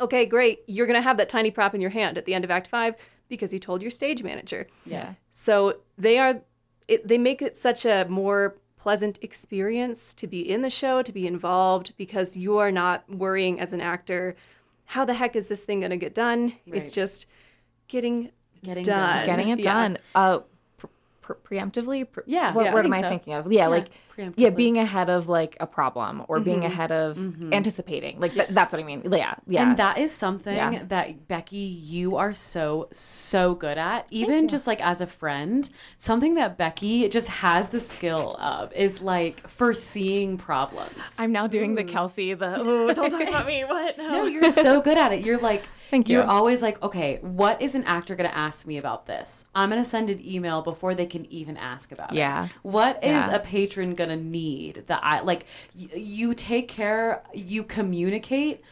Okay, 0.00 0.26
great. 0.26 0.60
You're 0.66 0.86
going 0.86 0.96
to 0.98 1.02
have 1.02 1.16
that 1.16 1.28
tiny 1.28 1.50
prop 1.50 1.74
in 1.74 1.80
your 1.80 1.90
hand 1.90 2.16
at 2.18 2.24
the 2.24 2.34
end 2.34 2.44
of 2.44 2.50
Act 2.50 2.68
Five 2.68 2.94
because 3.28 3.52
you 3.52 3.58
told 3.58 3.82
your 3.82 3.90
stage 3.90 4.22
manager. 4.22 4.66
Yeah. 4.86 5.14
So 5.32 5.78
they 5.96 6.18
are, 6.18 6.40
it, 6.86 7.06
they 7.06 7.18
make 7.18 7.42
it 7.42 7.56
such 7.56 7.84
a 7.84 8.06
more 8.08 8.56
pleasant 8.78 9.18
experience 9.22 10.14
to 10.14 10.26
be 10.26 10.40
in 10.48 10.62
the 10.62 10.70
show, 10.70 11.02
to 11.02 11.12
be 11.12 11.26
involved, 11.26 11.92
because 11.96 12.36
you 12.36 12.58
are 12.58 12.70
not 12.72 13.04
worrying 13.10 13.60
as 13.60 13.72
an 13.72 13.80
actor, 13.80 14.34
how 14.86 15.04
the 15.04 15.14
heck 15.14 15.36
is 15.36 15.48
this 15.48 15.62
thing 15.64 15.80
going 15.80 15.90
to 15.90 15.96
get 15.96 16.14
done? 16.14 16.54
Right. 16.66 16.80
It's 16.80 16.92
just 16.92 17.26
getting 17.88 18.30
Getting 18.62 18.84
done. 18.84 18.96
done. 18.96 19.26
Getting 19.26 19.48
it 19.50 19.58
Yeah. 19.64 19.74
done. 19.74 19.98
Uh, 20.14 20.40
pre- 21.34 21.36
pre- 21.42 21.58
preemptively. 21.58 22.10
Pre- 22.10 22.24
Yeah, 22.26 22.52
What 22.52 22.66
yeah, 22.66 22.74
word 22.74 22.86
am 22.86 22.92
I 22.92 23.00
so. 23.00 23.08
thinking 23.08 23.34
of? 23.34 23.52
Yeah, 23.52 23.66
like 23.66 23.90
preemptively. 24.16 24.34
yeah, 24.36 24.50
being 24.50 24.78
ahead 24.78 25.10
of 25.10 25.28
like 25.28 25.56
a 25.60 25.66
problem 25.66 26.24
or 26.28 26.40
being 26.40 26.58
mm-hmm. 26.58 26.66
ahead 26.66 26.92
of 26.92 27.16
mm-hmm. 27.16 27.52
anticipating. 27.52 28.20
Like 28.20 28.32
th- 28.32 28.48
that's 28.50 28.72
what 28.72 28.80
I 28.80 28.84
mean. 28.84 29.02
Yeah. 29.10 29.34
Yeah. 29.46 29.62
And 29.62 29.76
that 29.76 29.98
is 29.98 30.12
something 30.12 30.56
Yeah. 30.56 30.84
that 30.88 31.28
Becky, 31.28 31.56
you 31.56 32.16
are 32.16 32.34
so 32.34 32.88
so 32.92 33.54
good 33.54 33.78
at. 33.78 34.06
Even 34.10 34.48
just 34.48 34.66
like 34.66 34.80
as 34.80 35.00
a 35.00 35.06
friend, 35.06 35.68
something 35.96 36.34
that 36.34 36.56
Becky 36.58 37.08
just 37.08 37.28
has 37.28 37.68
the 37.68 37.80
skill 37.80 38.36
of 38.40 38.72
is 38.72 39.00
like 39.02 39.46
foreseeing 39.48 40.38
problems. 40.38 41.16
I'm 41.18 41.32
now 41.32 41.46
doing 41.46 41.74
the 41.74 41.84
mm. 41.84 41.88
Kelsey. 41.88 42.34
The 42.34 42.56
oh, 42.56 42.92
don't 42.92 43.10
talk 43.10 43.22
about 43.22 43.46
me. 43.46 43.64
What? 43.64 43.96
No, 44.08 44.24
you're 44.24 44.50
so 44.50 44.80
good 44.80 44.96
at 44.96 45.12
it. 45.12 45.24
You're 45.24 45.38
like, 45.38 45.64
Thank 45.90 46.08
you. 46.08 46.18
You're 46.18 46.26
always 46.26 46.60
like, 46.62 46.82
okay, 46.82 47.18
what 47.22 47.62
is 47.62 47.74
an 47.74 47.84
actor 47.84 48.14
going 48.14 48.28
to 48.28 48.36
ask 48.36 48.66
me 48.66 48.76
about 48.76 49.06
this? 49.06 49.44
I'm 49.54 49.70
going 49.70 49.82
to 49.82 49.88
send 49.88 50.10
an 50.10 50.20
email 50.26 50.60
before 50.62 50.94
they 50.94 51.06
can 51.06 51.24
even 51.32 51.56
ask 51.56 51.92
about 51.92 52.12
Yeah. 52.12 52.44
it. 52.44 52.50
What 52.62 52.96
is 53.02 53.26
Yeah. 53.26 53.34
a 53.34 53.40
patron 53.40 53.94
going 53.94 54.10
to 54.10 54.16
need 54.16 54.84
that 54.88 55.00
I 55.02 55.20
like? 55.20 55.46
Y- 55.78 55.88
you 55.96 56.34
take 56.34 56.68
care, 56.68 57.22
you 57.32 57.62
communicate 57.62 58.62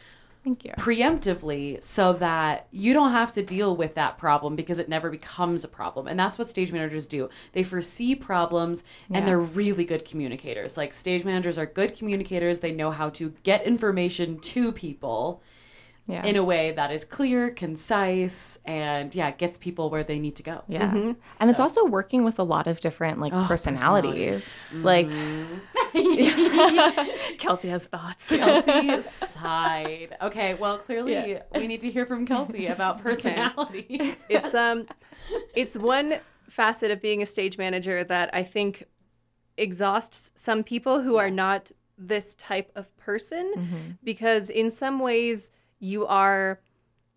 Thank 0.43 0.63
you. 0.63 0.71
preemptively 0.77 1.81
so 1.83 2.13
that 2.13 2.67
you 2.71 2.93
don't 2.93 3.11
have 3.11 3.33
to 3.33 3.41
deal 3.43 3.75
with 3.75 3.95
that 3.95 4.17
problem 4.17 4.55
because 4.55 4.77
it 4.79 4.87
never 4.87 5.09
becomes 5.09 5.63
a 5.63 5.67
problem. 5.67 6.07
And 6.07 6.19
that's 6.19 6.37
what 6.37 6.47
stage 6.47 6.71
managers 6.71 7.07
do. 7.07 7.29
They 7.53 7.63
foresee 7.63 8.13
problems 8.15 8.83
and 9.11 9.27
they're 9.27 9.39
really 9.39 9.85
good 9.85 10.05
communicators. 10.05 10.77
Like 10.77 10.93
stage 10.93 11.25
managers 11.25 11.57
are 11.57 11.65
good 11.65 11.97
communicators. 11.97 12.59
They 12.59 12.71
know 12.71 12.91
how 12.91 13.09
to 13.11 13.33
get 13.43 13.63
information 13.65 14.39
to 14.39 14.71
people 14.71 15.41
Yeah. 16.07 16.23
in 16.25 16.37
a 16.37 16.43
way 16.43 16.71
that 16.71 16.89
is 16.89 17.03
clear, 17.03 17.49
concise, 17.49 18.59
and 18.63 19.13
yeah, 19.13 19.29
gets 19.31 19.57
people 19.57 19.89
where 19.89 20.05
they 20.05 20.19
need 20.19 20.37
to 20.37 20.43
go. 20.43 20.63
Yeah. 20.69 20.87
Mm-hmm. 20.87 21.11
And 21.41 21.49
it's 21.49 21.59
also 21.59 21.85
working 21.85 22.23
with 22.23 22.39
a 22.39 22.43
lot 22.43 22.65
of 22.65 22.79
different 22.79 23.19
like 23.19 23.33
personalities. 23.33 24.55
Like 24.71 25.07
mm-hmm. 25.07 25.57
Kelsey 27.37 27.67
has 27.67 27.87
thoughts. 27.87 28.29
Kelsey 28.29 29.01
sighed. 29.09 30.15
Okay, 30.21 30.53
well, 30.53 30.77
clearly 30.77 31.39
we 31.53 31.67
need 31.67 31.81
to 31.81 31.91
hear 31.91 32.05
from 32.05 32.25
Kelsey 32.25 32.67
about 32.67 33.01
personalities. 33.03 34.15
it's 34.29 34.55
um 34.55 34.87
it's 35.55 35.75
one 35.75 36.19
facet 36.49 36.89
of 36.89 37.01
being 37.01 37.21
a 37.21 37.25
stage 37.25 37.57
manager 37.57 38.05
that 38.05 38.29
I 38.33 38.43
think 38.43 38.85
exhausts 39.57 40.31
some 40.35 40.63
people 40.63 41.01
who 41.01 41.17
are 41.17 41.29
not 41.29 41.71
this 41.97 42.35
type 42.35 42.71
of 42.75 42.95
person 42.97 43.53
mm-hmm. 43.55 43.77
because 44.03 44.49
in 44.49 44.69
some 44.69 44.99
ways 44.99 45.51
you 45.79 46.05
are 46.05 46.59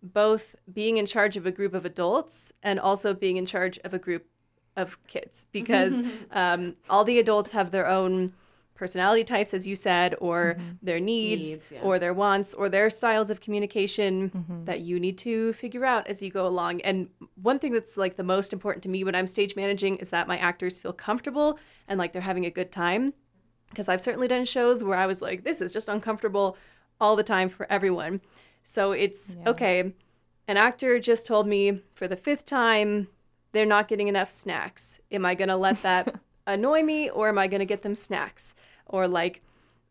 both 0.03 0.55
being 0.71 0.97
in 0.97 1.05
charge 1.05 1.37
of 1.37 1.45
a 1.45 1.51
group 1.51 1.73
of 1.73 1.85
adults 1.85 2.51
and 2.63 2.79
also 2.79 3.13
being 3.13 3.37
in 3.37 3.45
charge 3.45 3.77
of 3.83 3.93
a 3.93 3.99
group 3.99 4.25
of 4.75 4.97
kids 5.07 5.47
because 5.51 6.01
um, 6.31 6.75
all 6.89 7.03
the 7.03 7.19
adults 7.19 7.51
have 7.51 7.71
their 7.71 7.87
own 7.87 8.33
personality 8.73 9.23
types 9.23 9.53
as 9.53 9.67
you 9.67 9.75
said 9.75 10.15
or 10.19 10.57
their 10.81 10.99
needs, 10.99 11.41
Needs, 11.41 11.71
yeah. 11.71 11.81
or 11.81 11.99
their 11.99 12.15
wants 12.15 12.55
or 12.55 12.67
their 12.67 12.89
styles 12.89 13.29
of 13.29 13.39
communication 13.39 14.63
that 14.65 14.79
you 14.79 14.99
need 14.99 15.19
to 15.19 15.53
figure 15.53 15.85
out 15.85 16.07
as 16.07 16.23
you 16.23 16.31
go 16.31 16.47
along 16.47 16.81
and 16.81 17.07
one 17.35 17.59
thing 17.59 17.73
that's 17.73 17.95
like 17.95 18.15
the 18.15 18.23
most 18.23 18.53
important 18.53 18.81
to 18.81 18.89
me 18.89 19.03
when 19.03 19.13
i'm 19.13 19.27
stage 19.27 19.55
managing 19.55 19.97
is 19.97 20.09
that 20.09 20.27
my 20.27 20.35
actors 20.39 20.79
feel 20.79 20.93
comfortable 20.93 21.59
and 21.87 21.99
like 21.99 22.11
they're 22.11 22.23
having 22.23 22.47
a 22.47 22.49
good 22.49 22.71
time 22.71 23.13
because 23.71 23.89
I've 23.89 24.01
certainly 24.01 24.27
done 24.27 24.45
shows 24.45 24.83
where 24.83 24.97
I 24.97 25.07
was 25.07 25.21
like, 25.21 25.43
this 25.43 25.61
is 25.61 25.71
just 25.71 25.89
uncomfortable 25.89 26.57
all 26.99 27.15
the 27.15 27.23
time 27.23 27.49
for 27.49 27.65
everyone. 27.71 28.21
So 28.63 28.91
it's 28.91 29.35
okay. 29.47 29.93
An 30.47 30.57
actor 30.57 30.99
just 30.99 31.25
told 31.25 31.47
me 31.47 31.81
for 31.93 32.07
the 32.07 32.15
fifth 32.15 32.45
time 32.45 33.07
they're 33.53 33.65
not 33.65 33.87
getting 33.87 34.07
enough 34.07 34.31
snacks. 34.31 34.99
Am 35.11 35.25
I 35.25 35.35
going 35.35 35.49
to 35.49 35.55
let 35.57 35.81
that 35.81 36.15
annoy 36.47 36.83
me 36.83 37.09
or 37.09 37.27
am 37.29 37.37
I 37.37 37.47
going 37.47 37.59
to 37.59 37.65
get 37.65 37.81
them 37.81 37.95
snacks? 37.95 38.55
Or 38.85 39.07
like, 39.07 39.41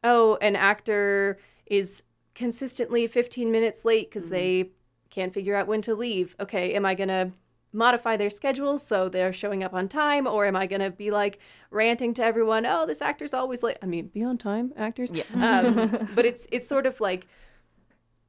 oh, 0.02 0.38
an 0.40 0.56
actor 0.56 1.36
is 1.66 2.02
consistently 2.34 3.06
15 3.06 3.50
minutes 3.50 3.84
late 3.84 4.08
because 4.08 4.30
they 4.30 4.70
can't 5.10 5.34
figure 5.34 5.54
out 5.54 5.66
when 5.66 5.82
to 5.82 5.94
leave. 5.94 6.34
Okay, 6.40 6.74
am 6.74 6.86
I 6.86 6.94
going 6.94 7.08
to 7.08 7.32
modify 7.72 8.16
their 8.16 8.30
schedule 8.30 8.78
so 8.78 9.08
they're 9.08 9.32
showing 9.32 9.62
up 9.62 9.72
on 9.72 9.86
time 9.86 10.26
or 10.26 10.44
am 10.44 10.56
i 10.56 10.66
going 10.66 10.80
to 10.80 10.90
be 10.90 11.12
like 11.12 11.38
ranting 11.70 12.12
to 12.12 12.20
everyone 12.20 12.66
oh 12.66 12.84
this 12.84 13.00
actor's 13.00 13.32
always 13.32 13.62
late 13.62 13.76
i 13.80 13.86
mean 13.86 14.08
be 14.08 14.24
on 14.24 14.36
time 14.36 14.72
actors 14.76 15.12
Yeah. 15.14 15.22
um, 15.36 16.08
but 16.16 16.26
it's 16.26 16.48
it's 16.50 16.66
sort 16.66 16.84
of 16.84 17.00
like 17.00 17.28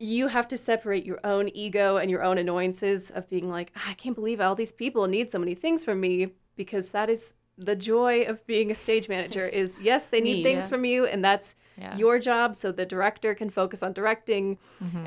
you 0.04 0.28
have 0.30 0.48
to 0.48 0.58
separate 0.58 1.06
your 1.06 1.20
own 1.24 1.48
ego 1.54 1.98
and 1.98 2.10
your 2.10 2.24
own 2.24 2.38
annoyances 2.38 3.10
of 3.12 3.30
being 3.30 3.48
like 3.50 3.72
"Ah, 3.76 3.92
i 3.92 3.94
can't 3.94 4.16
believe 4.16 4.42
all 4.42 4.56
these 4.56 4.72
people 4.72 5.08
need 5.08 5.30
so 5.32 5.38
many 5.38 5.54
things 5.56 5.84
from 5.86 6.00
me 6.00 6.30
because 6.56 6.90
that 6.90 7.10
is 7.10 7.34
the 7.58 7.76
joy 7.76 8.24
of 8.24 8.46
being 8.48 8.72
a 8.72 8.76
stage 8.76 9.08
manager 9.08 9.46
is 9.62 9.78
yes 9.82 10.08
they 10.08 10.20
need 10.22 10.38
Me, 10.38 10.44
things 10.44 10.62
yeah. 10.62 10.68
from 10.68 10.86
you 10.86 11.06
and 11.06 11.24
that's 11.24 11.54
Yeah. 11.78 11.96
your 11.98 12.20
job 12.20 12.56
so 12.56 12.72
the 12.72 12.86
director 12.86 13.32
can 13.36 13.50
focus 13.50 13.82
on 13.84 13.94
directing 13.94 14.58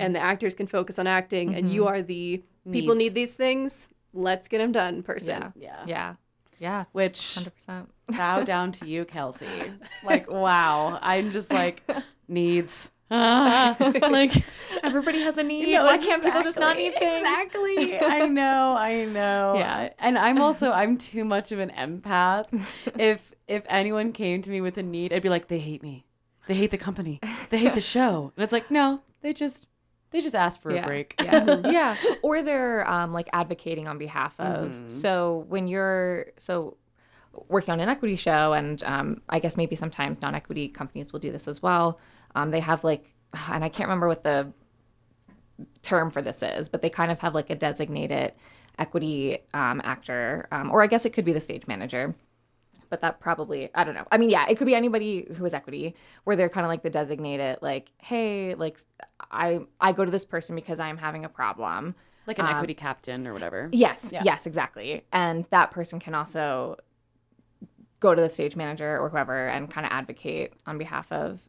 and 0.03 0.15
the 0.17 0.21
actors 0.33 0.55
can 0.55 0.67
focus 0.67 0.99
on 0.99 1.07
acting 1.07 1.55
and 1.57 1.65
you 1.75 1.87
are 1.87 2.01
the 2.03 2.43
people 2.77 2.95
Needs. 2.95 2.99
need 3.11 3.15
these 3.15 3.35
things 3.35 3.89
let's 4.13 4.47
get 4.49 4.59
them 4.59 4.73
done 4.73 5.03
person 5.03 5.41
Yeah. 5.43 5.51
Yeah. 5.67 5.85
Yeah. 5.87 6.15
Yeah. 6.61 6.85
Which 6.93 7.19
100%. 7.19 7.87
bow 8.17 8.45
down 8.45 8.71
to 8.79 8.87
you, 8.87 9.05
Kelsey. 9.05 9.47
Like, 10.11 10.31
wow. 10.31 10.99
I'm 11.03 11.33
just 11.33 11.51
like, 11.53 11.83
needs. 12.29 12.91
Ah, 13.11 13.77
like 14.11 14.45
Everybody 14.83 15.21
has 15.23 15.39
a 15.39 15.43
need. 15.45 15.73
No, 15.73 15.85
Why 15.85 15.99
can't 15.99 16.23
people 16.23 16.43
just 16.43 16.59
not 16.59 16.77
need 16.77 16.95
things? 16.99 17.17
Exactly. 17.17 17.99
I 17.99 18.27
know. 18.27 18.77
I 18.77 19.05
know. 19.05 19.55
Yeah. 19.65 19.91
And 19.99 20.19
I'm 20.19 20.41
also 20.41 20.73
I'm 20.73 20.99
too 20.99 21.25
much 21.25 21.53
of 21.53 21.59
an 21.59 21.71
empath. 21.71 22.47
if 22.99 23.33
if 23.47 23.63
anyone 23.69 24.13
came 24.13 24.43
to 24.43 24.51
me 24.51 24.61
with 24.61 24.77
a 24.79 24.83
need, 24.83 25.13
I'd 25.13 25.23
be 25.23 25.29
like, 25.29 25.49
they 25.49 25.59
hate 25.59 25.83
me. 25.83 26.05
They 26.47 26.55
hate 26.55 26.71
the 26.71 26.79
company. 26.79 27.21
They 27.51 27.59
hate 27.59 27.75
the 27.75 27.81
show. 27.81 28.33
And 28.37 28.45
it's 28.45 28.53
like, 28.53 28.71
no, 28.71 29.03
they 29.23 29.33
just 29.33 29.67
they 30.11 30.21
just 30.21 30.35
asked 30.35 30.63
for 30.63 30.73
yeah. 30.73 30.85
a 30.85 30.87
break. 30.87 31.15
yeah. 31.23 31.61
yeah. 31.65 31.97
Or 32.23 32.43
they're 32.43 32.89
um, 32.89 33.13
like 33.13 33.29
advocating 33.33 33.89
on 33.89 33.99
behalf 33.99 34.39
of. 34.39 34.71
Mm-hmm. 34.71 34.89
So 34.89 35.45
when 35.49 35.67
you're 35.67 36.27
so 36.39 36.77
working 37.49 37.73
on 37.73 37.81
an 37.81 37.89
equity 37.89 38.17
show, 38.17 38.53
and 38.53 38.83
um, 38.85 39.23
I 39.29 39.39
guess 39.39 39.57
maybe 39.57 39.77
sometimes 39.77 40.23
non-equity 40.23 40.69
companies 40.69 41.13
will 41.13 41.21
do 41.21 41.33
this 41.33 41.49
as 41.49 41.63
well. 41.63 41.99
Um, 42.35 42.51
they 42.51 42.61
have 42.61 42.85
like, 42.85 43.15
and 43.51 43.65
I 43.65 43.69
can't 43.69 43.89
remember 43.89 44.09
what 44.09 44.25
the 44.25 44.53
term 45.83 46.11
for 46.11 46.23
this 46.23 46.43
is, 46.43 46.69
but 46.69 46.83
they 46.83 46.91
kind 46.91 47.13
of 47.13 47.19
have 47.21 47.35
like 47.35 47.51
a 47.51 47.55
designated 47.55 48.33
equity 48.79 49.39
um, 49.53 49.81
actor, 49.85 50.49
um, 50.51 50.71
or 50.71 50.83
I 50.83 50.87
guess 50.87 51.05
it 51.05 51.11
could 51.11 51.25
be 51.25 51.33
the 51.33 51.41
stage 51.41 51.67
manager. 51.67 52.15
But 52.91 53.01
that 53.01 53.19
probably, 53.19 53.71
I 53.75 53.83
don't 53.83 53.95
know. 53.95 54.07
I 54.13 54.19
mean, 54.19 54.31
yeah, 54.31 54.47
it 54.49 54.57
could 54.57 54.67
be 54.67 54.75
anybody 54.75 55.27
who 55.37 55.45
is 55.45 55.55
equity, 55.55 55.95
where 56.25 56.37
they're 56.37 56.49
kind 56.49 56.65
of 56.65 56.69
like 56.69 56.83
the 56.83 56.91
designated, 56.91 57.59
like, 57.61 57.91
hey, 57.99 58.55
like, 58.55 58.79
I 59.33 59.61
I 59.81 59.93
go 59.93 60.05
to 60.05 60.11
this 60.11 60.25
person 60.25 60.55
because 60.55 60.79
I'm 60.79 60.99
having 60.99 61.25
a 61.25 61.29
problem. 61.29 61.95
Like 62.27 62.39
an 62.39 62.47
equity 62.47 62.75
captain 62.75 63.27
or 63.27 63.33
whatever. 63.33 63.69
Yes, 63.73 64.13
yes, 64.13 64.47
exactly. 64.47 65.05
And 65.13 65.45
that 65.51 65.73
person 65.73 65.99
can 65.99 66.15
also 66.15 66.77
go 68.01 68.15
to 68.15 68.21
the 68.21 68.29
stage 68.29 68.55
manager 68.55 68.99
or 68.99 69.09
whoever 69.09 69.49
and 69.49 69.71
kind 69.71 69.87
of 69.87 69.93
advocate 69.93 70.53
on 70.67 70.79
behalf 70.79 71.11
of. 71.11 71.41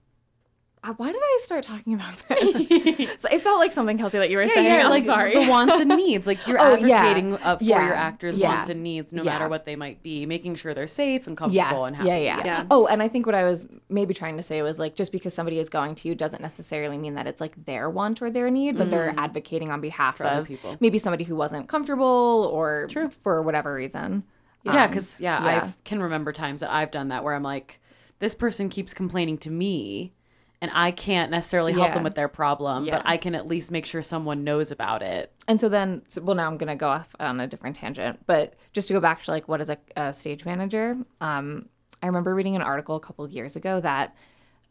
Uh, 0.88 0.94
why 0.98 1.12
did 1.12 1.20
I 1.22 1.38
start 1.42 1.64
talking 1.64 1.96
about 1.96 2.14
this? 2.30 3.22
so 3.22 3.28
it 3.32 3.42
felt 3.42 3.60
like 3.60 3.72
something, 3.74 3.98
Kelsey, 3.98 4.20
that 4.20 4.30
you 4.30 4.38
were 4.38 4.48
saying. 4.48 4.72
I'm 4.72 4.90
like 4.92 5.04
sorry. 5.06 5.34
the 5.34 5.50
wants 5.50 5.80
and 5.80 5.90
needs. 5.98 6.28
Like 6.28 6.46
you're 6.46 6.60
Oh, 6.60 6.76
yeah. 6.76 6.98
advocating 6.98 7.34
uh, 7.36 7.58
for 7.58 7.64
Yeah. 7.64 7.86
your 7.88 7.96
actors' 7.96 8.38
Yeah. 8.38 8.50
wants 8.50 8.70
and 8.70 8.84
needs, 8.84 9.12
no 9.12 9.24
Yeah. 9.24 9.32
matter 9.32 9.50
what 9.50 9.66
they 9.66 9.76
might 9.76 10.04
be, 10.04 10.26
making 10.28 10.56
sure 10.56 10.74
they're 10.76 10.86
safe 10.86 11.26
and 11.26 11.36
comfortable 11.36 11.56
Yes. 11.56 11.82
and 11.88 11.96
happy. 11.96 12.10
Yeah, 12.10 12.18
yeah, 12.18 12.42
Yeah. 12.46 12.66
Oh, 12.70 12.86
and 12.86 13.02
I 13.02 13.08
think 13.08 13.26
what 13.26 13.34
I 13.36 13.46
was 13.46 13.68
maybe 13.90 14.14
trying 14.14 14.38
to 14.38 14.44
say 14.44 14.62
was 14.62 14.78
like 14.78 14.96
just 14.96 15.12
because 15.12 15.34
somebody 15.34 15.58
is 15.58 15.70
going 15.70 15.96
to 15.96 16.08
you 16.08 16.14
doesn't 16.14 16.42
necessarily 16.42 16.98
mean 17.00 17.16
that 17.16 17.26
it's 17.26 17.42
like 17.42 17.66
their 17.66 17.90
want 17.90 18.22
or 18.22 18.30
their 18.30 18.52
need, 18.52 18.78
but 18.78 18.92
they're 18.92 19.14
advocating 19.18 19.72
on 19.72 19.82
behalf 19.82 20.20
of 20.20 20.28
other 20.28 20.42
of 20.42 20.48
people. 20.48 20.78
maybe 20.80 21.00
somebody 21.00 21.24
who 21.24 21.36
wasn't 21.36 21.68
comfortable 21.68 22.50
or 22.54 22.88
True. 22.92 23.10
for 23.10 23.42
whatever 23.42 23.74
reason. 23.74 24.24
Yeah, 24.64 24.84
Um, 24.84 24.90
because 24.90 25.20
yeah, 25.22 25.44
yeah. 25.44 25.64
I 25.66 25.74
can 25.84 26.02
remember 26.04 26.32
times 26.32 26.62
that 26.62 26.72
I've 26.72 26.92
done 26.92 27.08
that 27.10 27.24
where 27.24 27.34
I'm 27.34 27.44
like, 27.44 27.80
this 28.20 28.34
person 28.36 28.70
keeps 28.70 28.94
complaining 28.94 29.38
to 29.40 29.50
me, 29.52 30.14
and 30.62 30.72
I 30.74 30.92
can't 30.92 31.32
necessarily 31.32 31.74
help 31.74 31.88
Yeah. 31.90 31.94
them 31.96 32.04
with 32.04 32.16
their 32.16 32.28
problem, 32.28 32.86
Yeah. 32.86 32.98
but 32.98 33.04
I 33.06 33.18
can 33.18 33.36
at 33.36 33.48
least 33.48 33.72
make 33.72 33.86
sure 33.86 34.02
someone 34.02 34.44
knows 34.44 34.72
about 34.72 35.02
it. 35.02 35.32
And 35.48 35.60
so 35.60 35.70
then, 35.70 36.04
so, 36.08 36.22
well, 36.22 36.36
now 36.36 36.48
I'm 36.48 36.58
going 36.58 36.70
to 36.70 36.76
go 36.76 36.90
off 36.90 37.16
on 37.20 37.40
a 37.40 37.48
different 37.48 37.76
tangent, 37.76 38.20
but 38.26 38.54
just 38.74 38.88
to 38.88 38.94
go 38.94 39.00
back 39.00 39.24
to 39.24 39.32
like 39.32 39.48
what 39.48 39.62
is 39.62 39.70
a, 39.70 39.78
a 39.96 40.14
stage 40.14 40.46
manager? 40.46 40.96
Um, 41.22 41.70
I 42.02 42.08
remember 42.08 42.34
reading 42.36 42.56
an 42.56 42.62
article 42.62 42.96
a 42.96 43.00
couple 43.00 43.26
of 43.26 43.32
years 43.32 43.56
ago 43.56 43.80
that 43.82 44.16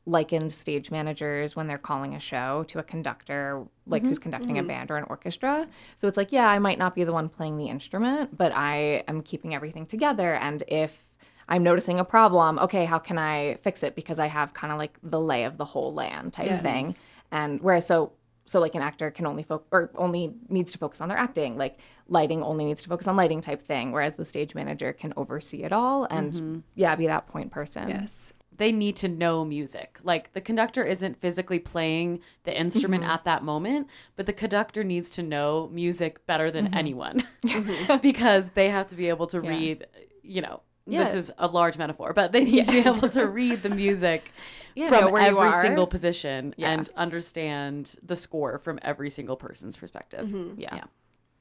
likened 0.06 0.52
stage 0.52 0.90
managers 0.90 1.56
when 1.56 1.66
they're 1.66 1.78
calling 1.78 2.14
a 2.14 2.20
show 2.20 2.62
to 2.68 2.78
a 2.78 2.82
conductor, 2.82 3.64
like 3.86 4.02
who's 4.02 4.18
conducting 4.18 4.58
a 4.58 4.62
band 4.62 4.90
or 4.90 4.96
an 4.96 5.04
orchestra. 5.08 5.66
So 5.96 6.06
it's 6.08 6.18
like, 6.18 6.30
yeah, 6.30 6.46
I 6.48 6.58
might 6.58 6.78
not 6.78 6.94
be 6.94 7.04
the 7.04 7.12
one 7.12 7.30
playing 7.30 7.56
the 7.56 7.68
instrument, 7.68 8.36
but 8.36 8.52
I 8.54 9.02
am 9.08 9.22
keeping 9.22 9.54
everything 9.54 9.86
together. 9.86 10.34
And 10.34 10.62
if 10.68 11.06
I'm 11.48 11.62
noticing 11.62 11.98
a 11.98 12.04
problem, 12.04 12.58
okay, 12.58 12.84
how 12.84 12.98
can 12.98 13.18
I 13.18 13.56
fix 13.62 13.82
it? 13.82 13.94
Because 13.94 14.18
I 14.18 14.26
have 14.26 14.54
kind 14.54 14.72
of 14.72 14.78
like 14.78 14.98
the 15.02 15.20
lay 15.20 15.44
of 15.44 15.56
the 15.58 15.64
whole 15.64 15.92
land 15.92 16.32
type 16.32 16.46
Yes. 16.46 16.62
thing. 16.62 16.96
And 17.30 17.60
whereas 17.60 17.86
so 17.86 18.12
so 18.46 18.60
like 18.60 18.74
an 18.74 18.82
actor 18.82 19.10
can 19.10 19.26
only 19.26 19.42
focus 19.42 19.66
or 19.70 19.90
only 19.96 20.34
needs 20.50 20.70
to 20.72 20.76
focus 20.78 21.00
on 21.00 21.08
their 21.08 21.16
acting, 21.16 21.56
like 21.56 21.78
lighting 22.08 22.42
only 22.42 22.66
needs 22.66 22.82
to 22.82 22.88
focus 22.90 23.08
on 23.08 23.16
lighting 23.16 23.40
type 23.40 23.62
thing, 23.62 23.90
whereas 23.90 24.16
the 24.16 24.24
stage 24.24 24.54
manager 24.54 24.92
can 24.92 25.14
oversee 25.16 25.62
it 25.62 25.72
all 25.72 26.04
and 26.10 26.62
yeah, 26.74 26.94
be 26.94 27.06
that 27.06 27.26
point 27.26 27.50
person. 27.50 27.88
Yes. 27.88 28.34
They 28.56 28.70
need 28.70 28.96
to 28.96 29.08
know 29.08 29.44
music. 29.46 29.98
Like 30.02 30.32
the 30.34 30.42
conductor 30.42 30.84
isn't 30.84 31.20
physically 31.22 31.58
playing 31.58 32.20
the 32.44 32.54
instrument 32.56 33.02
Mm-hmm. 33.02 33.12
at 33.12 33.24
that 33.24 33.42
moment, 33.42 33.88
but 34.14 34.26
the 34.26 34.32
conductor 34.34 34.84
needs 34.84 35.08
to 35.12 35.22
know 35.22 35.68
music 35.72 36.24
better 36.26 36.50
than 36.50 36.66
Mm-hmm. 36.66 36.74
anyone 36.76 37.22
because 38.02 38.50
they 38.50 38.68
have 38.68 38.86
to 38.88 38.94
be 38.94 39.08
able 39.08 39.26
to 39.28 39.40
read, 39.40 39.86
you 40.22 40.42
know, 40.42 40.60
Yeah. 40.86 41.04
this 41.04 41.14
is 41.14 41.32
a 41.38 41.46
large 41.46 41.78
metaphor, 41.78 42.12
but 42.12 42.32
they 42.32 42.44
need 42.44 42.66
to 42.66 42.72
be 42.72 42.78
able 42.80 43.08
to 43.10 43.26
read 43.26 43.62
the 43.62 43.70
music 43.70 44.32
Yeah, 44.74 44.88
from 44.88 45.16
every 45.16 45.52
single 45.62 45.86
position 45.86 46.52
Yeah. 46.56 46.70
and 46.72 46.90
understand 46.96 47.94
the 48.02 48.16
score 48.16 48.58
from 48.58 48.78
every 48.82 49.08
single 49.08 49.36
person's 49.36 49.76
perspective. 49.76 50.28
Yeah. 50.58 50.74
Yeah. 50.74 50.84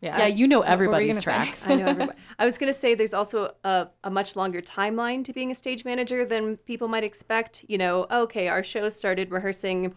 Yeah. 0.02 0.18
Yeah, 0.18 0.26
you 0.28 0.48
know 0.50 0.60
What 0.60 0.66
were 0.68 0.70
you 0.70 0.74
everybody's 0.74 1.20
tracks. 1.20 1.68
I 1.70 1.76
know 1.76 1.86
everybody. 1.88 2.20
I 2.40 2.44
was 2.46 2.58
going 2.58 2.72
to 2.72 2.78
say 2.78 2.94
there's 2.94 3.14
also 3.14 3.56
a, 3.64 3.88
a 4.04 4.10
much 4.10 4.36
longer 4.36 4.62
timeline 4.62 5.24
to 5.24 5.32
being 5.34 5.50
a 5.50 5.56
stage 5.56 5.86
manager 5.86 6.26
than 6.26 6.58
people 6.58 6.90
might 6.90 7.06
expect. 7.06 7.64
You 7.70 7.78
know, 7.78 8.06
okay, 8.12 8.50
our 8.50 8.64
show 8.64 8.90
started 8.90 9.32
rehearsing 9.32 9.96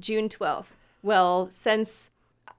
June 0.00 0.28
12th. 0.30 0.66
Well, 1.02 1.48
since 1.50 2.08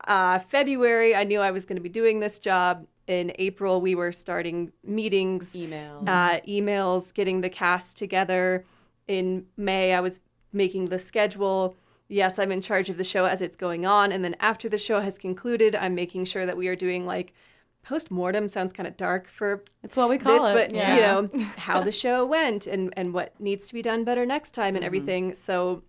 uh, 0.07 0.37
February, 0.39 1.15
I 1.15 1.23
knew 1.23 1.39
I 1.39 1.49
was 1.51 1.65
going 1.65 1.77
to 1.77 1.81
be 1.81 1.89
doing 1.89 2.19
this 2.19 2.37
job. 2.39 2.85
In 3.07 3.33
April, 3.37 3.81
we 3.81 3.95
were 3.95 4.11
starting 4.13 4.71
meetings, 4.83 5.53
Emails. 5.53 6.07
uh, 6.07 6.39
emails, 6.47 7.13
getting 7.13 7.41
the 7.41 7.49
cast 7.49 7.97
together. 7.97 8.65
In 9.07 9.45
May, 9.57 9.93
I 9.93 9.99
was 9.99 10.21
making 10.53 10.85
the 10.87 10.99
schedule. 10.99 11.75
Yes, 12.07 12.39
I'm 12.39 12.51
in 12.51 12.61
charge 12.61 12.89
of 12.89 12.97
the 12.97 13.03
show 13.03 13.25
as 13.25 13.41
it's 13.41 13.55
going 13.57 13.85
on. 13.85 14.11
And 14.13 14.23
then 14.23 14.35
after 14.39 14.69
the 14.69 14.77
show 14.77 15.01
has 15.01 15.17
concluded, 15.17 15.75
I'm 15.75 15.95
making 15.95 16.25
sure 16.25 16.45
that 16.45 16.55
we 16.55 16.67
are 16.69 16.75
doing 16.75 17.05
like 17.05 17.33
post 17.81 18.09
mortem 18.09 18.47
sounds 18.47 18.71
kind 18.71 18.87
of 18.87 18.95
dark 18.95 19.27
for 19.27 19.61
It's 19.83 19.97
what 19.97 20.07
we 20.07 20.17
call 20.17 20.39
this, 20.39 20.47
it. 20.47 20.53
but 20.69 20.73
yeah. 20.75 20.95
you 20.95 21.01
know 21.01 21.45
how 21.57 21.81
the 21.81 21.91
show 21.91 22.25
went 22.25 22.65
and 22.67 22.93
and 22.95 23.13
what 23.13 23.37
needs 23.41 23.67
to 23.67 23.73
be 23.73 23.81
done 23.81 24.05
better 24.05 24.25
next 24.25 24.51
time 24.51 24.67
Mm-hmm. 24.67 24.75
and 24.77 24.85
everything. 24.85 25.33
So 25.33 25.83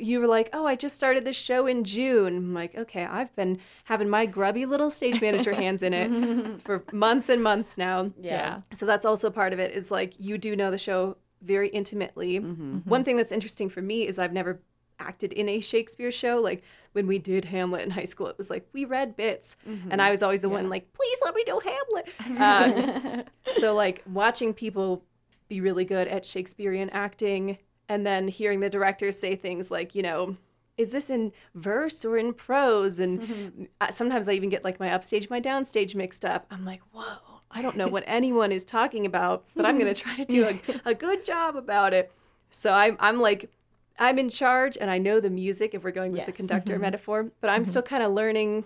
you 0.00 0.20
were 0.20 0.26
like, 0.26 0.50
"Oh, 0.52 0.66
I 0.66 0.74
just 0.76 0.96
started 0.96 1.24
this 1.24 1.36
show 1.36 1.66
in 1.66 1.84
June." 1.84 2.36
I'm 2.36 2.54
like, 2.54 2.74
"Okay, 2.76 3.04
I've 3.04 3.34
been 3.36 3.58
having 3.84 4.08
my 4.08 4.26
grubby 4.26 4.64
little 4.66 4.90
stage 4.90 5.20
manager 5.20 5.52
hands 5.54 5.82
in 5.82 5.92
it 5.94 6.62
for 6.64 6.84
months 6.92 7.28
and 7.28 7.42
months 7.42 7.76
now." 7.78 8.10
Yeah. 8.20 8.62
So 8.72 8.86
that's 8.86 9.04
also 9.04 9.30
part 9.30 9.52
of 9.52 9.58
it 9.58 9.72
is 9.72 9.90
like 9.90 10.14
you 10.18 10.38
do 10.38 10.56
know 10.56 10.70
the 10.70 10.78
show 10.78 11.16
very 11.42 11.68
intimately. 11.70 12.38
Mm-hmm. 12.40 12.78
One 12.88 13.04
thing 13.04 13.16
that's 13.16 13.32
interesting 13.32 13.68
for 13.70 13.80
me 13.82 14.06
is 14.06 14.18
I've 14.18 14.32
never 14.32 14.60
acted 14.98 15.32
in 15.32 15.48
a 15.48 15.60
Shakespeare 15.60 16.12
show. 16.12 16.38
Like 16.40 16.62
when 16.92 17.06
we 17.06 17.18
did 17.18 17.46
Hamlet 17.46 17.80
in 17.82 17.90
high 17.90 18.04
school, 18.04 18.26
it 18.26 18.36
was 18.36 18.50
like 18.50 18.68
we 18.72 18.84
read 18.84 19.16
bits, 19.16 19.56
Mm-hmm. 19.68 19.90
and 19.92 20.02
I 20.02 20.10
was 20.10 20.22
always 20.22 20.42
the 20.42 20.48
one 20.48 20.68
like, 20.68 20.92
"Please 20.92 21.18
let 21.24 21.34
me 21.34 21.44
know 21.46 21.60
Hamlet." 21.60 22.08
Uh, 22.40 23.22
so 23.58 23.74
like 23.74 24.02
watching 24.06 24.52
people 24.54 25.02
be 25.48 25.60
really 25.60 25.84
good 25.84 26.06
at 26.08 26.24
Shakespearean 26.26 26.90
acting, 26.90 27.58
and 27.90 28.06
then 28.06 28.28
hearing 28.28 28.60
the 28.60 28.70
directors 28.70 29.18
say 29.18 29.36
things 29.36 29.70
like, 29.70 29.94
you 29.94 30.02
know. 30.02 30.36
Is 30.78 30.92
this 30.92 31.10
in 31.10 31.32
verse 31.54 32.06
or 32.06 32.16
in 32.16 32.32
prose? 32.32 33.00
And 33.00 33.68
uh, 33.82 33.90
sometimes 33.90 34.28
I 34.28 34.32
even 34.32 34.48
get 34.48 34.64
like 34.64 34.80
my 34.80 34.90
upstage, 34.90 35.28
my 35.28 35.38
downstage 35.38 35.94
mixed 35.94 36.24
up. 36.24 36.46
I'm 36.50 36.64
like, 36.64 36.80
whoa, 36.92 37.18
I 37.50 37.60
don't 37.60 37.76
know 37.76 37.88
what 37.88 38.02
anyone 38.06 38.50
is 38.50 38.64
talking 38.64 39.04
about, 39.04 39.44
but 39.54 39.66
I'm 39.66 39.78
going 39.78 39.92
to 39.92 40.00
try 40.00 40.16
to 40.16 40.24
do 40.24 40.46
a, 40.46 40.58
a 40.90 40.94
good 40.94 41.22
job 41.22 41.56
about 41.56 41.92
it. 41.92 42.10
So 42.48 42.72
I'm, 42.72 42.96
I'm 42.98 43.20
like, 43.20 43.50
I'm 43.98 44.18
in 44.18 44.30
charge 44.30 44.78
and 44.80 44.88
I 44.88 44.96
know 44.96 45.20
the 45.20 45.28
music 45.28 45.74
if 45.74 45.84
we're 45.84 45.90
going 45.90 46.12
with 46.12 46.22
the 46.22 46.30
Yes. 46.30 46.36
conductor 46.36 46.74
mm-hmm. 46.74 46.82
metaphor, 46.82 47.30
but 47.42 47.50
I'm 47.50 47.62
mm-hmm. 47.62 47.70
still 47.70 47.82
kind 47.82 48.02
of 48.02 48.12
learning 48.12 48.64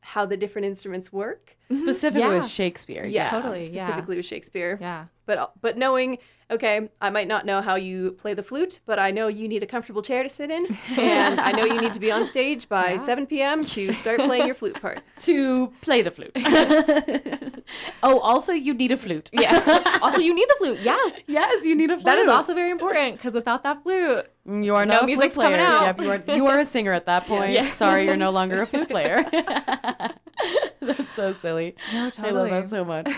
how 0.00 0.24
the 0.24 0.36
different 0.36 0.66
instruments 0.66 1.12
work. 1.12 1.56
Specifically 1.70 2.20
Yeah. 2.22 2.34
with 2.34 2.48
Shakespeare. 2.48 3.04
Yes, 3.04 3.30
Totally, 3.30 3.70
yeah. 3.70 3.84
specifically 3.84 4.16
with 4.16 4.26
Shakespeare. 4.26 4.78
Yeah. 4.80 5.06
But 5.26 5.52
but 5.60 5.76
knowing, 5.76 6.18
okay, 6.52 6.88
I 7.00 7.10
might 7.10 7.28
not 7.28 7.44
know 7.46 7.60
how 7.60 7.74
you 7.74 8.12
play 8.12 8.34
the 8.34 8.42
flute, 8.42 8.80
but 8.86 8.98
I 8.98 9.10
know 9.10 9.28
you 9.28 9.48
need 9.48 9.62
a 9.62 9.66
comfortable 9.66 10.02
chair 10.02 10.22
to 10.22 10.28
sit 10.28 10.50
in, 10.50 10.64
and 10.96 11.40
I 11.40 11.52
know 11.52 11.64
you 11.64 11.80
need 11.80 11.92
to 11.94 12.00
be 12.00 12.10
on 12.10 12.26
stage 12.26 12.68
by 12.68 12.96
7 12.96 13.26
p.m. 13.26 13.64
to 13.64 13.92
start 13.92 14.20
playing 14.20 14.46
your 14.46 14.54
flute 14.54 14.80
part. 14.80 15.00
To 15.22 15.72
play 15.82 16.02
the 16.02 16.10
flute. 16.10 16.32
oh, 18.02 18.18
also 18.18 18.52
you 18.52 18.74
need 18.74 18.90
a 18.90 18.96
flute. 18.96 19.30
Yes. 19.32 19.68
also, 20.02 20.18
you 20.18 20.34
need 20.34 20.48
the 20.48 20.54
flute. 20.58 20.80
Yes. 20.80 21.20
Yes, 21.28 21.64
you 21.64 21.76
need 21.76 21.90
a 21.90 21.94
flute. 21.94 22.04
That 22.04 22.18
is 22.18 22.28
also 22.28 22.54
very 22.54 22.70
important 22.70 23.18
because 23.18 23.34
without 23.34 23.62
that 23.62 23.84
flute, 23.84 24.26
You 24.44 24.74
are 24.74 24.84
No 24.84 24.94
not 24.94 25.02
a 25.04 25.06
music's 25.06 25.36
coming 25.36 25.60
out. 25.60 25.82
Yep, 25.84 26.00
you 26.00 26.10
are 26.10 26.36
you 26.36 26.46
are 26.48 26.58
a 26.58 26.64
singer 26.64 26.92
at 26.92 27.06
that 27.06 27.26
point. 27.26 27.52
Yes. 27.52 27.74
Sorry, 27.74 28.06
you're 28.06 28.16
no 28.16 28.30
longer 28.30 28.62
a 28.62 28.66
flute 28.66 28.88
player. 28.88 29.24
That's 30.80 31.14
so 31.14 31.32
silly. 31.32 31.76
No, 31.92 32.10
I 32.18 32.30
love 32.30 32.50
that 32.50 32.68
so 32.68 32.84
much. 32.84 33.08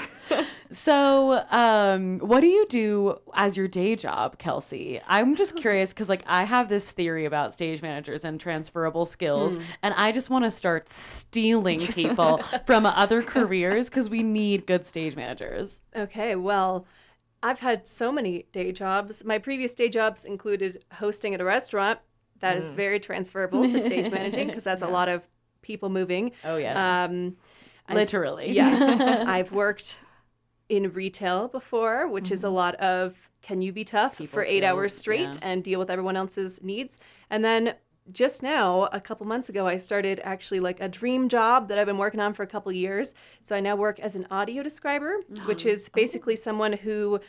so, 0.71 1.45
um, 1.51 2.19
what 2.19 2.41
do 2.41 2.47
you 2.47 2.67
do 2.69 3.19
as 3.35 3.57
your 3.57 3.69
day 3.69 3.97
job, 3.97 4.39
Kelsey? 4.39 5.01
I'm 5.07 5.35
just 5.35 5.57
curious 5.57 5.95
because, 5.95 6.11
like, 6.11 6.25
I 6.27 6.45
have 6.45 6.69
this 6.69 6.91
theory 6.91 7.25
about 7.25 7.55
stage 7.55 7.81
managers 7.81 8.25
and 8.25 8.39
transferable 8.39 9.07
skills, 9.07 9.57
and 9.83 9.95
I 9.95 10.13
just 10.13 10.29
want 10.29 10.45
to 10.45 10.51
start 10.51 10.91
stealing 10.91 11.81
people 11.81 12.39
from 12.67 12.85
other 12.85 13.23
careers 13.23 13.89
because 13.89 14.11
we 14.11 14.23
need 14.23 14.67
good 14.67 14.85
stage 14.85 15.17
managers. 15.17 15.81
Okay, 15.97 16.37
well, 16.37 16.87
I've 17.45 17.61
had 17.61 17.87
so 17.87 18.11
many 18.11 18.47
day 18.53 18.73
jobs. 18.73 19.23
My 19.23 19.39
previous 19.39 19.75
day 19.75 19.91
jobs 19.91 20.25
included 20.25 20.83
hosting 20.95 21.35
at 21.35 21.41
a 21.43 21.45
restaurant. 21.45 22.01
That 22.41 22.57
is 22.57 22.71
very 22.71 22.99
transferable 22.99 23.63
to 23.71 23.79
stage 23.79 24.11
managing 24.11 24.49
because 24.49 24.65
that's 24.65 24.83
a 24.83 24.89
lot 24.99 25.09
of 25.09 25.23
people 25.63 25.91
moving. 25.91 26.33
Oh 26.43 26.57
yes. 26.57 26.79
Um, 26.79 27.37
I- 27.87 27.95
Literally. 27.95 28.51
Yes. 28.51 29.01
I've 29.29 29.53
worked 29.53 30.01
in 30.71 30.93
retail 30.93 31.49
before, 31.49 32.09
which 32.09 32.31
is 32.31 32.45
a 32.45 32.51
lot 32.51 32.75
of 32.77 33.15
can 33.43 33.61
you 33.61 33.73
be 33.73 33.85
tough 33.85 34.17
People 34.17 34.41
for 34.41 34.43
eight 34.43 34.65
hours 34.65 34.97
straight 34.97 35.35
yeah. 35.35 35.39
and 35.43 35.63
deal 35.63 35.79
with 35.79 35.91
everyone 35.91 36.17
else's 36.17 36.63
needs. 36.63 36.99
And 37.29 37.45
then 37.45 37.75
just 38.13 38.43
now, 38.43 38.89
a 38.93 39.01
couple 39.01 39.27
months 39.27 39.49
ago, 39.49 39.67
I 39.67 39.77
started 39.77 40.21
actually 40.25 40.61
like 40.61 40.81
a 40.81 40.89
dream 40.89 41.29
job 41.29 41.69
that 41.69 41.79
I've 41.79 41.87
been 41.87 41.99
working 41.99 42.21
on 42.21 42.35
for 42.35 42.43
a 42.43 42.47
couple 42.47 42.71
years. 42.71 43.15
So 43.41 43.57
I 43.57 43.61
now 43.61 43.77
work 43.77 43.99
as 43.99 44.15
an 44.15 44.27
audio 44.31 44.63
describer, 44.63 45.17
oh, 45.39 45.41
which 45.43 45.65
is 45.65 45.89
basically 45.89 46.37
someone 46.37 46.75
who 46.75 47.21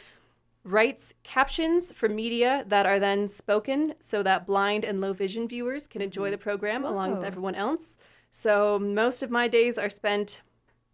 writes 0.65 1.13
captions 1.23 1.91
for 1.91 2.09
media 2.09 2.65
that 2.67 2.86
are 2.86 2.99
then 2.99 3.28
spoken 3.28 3.93
so 3.99 4.23
that 4.23 4.45
blind 4.47 4.84
and 4.84 4.99
low 4.99 5.13
vision 5.13 5.47
viewers 5.47 5.88
can 5.88 6.01
enjoy 6.01 6.30
the 6.30 6.38
mm-hmm. 6.38 6.43
program 6.43 6.84
along 6.84 7.11
with 7.11 7.23
oh. 7.23 7.28
everyone 7.28 7.55
else. 7.55 7.97
So 8.32 8.78
most 8.78 9.23
of 9.23 9.32
my 9.32 9.47
days 9.47 9.78
are 9.78 9.89
spent 9.89 10.41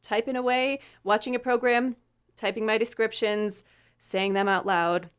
typing 0.03 0.35
away, 0.35 0.79
watching 1.03 1.35
a 1.35 1.39
program, 1.39 1.95
typing 2.35 2.65
my 2.65 2.77
descriptions, 2.77 3.63
saying 3.97 4.33
them 4.33 4.47
out 4.47 4.65
loud, 4.65 5.09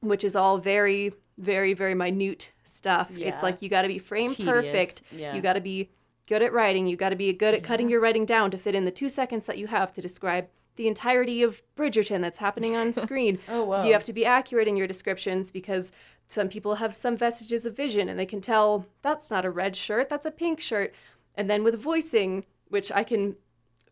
which 0.00 0.24
is 0.24 0.36
all 0.36 0.58
very, 0.58 1.12
very, 1.36 1.74
very 1.74 1.94
minute 1.94 2.52
stuff. 2.68 3.10
Yeah. 3.14 3.28
It's 3.28 3.42
like 3.42 3.62
you 3.62 3.68
got 3.68 3.82
to 3.82 3.88
be 3.88 3.98
frame 3.98 4.30
Tedious, 4.30 4.48
perfect. 4.48 5.02
yeah. 5.10 5.34
You 5.34 5.42
got 5.42 5.54
to 5.54 5.60
be 5.60 5.90
good 6.26 6.42
at 6.42 6.52
writing. 6.52 6.86
You 6.86 6.96
got 6.96 7.10
to 7.10 7.16
be 7.16 7.32
good 7.32 7.54
at 7.54 7.62
cutting 7.62 7.88
your 7.88 8.00
writing 8.00 8.26
down 8.26 8.50
to 8.50 8.58
fit 8.58 8.74
in 8.74 8.84
the 8.84 8.90
two 8.90 9.08
seconds 9.08 9.46
that 9.46 9.58
you 9.58 9.66
have 9.66 9.92
to 9.94 10.00
describe 10.00 10.48
the 10.76 10.86
entirety 10.86 11.42
of 11.42 11.60
Bridgerton 11.76 12.20
that's 12.20 12.38
happening 12.38 12.76
on 12.76 12.92
screen. 13.04 13.38
Oh, 13.48 13.64
wow. 13.64 13.84
You 13.84 13.92
have 13.92 14.04
to 14.04 14.12
be 14.12 14.24
accurate 14.24 14.68
in 14.68 14.76
your 14.76 14.86
descriptions 14.86 15.50
because 15.50 15.90
some 16.28 16.48
people 16.48 16.76
have 16.76 16.94
some 16.94 17.16
vestiges 17.16 17.66
of 17.66 17.76
vision 17.76 18.08
and 18.08 18.18
they 18.18 18.26
can 18.26 18.40
tell 18.40 18.86
that's 19.02 19.30
not 19.30 19.44
a 19.44 19.50
red 19.50 19.74
shirt, 19.74 20.08
that's 20.08 20.26
a 20.26 20.30
pink 20.30 20.60
shirt. 20.60 20.94
And 21.34 21.50
then 21.50 21.64
with 21.64 21.80
voicing, 21.80 22.44
which 22.68 22.92
I 22.92 23.02
can 23.02 23.36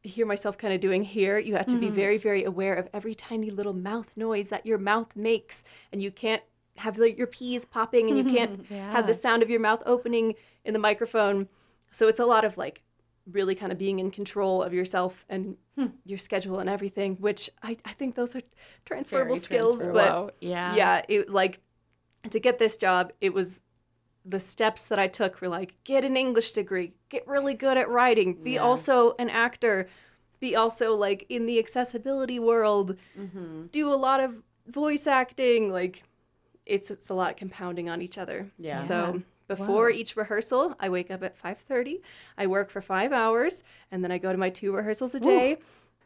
hear 0.02 0.26
myself 0.26 0.56
kind 0.56 0.72
of 0.72 0.80
doing 0.80 1.02
here, 1.02 1.38
you 1.38 1.56
have 1.56 1.66
to 1.66 1.76
be 1.76 1.86
mm-hmm. 1.86 1.96
very, 1.96 2.18
very 2.18 2.44
aware 2.44 2.74
of 2.74 2.88
every 2.92 3.14
tiny 3.14 3.50
little 3.50 3.72
mouth 3.72 4.16
noise 4.16 4.50
that 4.50 4.66
your 4.66 4.78
mouth 4.78 5.08
makes. 5.16 5.64
And 5.92 6.02
you 6.02 6.10
can't 6.10 6.42
have 6.78 6.98
like, 6.98 7.16
your 7.18 7.26
P's 7.26 7.64
popping 7.64 8.08
and 8.08 8.18
you 8.18 8.24
can't 8.36 8.66
have 8.70 9.06
the 9.06 9.14
sound 9.14 9.42
of 9.42 9.50
your 9.50 9.60
mouth 9.60 9.82
opening 9.86 10.34
in 10.64 10.72
the 10.72 10.78
microphone. 10.78 11.48
So 11.90 12.08
it's 12.08 12.20
a 12.20 12.26
lot 12.26 12.44
of 12.44 12.56
like 12.58 12.82
really 13.32 13.54
kind 13.54 13.72
of 13.72 13.78
being 13.78 13.98
in 13.98 14.10
control 14.10 14.62
of 14.62 14.72
yourself 14.72 15.24
and 15.28 15.56
your 16.04 16.18
schedule 16.18 16.58
and 16.58 16.68
everything, 16.70 17.16
which 17.16 17.50
I, 17.62 17.76
I 17.84 17.92
think 17.92 18.14
those 18.14 18.36
are 18.36 18.42
transferable 18.84 19.34
Very 19.36 19.44
skills. 19.44 19.74
transferable. 19.76 20.26
But 20.26 20.36
yeah. 20.40 20.74
yeah, 20.74 21.02
it 21.08 21.30
like 21.30 21.60
to 22.30 22.38
get 22.40 22.58
this 22.58 22.76
job, 22.76 23.12
it 23.20 23.32
was 23.34 23.60
the 24.24 24.40
steps 24.40 24.86
that 24.88 24.98
I 24.98 25.06
took 25.06 25.40
were 25.40 25.48
like 25.48 25.74
get 25.84 26.04
an 26.04 26.16
English 26.16 26.52
degree, 26.52 26.92
get 27.08 27.26
really 27.28 27.54
good 27.54 27.76
at 27.76 27.88
writing, 27.88 28.34
be 28.42 28.52
Yeah. 28.52 28.60
also 28.60 29.14
an 29.18 29.30
actor, 29.30 29.88
be 30.40 30.54
also 30.56 30.94
like 30.94 31.26
in 31.28 31.46
the 31.46 31.58
accessibility 31.58 32.38
world, 32.38 32.96
Mm-hmm. 33.18 33.66
do 33.66 33.92
a 33.92 33.94
lot 33.96 34.20
of 34.20 34.34
voice 34.66 35.06
acting, 35.06 35.70
like 35.72 36.02
it's 36.66 36.90
it's 36.90 37.08
a 37.08 37.14
lot 37.14 37.36
compounding 37.36 37.88
on 37.88 38.02
each 38.02 38.18
other. 38.18 38.50
Yeah. 38.58 38.76
So 38.76 39.22
before 39.48 39.90
each 39.90 40.16
rehearsal, 40.16 40.74
I 40.80 40.88
wake 40.88 41.10
up 41.10 41.22
at 41.22 41.40
5:30. 41.40 42.00
I 42.36 42.46
work 42.46 42.70
for 42.70 42.82
5 42.82 43.12
hours 43.12 43.62
and 43.90 44.02
then 44.02 44.10
I 44.10 44.18
go 44.18 44.32
to 44.32 44.38
my 44.38 44.50
two 44.50 44.74
rehearsals 44.74 45.14
a 45.14 45.20
day. 45.20 45.58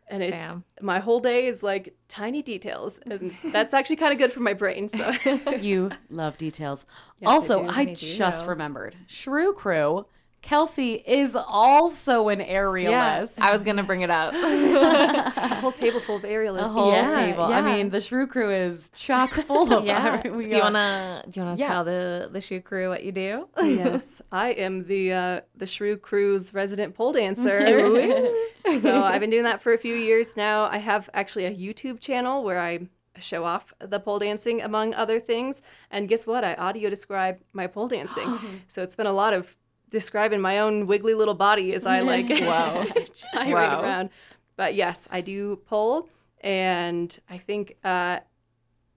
And 0.08 0.24
it's 0.24 0.32
Damn. 0.32 0.64
my 0.80 0.98
whole 0.98 1.20
day 1.20 1.46
is 1.46 1.62
like 1.62 1.94
tiny 2.08 2.42
details, 2.42 2.98
and 3.06 3.32
that's 3.52 3.72
actually 3.72 3.94
kind 3.94 4.12
of 4.12 4.18
good 4.18 4.32
for 4.32 4.40
my 4.40 4.54
brain. 4.54 4.88
So 4.88 5.12
you 5.60 5.92
love 6.10 6.36
details. 6.36 6.84
I 7.24 7.30
also, 7.30 7.62
do. 7.62 7.70
I, 7.70 7.84
just 7.84 8.18
details. 8.18 8.44
remembered 8.44 8.96
Shrew 9.06 9.52
Crew. 9.52 10.06
Kelsey 10.42 10.94
is 11.06 11.36
also 11.36 12.28
an 12.28 12.40
aerialist. 12.40 13.38
Yeah, 13.38 13.46
I 13.46 13.52
was 13.52 13.62
gonna 13.62 13.82
bring 13.82 14.00
it 14.00 14.10
up. 14.10 14.32
a 14.34 15.54
whole 15.56 15.70
table 15.72 16.00
full 16.00 16.16
of 16.16 16.22
aerialists. 16.22 16.64
a 16.64 16.68
whole 16.68 16.92
Yeah, 16.92 17.14
table. 17.26 17.44
I 17.44 17.60
mean, 17.60 17.90
the 17.90 18.00
Shrew 18.00 18.26
Crew 18.26 18.50
is 18.50 18.90
chock 18.94 19.32
full 19.32 19.72
of 19.72 19.84
yeah. 19.86 20.26
we 20.28 20.46
do 20.48 20.56
you 20.56 20.62
wanna 20.62 21.24
do 21.28 21.40
you 21.40 21.44
wanna 21.46 21.58
Yeah. 21.58 21.68
tell 21.68 21.84
the 21.84 22.28
the 22.32 22.40
shoe 22.40 22.60
crew 22.60 22.88
what 22.88 23.04
you 23.04 23.12
do? 23.12 23.48
yes, 23.62 24.22
I 24.32 24.50
am 24.52 24.84
the 24.86 25.12
uh, 25.12 25.40
the 25.56 25.66
Shrew 25.66 25.96
Crew's 25.98 26.54
resident 26.54 26.94
pole 26.94 27.12
dancer. 27.12 27.60
so 28.80 29.02
I've 29.04 29.20
been 29.20 29.30
doing 29.30 29.44
that 29.44 29.60
for 29.62 29.72
a 29.72 29.78
few 29.78 29.94
years 29.94 30.36
now. 30.36 30.64
I 30.64 30.78
have 30.78 31.10
actually 31.12 31.44
a 31.44 31.54
YouTube 31.54 32.00
channel 32.00 32.42
where 32.42 32.60
I 32.60 32.88
show 33.18 33.44
off 33.44 33.74
the 33.80 34.00
pole 34.00 34.18
dancing 34.18 34.62
among 34.62 34.94
other 34.94 35.20
things. 35.20 35.60
And 35.90 36.08
guess 36.08 36.26
what? 36.26 36.42
I 36.44 36.54
audio 36.54 36.88
describe 36.88 37.40
my 37.52 37.66
pole 37.66 37.88
dancing. 37.88 38.62
so 38.68 38.82
it's 38.82 38.96
been 38.96 39.06
a 39.06 39.12
lot 39.12 39.34
of 39.34 39.54
describing 39.90 40.40
my 40.40 40.58
own 40.60 40.86
wiggly 40.86 41.14
little 41.14 41.34
body 41.34 41.74
as 41.74 41.86
I 41.86 42.00
like 42.00 42.28
Wow. 42.40 42.84
gyrate 43.34 43.52
Wow. 43.52 43.82
around. 43.82 44.10
But 44.56 44.74
yes, 44.74 45.08
I 45.10 45.20
do 45.20 45.56
pole, 45.66 46.08
and 46.42 47.18
I 47.28 47.38
think. 47.38 47.76
Uh, 47.84 48.20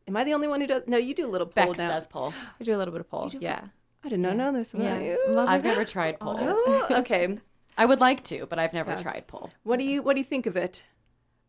Am 0.06 0.18
I 0.18 0.26
the 0.26 0.34
only 0.34 0.50
one 0.50 0.60
who 0.60 0.68
does? 0.68 0.84
No, 0.86 0.98
you 0.98 1.16
do 1.16 1.26
a 1.26 1.32
little 1.32 1.48
pole 1.48 1.68
Bex 1.68 1.78
down. 1.78 1.88
does 1.88 2.08
pull. 2.08 2.34
I 2.60 2.64
do 2.66 2.76
a 2.76 2.78
little 2.78 2.92
bit 2.92 3.00
of 3.00 3.10
pole. 3.10 3.32
Yeah. 3.40 3.62
I 4.04 4.10
did 4.10 4.20
not 4.20 4.36
know 4.36 4.52
this 4.52 4.74
about 4.74 5.02
Yeah. 5.02 5.16
you. 5.32 5.36
I've 5.38 5.64
never 5.64 5.86
tried 5.96 6.20
pull. 6.20 6.36
Oh, 6.38 6.88
okay. 6.92 7.38
I 7.78 7.86
would 7.86 8.02
like 8.02 8.22
to, 8.26 8.46
but 8.48 8.60
I've 8.60 8.74
never 8.74 8.92
Yeah. 8.92 9.02
tried 9.02 9.28
pull. 9.28 9.50
What 9.64 9.80
do 9.80 9.86
you 9.86 10.02
What 10.02 10.16
do 10.16 10.20
you 10.20 10.26
think 10.26 10.46
of 10.46 10.58
it? 10.58 10.84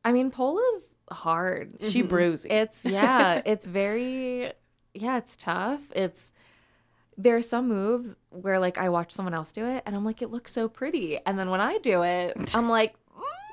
I 0.05 0.13
mean, 0.13 0.31
pole 0.31 0.61
is 0.77 0.87
hard. 1.11 1.79
She 1.81 2.03
bruisey. 2.05 2.47
It's 2.51 2.85
yeah, 2.85 3.43
it's 3.45 3.67
very 3.67 4.53
yeah, 4.95 5.17
it's 5.17 5.37
tough. 5.37 5.81
It's 5.97 6.33
there 7.17 7.37
are 7.37 7.43
some 7.43 7.69
moves 7.69 8.17
where 8.31 8.59
like 8.59 8.77
I 8.79 8.89
watch 8.89 9.13
someone 9.13 9.35
else 9.35 9.53
do 9.53 9.67
it 9.67 9.83
and 9.87 9.95
I'm 9.95 10.05
like, 10.05 10.23
it 10.23 10.31
looks 10.31 10.53
so 10.53 10.69
pretty, 10.69 11.19
and 11.27 11.39
then 11.39 11.51
when 11.51 11.61
I 11.61 11.79
do 11.79 12.03
it, 12.03 12.37
I'm 12.55 12.69
like, 12.69 12.95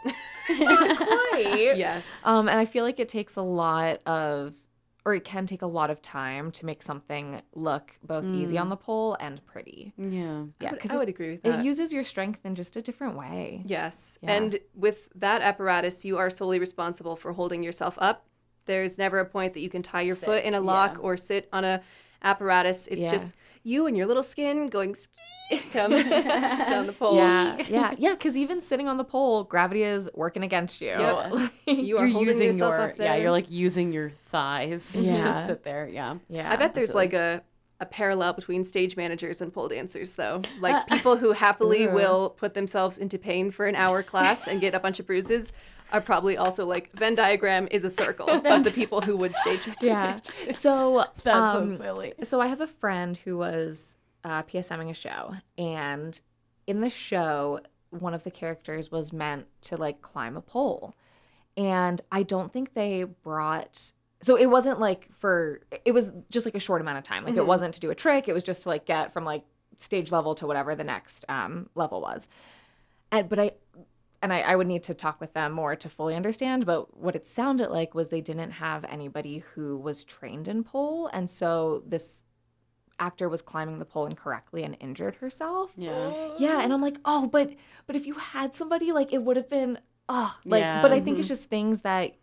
mm, 0.05 0.59
not 0.59 0.97
quite. 0.97 1.78
Yes. 1.78 2.05
Um, 2.26 2.49
and 2.49 2.59
I 2.59 2.66
feel 2.66 2.84
like 2.84 2.99
it 2.99 3.07
takes 3.07 3.36
a 3.38 3.41
lot 3.41 4.01
of, 4.05 4.53
or 5.05 5.16
it 5.16 5.24
can 5.24 5.45
take 5.45 5.62
a 5.62 5.68
lot 5.68 5.89
of 5.89 6.01
time 6.01 6.51
to 6.51 6.66
make 6.66 6.84
something 6.84 7.41
look 7.55 7.97
both 8.03 8.26
easy 8.26 8.57
on 8.57 8.70
the 8.70 8.76
pole 8.76 9.16
and 9.20 9.43
pretty. 9.45 9.93
yeah. 9.97 10.43
Yeah, 10.59 10.72
because 10.72 10.91
I 10.91 10.97
would 10.97 11.09
agree 11.09 11.32
with 11.32 11.43
that. 11.43 11.59
It 11.59 11.66
uses 11.66 11.91
your 11.93 12.03
strength 12.03 12.41
in 12.45 12.53
just 12.55 12.76
a 12.76 12.82
different 12.82 13.16
way. 13.18 13.64
Yes. 13.66 14.18
Yeah. 14.22 14.34
And 14.34 14.59
with 14.76 15.09
that 15.16 15.41
apparatus, 15.41 16.03
you 16.05 16.18
are 16.18 16.30
solely 16.30 16.59
responsible 16.59 17.16
for 17.16 17.32
holding 17.34 17.64
yourself 17.64 17.95
up. 17.99 18.26
There's 18.66 18.97
never 18.99 19.20
a 19.20 19.26
point 19.26 19.53
that 19.53 19.62
you 19.62 19.70
can 19.70 19.82
tie 19.82 20.01
your 20.01 20.16
Sit, 20.16 20.26
foot 20.26 20.43
in 20.43 20.53
a 20.53 20.62
lock 20.62 20.93
yeah. 20.95 20.99
or 21.01 21.18
sit 21.18 21.49
on 21.51 21.64
a 21.64 21.82
apparatus. 22.24 22.88
It's 22.88 23.01
Yeah. 23.01 23.12
just 23.12 23.36
you 23.64 23.88
and 23.88 23.95
your 23.95 24.07
little 24.07 24.24
skin 24.24 24.70
going 24.70 24.95
ski 24.95 25.14
down 25.72 25.91
the, 25.91 26.03
down 26.03 26.88
the 26.88 26.93
pole. 26.93 27.16
Yeah, 27.16 27.57
yeah, 27.70 27.95
yeah. 27.97 28.12
Because 28.12 28.38
even 28.38 28.62
sitting 28.62 28.88
on 28.88 28.97
the 28.97 29.03
pole, 29.03 29.43
gravity 29.43 29.84
is 29.84 30.09
working 30.14 30.43
against 30.43 30.82
you. 30.82 30.88
Yep. 30.88 31.51
You 31.68 31.97
are 31.97 32.05
You're 32.05 32.07
holding 32.07 32.28
using 32.28 32.47
yourself 32.47 32.72
your 32.72 32.82
up 32.82 32.95
there. 32.95 33.05
yeah. 33.07 33.16
You're 33.16 33.32
like 33.32 33.51
using 33.51 33.91
your 33.91 34.09
thighs. 34.09 34.93
to 34.93 35.05
Yeah. 35.05 35.16
Just 35.16 35.45
sit 35.47 35.64
there. 35.64 35.88
Yeah. 35.88 36.14
yeah. 36.30 36.51
I 36.51 36.55
bet 36.55 36.74
there's 36.74 36.89
absolutely. 36.89 37.18
like 37.18 37.39
a 37.39 37.43
a 37.82 37.86
parallel 37.88 38.34
between 38.34 38.64
stage 38.64 38.95
managers 38.95 39.41
and 39.41 39.51
pole 39.51 39.68
dancers 39.68 40.14
though. 40.14 40.43
Like 40.59 40.86
people 40.88 41.18
who 41.18 41.32
happily 41.32 41.88
will 41.88 42.30
put 42.30 42.53
themselves 42.53 42.99
into 42.99 43.18
pain 43.18 43.49
for 43.49 43.66
an 43.66 43.74
hour 43.76 44.03
class 44.03 44.47
and 44.47 44.62
get 44.62 44.76
a 44.76 44.80
bunch 44.80 44.99
of 44.99 45.07
bruises 45.07 45.51
are 45.91 46.01
probably 46.01 46.37
also 46.37 46.65
like 46.65 46.91
Venn 46.93 47.15
diagram 47.15 47.67
is 47.71 47.83
a 47.83 47.89
circle 47.89 48.29
of 48.45 48.63
the 48.63 48.71
people 48.71 49.01
who 49.01 49.17
would 49.17 49.35
stage 49.37 49.67
manage. 49.67 49.81
Yeah. 49.81 50.19
So 50.51 51.05
That's 51.23 51.55
um, 51.55 51.77
so 51.77 51.83
silly. 51.83 52.13
So 52.23 52.41
I 52.41 52.47
have 52.47 52.61
a 52.61 52.67
friend 52.67 53.17
who 53.17 53.37
was 53.37 53.97
uh, 54.23 54.43
PSMing 54.43 54.89
a 54.89 54.93
show, 54.93 55.33
and 55.57 56.19
in 56.67 56.81
the 56.81 56.89
show, 56.89 57.59
one 57.89 58.13
of 58.13 58.23
the 58.23 58.31
characters 58.31 58.91
was 58.91 59.11
meant 59.11 59.47
to 59.63 59.77
like 59.77 60.01
climb 60.01 60.37
a 60.37 60.41
pole, 60.41 60.95
and 61.57 62.01
I 62.11 62.23
don't 62.23 62.51
think 62.51 62.73
they 62.73 63.03
brought. 63.03 63.91
So 64.21 64.35
it 64.35 64.45
wasn't 64.45 64.79
like 64.79 65.11
for 65.13 65.61
it 65.83 65.91
was 65.91 66.11
just 66.29 66.45
like 66.45 66.55
a 66.55 66.59
short 66.59 66.81
amount 66.81 66.99
of 66.99 67.03
time. 67.03 67.25
Like 67.25 67.35
it 67.35 67.45
wasn't 67.45 67.73
to 67.73 67.79
do 67.79 67.89
a 67.89 67.95
trick. 67.95 68.27
It 68.27 68.33
was 68.33 68.43
just 68.43 68.63
to 68.63 68.69
like 68.69 68.85
get 68.85 69.11
from 69.11 69.25
like 69.25 69.43
stage 69.77 70.11
level 70.11 70.35
to 70.35 70.47
whatever 70.47 70.75
the 70.75 70.83
next 70.83 71.25
um, 71.27 71.69
level 71.75 72.01
was. 72.01 72.27
And 73.11 73.27
but 73.27 73.39
I 73.39 73.51
and 74.22 74.32
I, 74.32 74.41
I 74.41 74.55
would 74.55 74.67
need 74.67 74.84
to 74.84 74.93
talk 74.93 75.19
with 75.19 75.34
them 75.34 75.51
more 75.51 75.76
to 75.76 75.89
fully 75.89 76.15
understand. 76.15 76.65
But 76.65 76.97
what 76.97 77.15
it 77.15 77.26
sounded 77.26 77.69
like 77.69 77.95
was 77.95 78.09
they 78.09 78.22
didn't 78.22 78.51
have 78.51 78.86
anybody 78.86 79.39
who 79.39 79.78
was 79.78 80.03
trained 80.03 80.47
in 80.47 80.63
pole, 80.63 81.07
and 81.07 81.30
so 81.30 81.84
this 81.88 82.26
actor 82.99 83.28
was 83.28 83.41
climbing 83.41 83.80
the 83.80 83.86
pole 83.86 84.05
incorrectly 84.05 84.63
and 84.63 84.78
injured 84.80 85.15
herself. 85.15 85.72
Yeah. 85.76 86.30
Yeah, 86.38 86.61
and 86.61 86.72
I'm 86.72 86.82
like, 86.82 86.97
oh, 87.03 87.28
but 87.28 87.51
but 87.88 87.95
if 87.95 88.05
you 88.05 88.13
had 88.13 88.55
somebody, 88.55 88.91
like 88.91 89.11
it 89.11 89.24
would 89.24 89.38
have 89.38 89.49
been, 89.49 89.80
oh, 90.07 90.36
like. 90.45 90.61
Yeah. 90.61 90.82
But 90.82 90.91
I 90.91 90.99
think 90.99 91.15
mm-hmm. 91.15 91.19
it's 91.22 91.28
just 91.28 91.49
things 91.49 91.82
that 91.82 92.15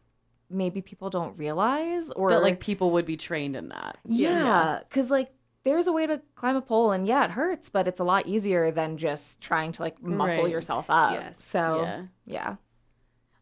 maybe 0.51 0.81
people 0.81 1.11
don't 1.11 1.37
realize, 1.37 2.11
or 2.13 2.31
That 2.31 2.43
like 2.43 2.61
people 2.61 2.93
would 2.93 3.05
be 3.07 3.17
trained 3.17 3.57
in 3.57 3.69
that. 3.71 3.99
yeah, 4.05 4.81
because 4.89 5.11
like 5.11 5.31
there's 5.69 5.87
a 5.87 5.93
way 5.93 6.07
to 6.07 6.21
climb 6.35 6.57
a 6.57 6.63
pole, 6.63 6.93
and 6.93 7.07
yeah, 7.07 7.25
it 7.25 7.31
hurts, 7.33 7.69
but 7.69 7.87
it's 7.87 8.01
a 8.01 8.05
lot 8.05 8.27
easier 8.27 8.71
than 8.71 8.97
just 8.97 9.41
trying 9.41 9.73
to 9.73 9.83
like 9.83 10.03
muscle 10.03 10.45
Right. 10.45 10.53
yourself 10.53 10.87
up. 10.89 11.13
Yes. 11.13 11.45
So 11.45 11.83
Yeah. 11.83 12.03
yeah. 12.25 12.57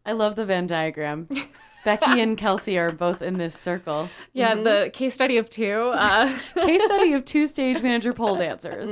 I 0.05 0.13
love 0.13 0.37
the 0.37 0.45
Venn 0.47 0.67
diagram. 0.67 1.29
Becky 1.85 2.21
and 2.21 2.37
Kelsey 2.37 2.77
are 2.79 2.91
both 2.91 3.23
in 3.23 3.39
this 3.39 3.55
circle. 3.55 4.09
Yeah, 4.33 4.55
the 4.55 4.91
case 4.93 5.15
study 5.15 5.37
of 5.37 5.49
two. 5.49 5.93
Uh, 5.95 6.37
Case 6.57 6.85
study 6.85 7.13
of 7.13 7.25
two 7.25 7.47
stage 7.47 7.81
manager 7.81 8.13
pole 8.13 8.35
dancers. 8.35 8.91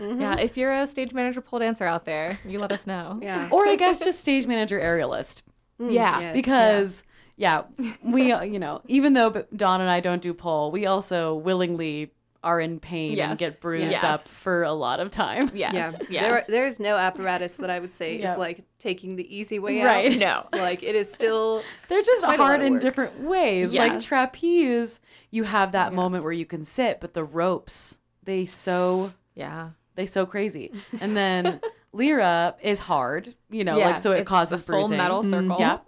Yeah, 0.00 0.36
if 0.38 0.56
you're 0.56 0.72
a 0.72 0.86
stage 0.86 1.12
manager 1.12 1.40
pole 1.40 1.58
dancer 1.58 1.84
out 1.84 2.04
there, 2.04 2.38
you 2.46 2.60
let 2.60 2.70
us 2.70 2.86
know. 2.86 3.18
Yeah. 3.22 3.48
Or 3.50 3.66
I 3.66 3.74
guess 3.74 3.98
just 3.98 4.20
stage 4.20 4.46
manager 4.46 4.78
aerialist. 4.78 5.42
Yeah. 5.80 6.20
yes. 6.20 6.32
because 6.34 7.02
yeah, 7.36 7.64
we 8.04 8.30
uh, 8.30 8.42
you 8.42 8.60
know 8.60 8.80
even 8.86 9.14
though 9.14 9.30
B- 9.30 9.40
Dawn 9.56 9.80
and 9.80 9.90
I 9.90 9.98
don't 9.98 10.22
do 10.22 10.32
pole, 10.32 10.70
we 10.70 10.86
also 10.86 11.34
willingly 11.34 12.12
are 12.42 12.60
in 12.60 12.78
pain 12.80 13.16
Yes. 13.16 13.30
and 13.30 13.38
get 13.38 13.60
bruised 13.60 13.92
Yes. 13.92 14.04
up 14.04 14.20
for 14.20 14.62
a 14.62 14.72
lot 14.72 15.00
of 15.00 15.10
time. 15.10 15.50
Yes. 15.54 15.74
Yeah. 15.74 15.92
Yes. 16.08 16.22
There, 16.22 16.44
there's 16.48 16.80
no 16.80 16.96
apparatus 16.96 17.54
that 17.56 17.70
I 17.70 17.78
would 17.78 17.92
say 17.92 18.18
Yeah. 18.18 18.32
is 18.32 18.38
like 18.38 18.64
taking 18.78 19.16
the 19.16 19.36
easy 19.36 19.58
way 19.58 19.80
out. 19.80 19.86
Right. 19.86 20.22
out. 20.22 20.52
No. 20.52 20.58
Like 20.66 20.82
it 20.82 20.94
is 20.94 21.12
still 21.12 21.62
They're 21.88 22.02
just 22.02 22.22
Quite 22.24 22.38
a 22.38 22.42
lot 22.42 22.46
hard 22.46 22.60
of 22.60 22.66
in 22.66 22.72
work. 22.74 22.82
different 22.82 23.20
ways. 23.20 23.72
Like 23.74 24.00
trapeze, 24.00 25.00
you 25.30 25.44
have 25.44 25.72
that 25.72 25.92
moment 25.92 26.24
where 26.24 26.32
you 26.32 26.46
can 26.46 26.64
sit, 26.64 27.00
but 27.00 27.14
the 27.14 27.24
ropes 27.24 27.98
they 28.22 28.46
so 28.46 29.12
Yeah. 29.34 29.70
they 29.94 30.06
so 30.06 30.26
crazy. 30.26 30.72
And 31.00 31.16
then 31.16 31.60
Lyra 31.92 32.54
is 32.60 32.80
hard, 32.80 33.34
you 33.50 33.64
know, 33.64 33.78
Yeah, 33.78 33.86
like 33.86 33.98
so 33.98 34.12
it 34.12 34.20
it's 34.20 34.28
causes 34.28 34.62
the 34.62 34.72
full 34.72 34.88
metal 34.88 35.22
mm-hmm. 35.22 35.30
circle. 35.30 35.56
Yeah. 35.58 35.78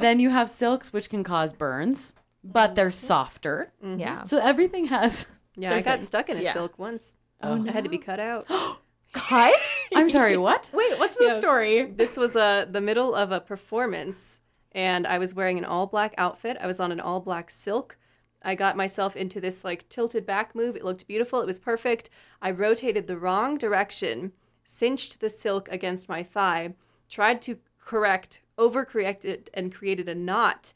then 0.00 0.20
you 0.20 0.30
have 0.30 0.48
silks, 0.48 0.92
which 0.92 1.10
can 1.10 1.24
cause 1.24 1.52
burns, 1.52 2.12
but 2.44 2.74
they're 2.76 2.90
mm-hmm. 2.90 3.06
softer. 3.06 3.72
Yeah. 3.82 4.22
So 4.22 4.38
everything 4.38 4.86
has. 4.86 5.26
Yeah, 5.56 5.74
I 5.74 5.80
got 5.82 6.04
stuck 6.04 6.28
in 6.28 6.36
a 6.36 6.42
Yeah. 6.42 6.52
silk 6.52 6.78
once. 6.78 7.16
Oh, 7.42 7.64
I 7.66 7.70
had 7.70 7.84
to 7.84 7.90
be 7.90 7.98
cut 7.98 8.20
out. 8.20 8.46
Cut? 9.12 9.82
I'm 9.94 10.10
sorry, 10.10 10.36
what? 10.48 10.70
Wait, 10.74 10.98
what's 10.98 11.16
the 11.16 11.24
Yeah. 11.24 11.38
story? 11.38 11.84
this 11.84 12.16
was 12.16 12.36
uh, 12.36 12.66
the 12.70 12.80
middle 12.80 13.14
of 13.14 13.32
a 13.32 13.40
performance, 13.40 14.40
and 14.72 15.06
I 15.06 15.18
was 15.18 15.34
wearing 15.34 15.56
an 15.58 15.64
all 15.64 15.86
black 15.86 16.14
outfit. 16.18 16.56
I 16.60 16.66
was 16.66 16.80
on 16.80 16.92
an 16.92 17.00
all 17.00 17.20
black 17.20 17.50
silk. 17.50 17.96
I 18.42 18.54
got 18.54 18.76
myself 18.76 19.16
into 19.16 19.40
this 19.40 19.64
like 19.64 19.88
tilted 19.88 20.26
back 20.26 20.54
move. 20.54 20.76
It 20.76 20.84
looked 20.84 21.06
beautiful. 21.06 21.40
It 21.40 21.46
was 21.46 21.58
perfect. 21.58 22.10
I 22.42 22.50
rotated 22.50 23.06
the 23.06 23.16
wrong 23.16 23.56
direction, 23.56 24.32
cinched 24.64 25.20
the 25.20 25.28
silk 25.30 25.68
against 25.70 26.08
my 26.08 26.22
thigh, 26.22 26.74
tried 27.08 27.40
to 27.42 27.58
correct, 27.82 28.42
overcorrect 28.58 29.24
it, 29.24 29.48
and 29.54 29.74
created 29.74 30.08
a 30.08 30.14
knot 30.14 30.74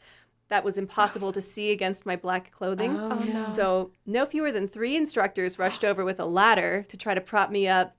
that 0.51 0.65
was 0.65 0.77
impossible 0.77 1.33
to 1.33 1.41
see 1.41 1.71
against 1.71 2.05
my 2.05 2.17
black 2.17 2.51
clothing. 2.53 2.97
Oh, 2.97 3.19
oh, 3.19 3.25
no. 3.25 3.45
So, 3.45 3.93
no 4.05 4.27
fewer 4.27 4.53
than 4.53 4.69
three 4.69 4.97
instructors 4.97 5.59
rushed 5.59 5.85
over 5.85 6.05
with 6.05 6.21
a 6.21 6.27
ladder 6.27 6.85
to 6.89 6.97
try 6.97 7.15
to 7.15 7.21
prop 7.21 7.51
me 7.51 7.67
up. 7.69 7.97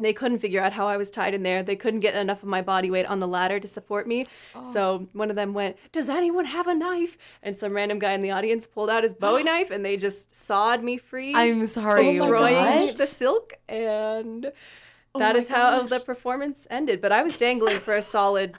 They 0.00 0.12
couldn't 0.12 0.38
figure 0.38 0.62
out 0.62 0.72
how 0.72 0.86
I 0.86 0.96
was 0.96 1.10
tied 1.10 1.34
in 1.34 1.42
there. 1.42 1.64
They 1.64 1.74
couldn't 1.74 1.98
get 2.00 2.14
enough 2.14 2.44
of 2.44 2.48
my 2.48 2.62
body 2.62 2.88
weight 2.88 3.06
on 3.06 3.18
the 3.18 3.26
ladder 3.26 3.58
to 3.58 3.66
support 3.66 4.06
me. 4.06 4.26
Oh. 4.54 4.62
So, 4.62 5.08
one 5.12 5.28
of 5.28 5.34
them 5.34 5.54
went, 5.54 5.76
Does 5.90 6.08
anyone 6.08 6.44
have 6.44 6.68
a 6.68 6.74
knife? 6.74 7.18
And 7.42 7.58
some 7.58 7.74
random 7.74 7.98
guy 7.98 8.12
in 8.12 8.20
the 8.20 8.30
audience 8.30 8.68
pulled 8.68 8.90
out 8.90 9.02
his 9.02 9.12
Bowie 9.12 9.42
knife 9.50 9.72
and 9.72 9.84
they 9.84 9.96
just 9.96 10.32
sawed 10.32 10.84
me 10.84 10.98
free, 10.98 11.34
I'm 11.34 11.66
sorry. 11.66 12.10
Oh 12.10 12.16
destroying 12.18 12.86
what? 12.86 12.96
the 12.96 13.06
silk. 13.06 13.54
And 13.68 14.52
Oh 15.14 15.18
that 15.18 15.34
my 15.34 15.40
is 15.40 15.48
how 15.48 15.82
the 15.82 15.98
performance 15.98 16.66
ended. 16.70 17.00
But 17.00 17.10
I 17.10 17.24
was 17.24 17.36
dangling 17.36 17.78
for 17.78 17.94
a 17.94 18.02
solid 18.02 18.56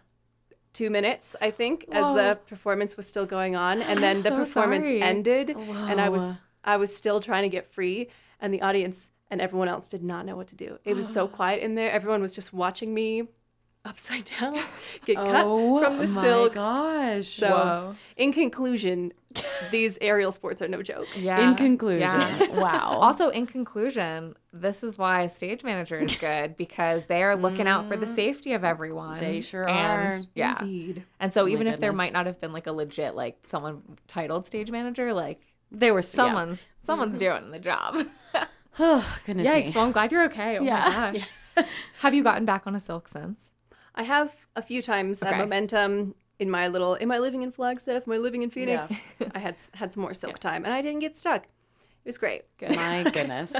two 0.73 0.89
minutes, 0.89 1.35
I 1.41 1.51
think, 1.51 1.85
as 1.91 2.11
the 2.13 2.39
performance 2.47 2.97
was 2.97 3.07
still 3.07 3.25
going 3.25 3.55
on. 3.55 3.81
And 3.89 3.99
then 4.01 4.17
the 4.23 4.29
so 4.29 4.35
performance 4.37 4.87
sorry. 4.87 5.01
ended, 5.01 5.49
and 5.87 5.99
I 5.99 6.09
was 6.09 6.41
I 6.63 6.77
was 6.77 6.95
still 6.95 7.19
trying 7.21 7.43
to 7.43 7.49
get 7.49 7.67
free, 7.71 8.09
and 8.39 8.53
the 8.53 8.61
audience 8.61 9.11
and 9.31 9.41
everyone 9.41 9.67
else 9.67 9.89
did 9.89 10.03
not 10.03 10.25
know 10.25 10.35
what 10.35 10.47
to 10.47 10.55
do. 10.55 10.79
It 10.85 10.95
was 10.95 11.07
so 11.07 11.27
quiet 11.27 11.61
in 11.61 11.75
there. 11.75 11.91
Everyone 11.91 12.21
was 12.21 12.33
just 12.33 12.53
watching 12.53 12.93
me 12.93 13.23
upside 13.85 14.25
down 14.39 14.59
get 15.05 15.23
cut 15.25 15.45
Oh 15.45 15.79
from 15.79 15.97
the 15.97 16.07
my 16.07 16.21
silk. 16.21 16.53
gosh. 16.53 17.27
So, 17.27 17.49
Whoa. 17.51 17.95
in 18.17 18.33
conclusion, 18.33 19.13
these 19.71 19.97
aerial 20.01 20.31
sports 20.31 20.61
are 20.61 20.67
no 20.67 20.81
joke. 20.81 21.07
Yeah. 21.15 21.49
In 21.49 21.55
conclusion, 21.55 22.01
Yeah. 22.01 22.47
wow. 22.51 22.97
Also, 22.99 23.29
in 23.29 23.45
conclusion, 23.45 24.35
this 24.51 24.83
is 24.83 24.97
why 24.97 25.21
a 25.21 25.29
stage 25.29 25.63
manager 25.63 25.99
is 25.99 26.15
good 26.15 26.57
because 26.57 27.05
they 27.05 27.21
are 27.23 27.35
looking 27.35 27.67
out 27.67 27.87
for 27.87 27.95
the 27.95 28.05
mm. 28.05 28.15
safety 28.15 28.53
of 28.53 28.63
everyone. 28.63 29.19
They 29.19 29.41
sure 29.41 29.67
and, 29.67 30.15
are. 30.15 30.19
Yeah. 30.33 30.57
Indeed. 30.59 31.03
And 31.19 31.33
so 31.33 31.41
oh 31.41 31.45
my 31.45 31.51
even 31.51 31.67
if 31.67 31.79
there 31.79 31.93
might 31.93 32.13
not 32.13 32.25
have 32.25 32.41
been 32.41 32.53
like 32.53 32.67
a 32.67 32.71
legit 32.71 33.15
like 33.15 33.37
someone 33.43 33.83
titled 34.07 34.45
stage 34.47 34.71
manager, 34.71 35.13
like 35.13 35.41
they 35.71 35.91
were 35.91 36.01
someone's 36.01 36.61
mm-hmm. 36.61 36.85
someone's 36.85 37.17
doing 37.17 37.51
the 37.51 37.59
job. 37.59 38.05
Oh, 38.81 39.19
goodness 39.25 39.45
Yikes! 39.45 39.65
me. 39.65 39.71
Well, 39.75 39.85
I'm 39.85 39.91
glad 39.91 40.09
you're 40.09 40.23
okay. 40.25 40.57
Oh 40.57 40.63
Yeah. 40.63 41.11
my 41.13 41.19
gosh. 41.19 41.67
have 41.99 42.13
you 42.13 42.23
gotten 42.23 42.45
back 42.45 42.65
on 42.65 42.75
a 42.75 42.79
silk 42.79 43.09
since? 43.09 43.51
I 43.93 44.03
have 44.03 44.33
a 44.55 44.61
few 44.61 44.81
times 44.81 45.21
uh, 45.21 45.25
at 45.25 45.37
momentum 45.37 46.15
in 46.39 46.49
my 46.49 46.67
little 46.67 46.97
am 47.01 47.11
I 47.11 47.19
living 47.19 47.41
in 47.41 47.51
Flagstaff, 47.51 48.07
Am 48.07 48.13
I 48.13 48.17
living 48.17 48.41
in 48.43 48.49
Phoenix. 48.49 48.91
I 49.35 49.39
had 49.39 49.55
had 49.75 49.93
some 49.93 50.01
more 50.03 50.13
silk 50.13 50.39
time, 50.39 50.65
and 50.65 50.73
I 50.73 50.81
didn't 50.81 50.99
get 50.99 51.17
stuck. 51.17 51.43
It 51.43 52.07
was 52.07 52.17
great. 52.17 52.43
My 52.61 53.03
goodness. 53.03 53.55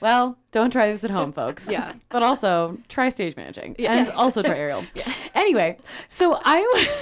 Well, 0.00 0.38
don't 0.52 0.70
try 0.70 0.86
this 0.90 1.04
at 1.04 1.10
home, 1.10 1.32
folks. 1.32 1.70
Yeah. 1.70 1.92
But 2.08 2.22
also 2.22 2.78
try 2.88 3.08
stage 3.10 3.36
managing 3.36 3.74
and 3.78 4.06
Yes. 4.06 4.10
also 4.10 4.42
try 4.42 4.56
aerial. 4.64 4.84
yeah. 4.94 5.12
Anyway, 5.34 5.76
so 6.06 6.38
I 6.44 6.96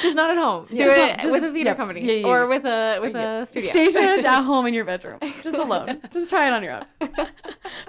Just 0.00 0.16
not 0.16 0.30
at 0.30 0.36
home. 0.38 0.66
Do 0.70 0.76
Just 0.76 0.96
it 0.96 0.98
not- 1.08 1.18
just- 1.18 1.32
with 1.32 1.42
a 1.42 1.52
theater 1.52 1.70
yeah, 1.70 1.74
company 1.74 2.00
yeah, 2.04 2.12
yeah, 2.20 2.26
or 2.26 2.40
yeah. 2.40 2.44
with 2.46 2.64
a 2.64 2.98
with 3.02 3.16
a 3.16 3.44
studio. 3.44 3.70
stage 3.70 3.94
manage 3.94 4.24
at 4.24 4.42
home 4.42 4.66
in 4.66 4.72
your 4.74 4.84
bedroom, 4.84 5.18
just 5.42 5.56
alone. 5.58 6.00
just 6.12 6.30
try 6.30 6.46
it 6.46 6.52
on 6.52 6.62
your 6.62 6.74
own. 6.74 7.28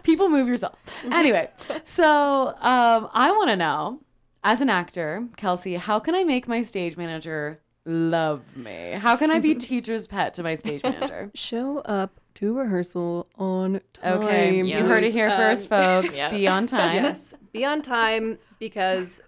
People 0.04 0.28
move 0.30 0.48
yourself. 0.48 0.76
Anyway, 1.12 1.48
so 1.84 2.48
um, 2.60 3.10
I 3.14 3.32
want 3.32 3.50
to 3.52 3.56
know, 3.56 4.00
as 4.48 4.62
an 4.62 4.70
actor, 4.70 5.28
Kelsey, 5.36 5.76
how 5.76 6.00
can 6.00 6.16
I 6.16 6.24
make 6.24 6.48
my 6.48 6.62
stage 6.62 6.96
manager 6.96 7.60
love 7.86 8.56
me? 8.56 8.94
How 8.94 9.18
can 9.18 9.30
I 9.30 9.40
be 9.40 9.54
teacher's 9.70 10.08
pet 10.08 10.34
to 10.36 10.44
my 10.44 10.56
stage 10.56 10.84
manager? 10.84 11.32
Show 11.36 11.80
up 11.80 12.22
to 12.36 12.58
rehearsal 12.58 13.28
on 13.36 13.82
time. 13.92 14.20
Okay, 14.20 14.64
you 14.64 14.86
heard 14.86 15.04
it 15.04 15.12
here 15.12 15.28
Um, 15.30 15.36
first, 15.36 15.68
folks. 15.68 16.16
yeah. 16.18 16.30
Be 16.30 16.48
on 16.48 16.66
time. 16.66 17.04
Yes, 17.04 17.34
be 17.52 17.66
on 17.66 17.82
time 17.82 18.38
because 18.58 19.20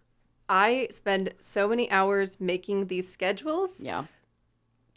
I 0.47 0.87
spend 0.89 1.33
so 1.41 1.67
many 1.67 1.91
hours 1.91 2.39
making 2.39 2.87
these 2.87 3.11
schedules. 3.11 3.83
Yeah. 3.83 4.05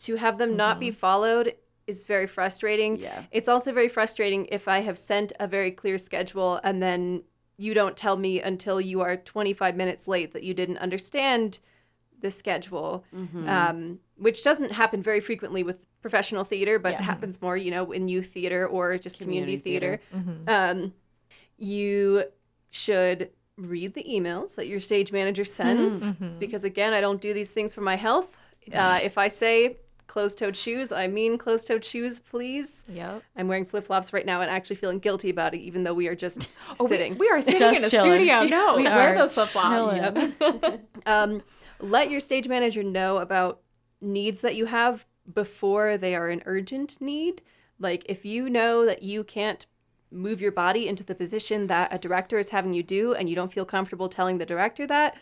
To 0.05 0.15
have 0.17 0.39
them 0.39 0.57
not 0.57 0.79
be 0.79 0.93
followed 0.93 1.57
is 1.89 2.05
very 2.05 2.29
frustrating. 2.29 2.97
Yeah. 2.97 3.25
It's 3.33 3.49
also 3.49 3.73
very 3.73 3.89
frustrating 3.89 4.47
if 4.53 4.69
I 4.69 4.83
have 4.83 4.99
sent 4.99 5.33
a 5.41 5.49
very 5.49 5.73
clear 5.73 5.99
schedule 5.99 6.61
and 6.63 6.81
then 6.81 7.25
you 7.63 7.75
don't 7.75 7.97
tell 7.97 8.17
me 8.17 8.41
until 8.41 8.81
you 8.81 9.01
are 9.01 9.17
25 9.17 9.77
minutes 9.77 10.09
late 10.09 10.33
that 10.33 10.43
you 10.43 10.53
didn't 10.55 10.79
understand 10.79 11.61
the 12.21 12.31
schedule, 12.31 13.05
Mm-hmm. 13.15 13.49
um, 13.49 13.99
which 14.17 14.43
doesn't 14.45 14.73
happen 14.73 15.03
very 15.03 15.21
frequently 15.21 15.63
with 15.63 15.77
professional 16.01 16.45
theater, 16.45 16.79
but 16.79 16.93
Yeah. 16.93 17.03
happens 17.03 17.41
more, 17.41 17.57
you 17.57 17.71
know, 17.71 17.93
in 17.93 18.09
youth 18.09 18.29
theater 18.33 18.67
or 18.67 18.99
just 18.99 19.19
community, 19.21 19.59
Community 19.59 20.01
theater. 20.49 20.49
Um, 20.49 20.93
you 21.59 22.25
should 22.71 23.31
read 23.57 23.95
the 23.95 24.05
emails 24.05 24.55
that 24.57 24.67
your 24.67 24.81
stage 24.81 25.13
manager 25.13 25.45
sends 25.45 26.05
because, 26.39 26.65
again, 26.65 26.93
I 26.95 27.01
don't 27.01 27.21
do 27.21 27.33
these 27.35 27.51
things 27.51 27.73
for 27.73 27.83
my 27.83 27.97
health. 27.97 28.29
Uh, 28.73 28.99
if 29.03 29.19
I 29.19 29.29
say 29.29 29.77
closed 30.13 30.37
toed 30.37 30.55
shoes, 30.55 30.93
I 30.93 31.07
mean 31.07 31.39
closed 31.39 31.67
toed 31.67 31.83
shoes, 31.83 32.21
please. 32.21 32.85
Yep. 32.87 33.23
I'm 33.35 33.49
wearing 33.49 33.65
flip 33.65 33.87
flops 33.87 34.13
right 34.13 34.27
now 34.27 34.43
and 34.43 34.51
actually 34.51 34.77
feeling 34.77 34.99
guilty 34.99 35.31
about 35.31 35.55
it, 35.55 35.61
even 35.61 35.85
though 35.85 35.95
we 35.95 36.07
are 36.07 36.15
just 36.15 36.51
Oh, 36.79 36.87
sitting. 36.87 37.17
We, 37.17 37.31
are 37.31 37.41
sitting 37.41 37.59
Just 37.61 37.79
in 37.79 37.85
a 37.85 37.89
chilling. 37.89 38.19
studio. 38.19 38.43
No, 38.45 38.77
We 38.77 38.83
wear 38.85 39.15
are 39.15 39.17
those 39.17 39.33
flip 39.33 39.49
flops. 39.49 39.95
chilling. 39.95 40.81
um, 41.07 41.43
let 41.81 42.11
your 42.11 42.21
stage 42.21 42.47
manager 42.47 42.83
know 42.83 43.17
about 43.19 43.63
needs 44.03 44.43
that 44.43 44.55
you 44.55 44.67
have 44.67 45.07
before 45.33 45.97
they 45.97 46.15
are 46.15 46.29
an 46.29 46.43
urgent 46.45 47.01
need. 47.01 47.41
Like 47.79 48.05
if 48.07 48.27
you 48.27 48.51
know 48.51 48.85
that 48.85 49.03
you 49.03 49.25
can't 49.25 49.65
move 50.11 50.43
your 50.43 50.53
body 50.53 50.89
into 50.89 51.03
the 51.03 51.15
position 51.15 51.69
that 51.69 51.91
a 51.91 51.97
director 51.99 52.39
is 52.39 52.51
having 52.51 52.75
you 52.75 52.83
do 52.83 53.15
and 53.15 53.31
you 53.31 53.35
don't 53.35 53.51
feel 53.51 53.65
comfortable 53.65 54.11
telling 54.11 54.37
the 54.37 54.45
director 54.45 54.87
that, 54.89 55.17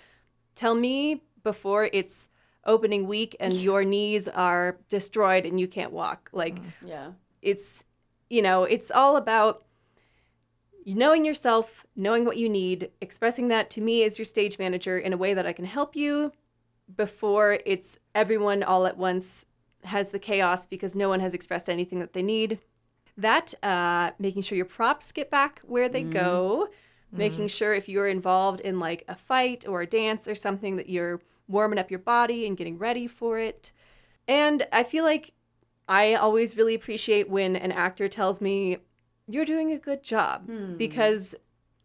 tell 0.57 0.75
me 0.75 1.23
before 1.45 1.89
it's 1.93 2.29
opening 2.65 3.07
week 3.07 3.37
and 3.41 3.53
your 3.69 3.85
knees 3.85 4.29
are 4.29 4.79
destroyed 4.89 5.47
and 5.47 5.59
you 5.59 5.69
can't 5.69 5.93
walk. 5.93 6.31
Like 6.33 6.57
mm. 6.57 6.73
Yeah. 6.85 7.13
it's 7.43 7.85
you 8.31 8.41
know 8.41 8.65
it's 8.65 8.91
all 8.91 9.17
about 9.17 9.65
knowing 10.87 11.25
yourself 11.25 11.85
knowing 11.97 12.25
what 12.25 12.37
you 12.37 12.49
need 12.49 12.91
expressing 13.01 13.49
that 13.49 13.69
to 13.71 13.81
me 13.81 14.03
as 14.05 14.19
your 14.19 14.25
stage 14.25 14.59
manager 14.59 14.99
in 14.99 15.13
a 15.13 15.17
way 15.17 15.35
that 15.35 15.47
i 15.47 15.53
can 15.53 15.65
help 15.65 15.95
you 15.95 16.33
before 16.97 17.59
it's 17.67 17.99
everyone 18.15 18.63
all 18.63 18.87
at 18.87 18.97
once 18.97 19.45
has 19.85 20.11
the 20.11 20.19
chaos 20.19 20.67
because 20.67 20.95
no 20.95 21.09
one 21.09 21.21
has 21.21 21.35
expressed 21.35 21.69
anything 21.69 21.99
that 21.99 22.13
they 22.13 22.23
need 22.23 22.59
that 23.17 23.53
uh, 23.63 24.11
making 24.19 24.41
sure 24.41 24.57
your 24.57 24.65
props 24.65 25.13
get 25.13 25.31
back 25.31 25.61
where 25.65 25.89
they 25.89 26.03
mm. 26.03 26.13
go 26.13 26.69
making 27.13 27.47
mm. 27.47 27.51
sure 27.51 27.75
if 27.75 27.89
you're 27.89 28.09
involved 28.09 28.61
in 28.61 28.79
like 28.79 29.05
a 29.09 29.17
fight 29.17 29.67
or 29.69 29.83
a 29.83 29.87
dance 29.87 30.27
or 30.27 30.35
something 30.35 30.77
that 30.77 30.89
you're 30.89 31.21
warming 31.51 31.79
up 31.79 31.91
your 31.91 32.01
body 32.01 32.47
and 32.47 32.57
getting 32.57 32.79
ready 32.79 33.07
for 33.07 33.39
it 33.39 33.73
and 34.29 34.67
i 34.73 34.83
feel 34.83 35.05
like 35.05 35.33
I 35.89 36.15
always 36.15 36.57
really 36.57 36.77
appreciate 36.77 37.29
when 37.29 37.57
an 37.57 37.73
actor 37.73 38.09
tells 38.09 38.41
me, 38.41 38.77
you're 39.27 39.45
doing 39.45 39.73
a 39.73 39.77
good 39.77 40.05
job. 40.05 40.49
Because 40.79 41.35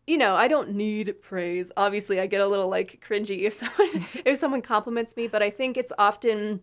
you 0.06 0.16
know, 0.16 0.36
I 0.36 0.48
don't 0.48 0.76
need 0.76 1.16
praise. 1.24 1.72
Obviously, 1.76 2.20
I 2.20 2.28
get 2.28 2.40
a 2.40 2.46
little 2.48 2.68
like 2.70 3.04
cringy 3.04 3.46
if 3.46 3.54
someone 3.62 4.06
if 4.24 4.38
someone 4.38 4.62
compliments 4.62 5.18
me, 5.18 5.26
but 5.28 5.42
I 5.42 5.50
think 5.50 5.76
it's 5.76 5.92
often 5.98 6.62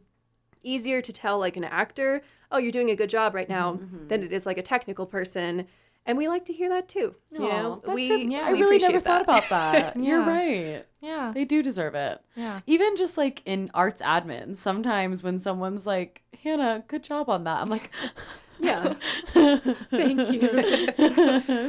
easier 0.62 1.02
to 1.02 1.12
tell 1.12 1.36
like 1.40 1.56
an 1.56 1.64
actor, 1.64 2.22
"Oh, 2.52 2.58
you're 2.58 2.70
doing 2.70 2.90
a 2.90 2.94
good 2.94 3.10
job 3.10 3.34
right 3.34 3.48
now," 3.48 3.72
Mm-hmm. 3.72 4.06
than 4.06 4.22
it 4.22 4.32
is 4.32 4.46
like 4.46 4.58
a 4.58 4.62
technical 4.62 5.06
person. 5.06 5.66
And 6.04 6.18
we 6.18 6.26
like 6.26 6.44
to 6.46 6.52
hear 6.52 6.68
that 6.70 6.88
too. 6.88 7.14
You 7.30 7.38
know, 7.38 7.80
that's 7.84 7.94
we 7.94 8.08
so- 8.08 8.16
yeah, 8.16 8.40
I 8.46 8.52
we 8.52 8.60
really 8.60 8.78
never 8.78 8.96
appreciate 8.98 9.04
thought 9.04 9.22
about 9.22 9.48
that. 9.50 9.96
You're 10.02 10.24
right. 10.24 10.84
Yeah. 11.00 11.32
They 11.34 11.44
do 11.44 11.62
deserve 11.62 11.94
it. 11.94 12.20
Yeah. 12.34 12.60
Even 12.66 12.96
just 12.96 13.16
like 13.16 13.42
in 13.44 13.70
arts 13.72 14.02
admin, 14.02 14.56
sometimes 14.56 15.22
when 15.22 15.38
someone's 15.38 15.86
like, 15.86 16.22
Hannah, 16.42 16.82
good 16.88 17.04
job 17.04 17.28
on 17.30 17.44
that. 17.44 17.60
I'm 17.60 17.68
like, 17.68 17.90
Yeah. 18.58 18.94
Thank 19.32 20.32
you. 20.32 20.48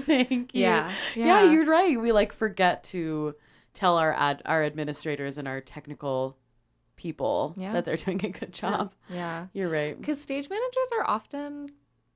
Thank 0.01 0.53
you. 0.53 0.61
Yeah, 0.61 0.91
yeah. 1.15 1.25
yeah. 1.25 1.43
you're 1.51 1.65
right. 1.65 1.99
We 1.99 2.11
like 2.11 2.33
forget 2.33 2.83
to 2.85 3.35
tell 3.73 3.97
our 3.97 4.13
ad 4.13 4.41
our 4.45 4.63
administrators 4.63 5.37
and 5.37 5.47
our 5.47 5.59
technical 5.61 6.37
people 6.95 7.55
Yeah. 7.57 7.73
that 7.73 7.85
they're 7.85 7.97
doing 7.97 8.23
a 8.23 8.29
good 8.29 8.51
job. 8.53 8.93
Yeah. 9.09 9.47
You're 9.53 9.69
right. 9.69 9.99
Because 9.99 10.21
stage 10.21 10.49
managers 10.49 10.89
are 10.99 11.07
often 11.09 11.71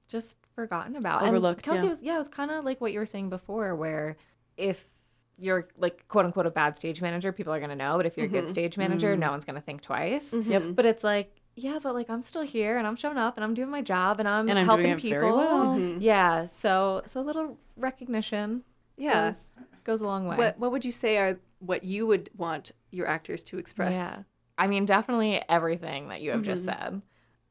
just 0.08 0.38
forgotten 0.55 0.95
about. 0.95 1.24
Overlooked, 1.24 1.60
And 1.60 1.64
Kelsey 1.64 1.86
yeah. 1.86 1.89
was 1.89 2.01
yeah, 2.01 2.16
it 2.16 2.20
was 2.20 2.28
kind 2.28 2.51
of 2.51 2.66
like 2.66 2.82
what 2.82 2.93
you 2.93 2.99
were 2.99 3.05
saying 3.05 3.30
before, 3.30 3.76
where 3.76 4.18
if 4.55 4.89
you're 5.38 5.68
like 5.78 6.08
quote 6.08 6.26
unquote 6.26 6.45
a 6.45 6.51
bad 6.51 6.78
stage 6.78 7.01
manager, 7.01 7.32
people 7.32 7.53
are 7.53 7.60
gonna 7.60 7.76
know. 7.76 7.97
But 7.97 8.05
if 8.05 8.18
you're 8.18 8.26
a 8.26 8.30
good 8.30 8.45
mm-hmm. 8.45 8.51
stage 8.51 8.78
manager, 8.78 9.12
mm-hmm. 9.12 9.22
no 9.22 9.32
one's 9.32 9.45
gonna 9.45 9.62
think 9.62 9.82
twice. 9.82 10.34
Mm-hmm. 10.34 10.51
Yep. 10.51 10.64
But 10.76 10.86
it's 10.86 11.03
like, 11.03 11.36
yeah, 11.55 11.80
but 11.82 11.93
like 11.93 12.10
I'm 12.10 12.22
still 12.22 12.41
here 12.41 12.78
and 12.78 12.88
I'm 12.88 12.95
showing 12.95 13.18
up 13.18 13.38
and 13.38 13.43
I'm 13.43 13.53
doing 13.53 13.70
my 13.70 13.82
job 13.82 14.20
and 14.20 14.28
I'm 14.28 14.49
And 14.49 14.58
I'm 14.58 14.66
helping 14.66 14.86
doing 14.86 14.97
it 14.97 15.01
people. 15.01 15.20
very 15.20 15.32
well. 15.32 15.76
Mhm. 15.76 15.97
Yeah. 16.01 16.45
So 16.45 17.03
so 17.05 17.22
a 17.22 17.26
little 17.26 17.58
recognition 17.76 18.64
Yeah. 18.97 19.26
goes 19.26 19.58
goes 19.84 20.01
a 20.01 20.08
long 20.08 20.28
way. 20.28 20.38
What 20.38 20.60
what 20.60 20.72
would 20.72 20.86
you 20.86 20.91
say 20.91 21.18
are 21.18 21.39
what 21.60 21.84
you 21.84 22.08
would 22.08 22.30
want 22.36 22.72
your 22.91 23.08
actors 23.08 23.43
to 23.45 23.58
express? 23.58 23.95
Yeah. 23.95 24.20
I 24.58 24.68
mean, 24.68 24.86
definitely 24.86 25.41
everything 25.47 26.10
that 26.10 26.22
you 26.22 26.32
have 26.32 26.41
just 26.41 26.66
said. 26.66 27.01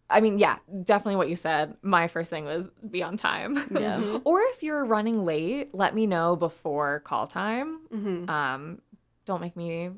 I 0.09 0.20
mean, 0.20 0.38
yeah, 0.38 0.59
definitely 0.84 1.16
what 1.16 1.28
you 1.28 1.36
said. 1.36 1.76
My 1.82 2.07
first 2.07 2.30
thing 2.30 2.44
was 2.44 2.70
be 2.90 3.02
on 3.02 3.16
time. 3.16 3.59
Yeah. 3.70 4.18
or 4.24 4.40
if 4.40 4.62
you're 4.62 4.84
running 4.84 5.24
late, 5.24 5.74
let 5.74 5.94
me 5.94 6.07
know 6.07 6.36
before 6.36 7.00
call 7.00 7.26
time. 7.26 7.80
Mhm. 7.92 8.28
Um, 8.30 8.80
don't 9.24 9.40
make 9.40 9.57
me 9.57 9.90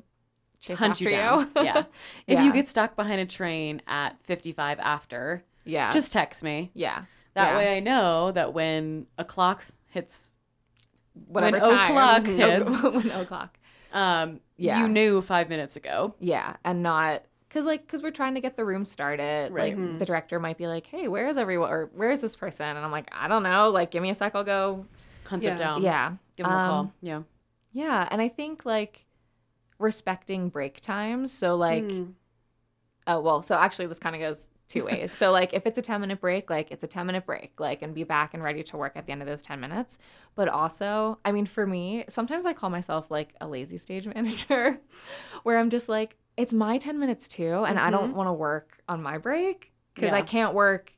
chase 0.59 0.79
Hunt 0.79 0.91
after 0.93 1.03
you 1.05 1.11
down. 1.11 1.51
yeah. 1.55 1.83
If 2.25 2.39
Yeah. 2.39 2.43
you 2.43 2.51
get 2.53 2.67
stuck 2.67 2.95
behind 2.95 3.21
a 3.21 3.25
train 3.25 3.81
at 3.87 4.19
55 4.23 4.79
after, 4.79 5.43
yeah. 5.63 5.91
just 5.91 6.11
text 6.11 6.41
me. 6.43 6.71
yeah. 6.73 7.03
That 7.35 7.51
Yeah. 7.51 7.57
way 7.57 7.77
I 7.77 7.79
know 7.79 8.31
that 8.31 8.53
when 8.53 9.05
a 9.19 9.23
clock 9.23 9.63
hits, 9.89 10.33
Whatever 11.27 11.59
when 11.59 11.69
time. 11.69 11.91
o'clock 11.91 12.25
hits. 12.25 12.83
when 13.05 13.11
o'clock. 13.11 13.59
um, 13.93 14.39
Yeah. 14.57 14.81
you 14.81 14.87
knew 14.89 15.21
five 15.21 15.47
minutes 15.49 15.75
ago. 15.75 16.15
Yeah, 16.19 16.55
and 16.65 16.81
not 16.81 17.21
because 17.49 17.65
like 17.65 17.81
because 17.81 18.01
we're 18.01 18.11
trying 18.11 18.35
to 18.35 18.39
get 18.41 18.55
the 18.55 18.63
room 18.63 18.85
started. 18.85 19.51
Right. 19.51 19.77
Like 19.77 19.99
the 19.99 20.05
director 20.05 20.39
might 20.39 20.57
be 20.57 20.67
like, 20.67 20.85
"Hey, 20.87 21.07
where 21.09 21.27
is 21.27 21.37
everyone? 21.37 21.69
Or 21.69 21.89
where 21.95 22.11
is 22.11 22.19
this 22.21 22.35
person?" 22.37 22.65
And 22.67 22.79
I'm 22.79 22.91
like, 22.91 23.09
"I 23.11 23.27
don't 23.27 23.43
know. 23.43 23.69
Like, 23.71 23.91
give 23.91 24.01
me 24.03 24.09
a 24.11 24.15
sec. 24.15 24.33
I'll 24.35 24.43
go." 24.43 24.85
Hunt 25.27 25.43
Yeah. 25.43 25.49
them 25.51 25.57
down. 25.59 25.81
yeah, 25.83 26.13
Give 26.37 26.45
them 26.45 26.53
a 26.55 26.57
Um, 26.59 26.65
call. 26.69 26.93
Yeah. 27.01 27.21
Yeah, 27.71 28.07
and 28.09 28.21
I 28.21 28.29
think 28.29 28.65
like 28.65 29.05
respecting 29.77 30.49
break 30.49 30.79
times. 30.81 31.31
So 31.31 31.55
like, 31.55 31.83
Mm. 31.83 32.13
oh 33.07 33.19
well, 33.19 33.41
so 33.41 33.55
actually 33.55 33.87
this 33.87 33.99
kind 33.99 34.15
of 34.15 34.21
goes 34.21 34.49
two 34.67 34.83
ways. 34.85 35.11
so 35.11 35.31
like, 35.31 35.53
if 35.53 35.65
it's 35.65 35.77
a 35.77 35.81
ten 35.81 36.01
minute 36.01 36.19
break, 36.19 36.49
like 36.49 36.71
it's 36.71 36.83
a 36.83 36.87
ten 36.87 37.05
minute 37.05 37.25
break, 37.25 37.59
like 37.59 37.81
and 37.81 37.93
be 37.93 38.03
back 38.03 38.33
and 38.33 38.43
ready 38.43 38.63
to 38.63 38.77
work 38.77 38.93
at 38.95 39.05
the 39.05 39.11
end 39.11 39.21
of 39.21 39.27
those 39.27 39.41
ten 39.41 39.59
minutes. 39.59 39.97
But 40.35 40.47
also, 40.47 41.17
I 41.25 41.31
mean, 41.31 41.45
for 41.45 41.65
me, 41.65 42.05
sometimes 42.09 42.45
I 42.45 42.53
call 42.53 42.69
myself 42.69 43.09
like 43.11 43.35
a 43.41 43.47
lazy 43.47 43.77
stage 43.77 44.05
manager, 44.15 44.79
where 45.43 45.57
I'm 45.59 45.69
just 45.69 45.89
like, 45.89 46.17
it's 46.37 46.53
my 46.53 46.77
ten 46.77 46.99
minutes 46.99 47.27
too, 47.27 47.63
and 47.65 47.77
I 47.79 47.89
don't 47.89 48.15
want 48.15 48.27
to 48.27 48.33
work 48.33 48.81
on 48.87 49.01
my 49.03 49.17
break 49.17 49.71
because 49.95 50.11
I 50.13 50.21
can't 50.21 50.53
work 50.53 50.93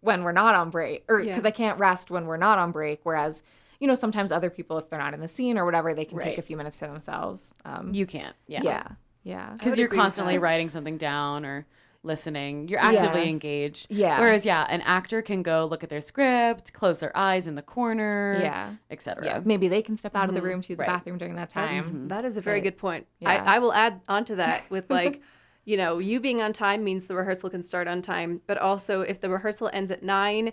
when 0.00 0.22
we're 0.22 0.32
not 0.32 0.54
on 0.54 0.70
break 0.70 1.04
or 1.08 1.20
Yeah. 1.20 1.32
because 1.32 1.44
I 1.44 1.50
can't 1.50 1.78
rest 1.78 2.10
when 2.10 2.26
we're 2.26 2.36
not 2.36 2.58
on 2.58 2.70
break. 2.70 3.00
Whereas, 3.02 3.42
you 3.80 3.86
know, 3.88 3.94
sometimes 3.94 4.30
other 4.30 4.50
people, 4.50 4.78
if 4.78 4.88
they're 4.90 4.98
not 4.98 5.14
in 5.14 5.20
the 5.20 5.28
scene 5.28 5.58
or 5.58 5.64
whatever, 5.64 5.92
they 5.94 6.04
can 6.04 6.18
take 6.18 6.38
a 6.38 6.42
few 6.42 6.56
minutes 6.56 6.78
to 6.80 6.86
themselves. 6.86 7.54
Um, 7.64 7.92
You 7.94 8.06
can't. 8.06 8.36
Yeah. 8.46 8.60
yeah. 8.62 8.88
Yeah. 9.24 9.52
Because 9.54 9.78
you're 9.78 9.88
constantly 9.88 10.38
writing 10.38 10.70
something 10.70 10.98
down 10.98 11.44
or 11.44 11.66
listening. 12.08 12.66
You're 12.66 12.80
actively 12.80 13.22
Yeah. 13.22 13.28
engaged. 13.28 13.86
Yeah. 13.88 14.18
Whereas, 14.18 14.44
yeah, 14.44 14.66
an 14.68 14.80
actor 14.80 15.22
can 15.22 15.44
go 15.44 15.64
look 15.64 15.84
at 15.84 15.90
their 15.90 16.00
script, 16.00 16.72
close 16.72 16.98
their 16.98 17.16
eyes 17.16 17.46
in 17.46 17.54
the 17.54 17.62
corner, 17.62 18.38
Yeah. 18.42 18.70
etc. 18.90 19.24
Yeah. 19.24 19.40
Maybe 19.44 19.68
they 19.68 19.82
can 19.82 19.96
step 19.96 20.16
out 20.16 20.28
of 20.28 20.34
the 20.34 20.42
room 20.42 20.60
to 20.62 20.68
use 20.70 20.78
Right. 20.78 20.86
the 20.86 20.92
bathroom 20.92 21.18
during 21.18 21.36
that 21.36 21.50
time. 21.50 21.76
That's, 21.76 21.90
that 21.92 22.24
is 22.24 22.36
a 22.36 22.40
very 22.40 22.58
But- 22.60 22.64
good 22.64 22.78
point. 22.78 23.06
yeah. 23.20 23.30
I, 23.46 23.56
I 23.56 23.58
will 23.60 23.72
add 23.72 24.00
onto 24.08 24.34
that 24.34 24.68
with 24.70 24.90
like, 25.00 25.22
you 25.64 25.76
know, 25.76 25.98
you 25.98 26.18
being 26.18 26.42
on 26.42 26.52
time 26.52 26.82
means 26.82 27.06
the 27.06 27.14
rehearsal 27.14 27.50
can 27.50 27.62
start 27.62 27.86
on 27.86 28.02
time. 28.02 28.40
But 28.48 28.58
also, 28.58 29.02
if 29.02 29.20
the 29.20 29.28
rehearsal 29.30 29.70
ends 29.72 29.90
at 29.92 30.02
nine, 30.02 30.52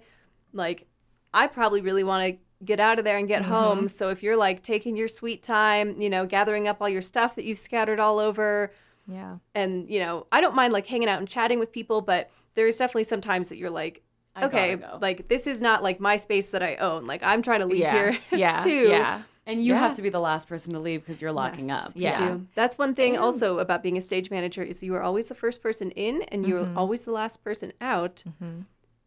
like, 0.53 0.85
I 1.33 1.47
probably 1.47 1.81
really 1.81 2.03
want 2.03 2.27
to 2.27 2.37
get 2.65 2.79
out 2.79 2.99
of 2.99 3.05
there 3.05 3.17
and 3.17 3.27
get 3.27 3.41
Mm-hmm. 3.41 3.51
home. 3.51 3.87
So 3.87 4.09
if 4.09 4.23
you're 4.23 4.37
like 4.37 4.61
taking 4.63 4.95
your 4.97 5.07
sweet 5.07 5.43
time, 5.43 5.99
you 6.01 6.09
know, 6.09 6.25
gathering 6.25 6.67
up 6.67 6.77
all 6.81 6.89
your 6.89 7.01
stuff 7.01 7.35
that 7.35 7.45
you've 7.45 7.59
scattered 7.59 7.99
all 7.99 8.19
over, 8.19 8.71
Yeah. 9.07 9.37
and 9.53 9.89
you 9.89 9.99
know, 9.99 10.27
I 10.31 10.41
don't 10.41 10.55
mind 10.55 10.73
like 10.73 10.87
hanging 10.87 11.07
out 11.09 11.19
and 11.19 11.27
chatting 11.27 11.59
with 11.59 11.71
people, 11.71 12.01
but 12.01 12.29
there's 12.55 12.77
definitely 12.77 13.03
some 13.05 13.21
times 13.21 13.49
that 13.49 13.57
you're 13.57 13.69
like, 13.69 14.01
okay, 14.41 14.75
go. 14.75 14.97
like 15.01 15.27
this 15.27 15.47
is 15.47 15.61
not 15.61 15.83
like 15.83 15.99
my 15.99 16.17
space 16.17 16.51
that 16.51 16.63
I 16.63 16.75
own. 16.75 17.05
Like 17.05 17.21
I'm 17.23 17.41
trying 17.41 17.59
to 17.59 17.65
leave 17.65 17.79
Yeah. 17.79 17.93
here 18.11 18.17
Yeah. 18.31 18.59
too. 18.59 18.87
Yeah. 18.89 19.21
And 19.47 19.63
you 19.63 19.73
Yeah. 19.73 19.79
have 19.79 19.95
to 19.97 20.01
be 20.01 20.09
the 20.09 20.19
last 20.19 20.47
person 20.47 20.73
to 20.73 20.79
leave 20.79 21.01
because 21.05 21.21
you're 21.21 21.31
locking 21.31 21.67
Yes, 21.67 21.87
up. 21.89 21.95
you 21.95 22.01
Yeah. 22.03 22.17
do. 22.29 22.47
That's 22.55 22.77
one 22.79 22.95
thing 22.95 23.15
also 23.15 23.59
about 23.59 23.83
being 23.83 23.95
a 23.97 24.01
stage 24.01 24.31
manager 24.31 24.63
is 24.63 24.81
you 24.81 24.95
are 24.95 25.03
always 25.03 25.27
the 25.27 25.35
first 25.35 25.61
person 25.61 25.91
in 25.91 26.23
and 26.23 26.45
you're 26.47 26.63
Mm-hmm. 26.63 26.77
always 26.77 27.03
the 27.03 27.11
last 27.11 27.43
person 27.43 27.71
out. 27.79 28.23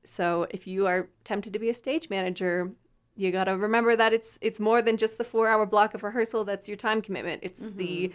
So 0.04 0.46
if 0.50 0.66
you 0.66 0.86
are 0.86 1.08
tempted 1.24 1.52
to 1.52 1.58
be 1.58 1.68
a 1.68 1.74
stage 1.74 2.08
manager, 2.08 2.70
you 3.16 3.30
got 3.32 3.44
to 3.44 3.56
remember 3.56 3.96
that 3.96 4.12
it's 4.12 4.38
it's 4.40 4.60
more 4.60 4.80
than 4.80 4.96
just 4.96 5.18
the 5.18 5.24
4-hour 5.24 5.66
block 5.66 5.92
of 5.94 6.02
rehearsal 6.02 6.44
that's 6.44 6.68
your 6.68 6.76
time 6.76 7.02
commitment. 7.02 7.40
It's 7.42 7.70
the 7.72 8.12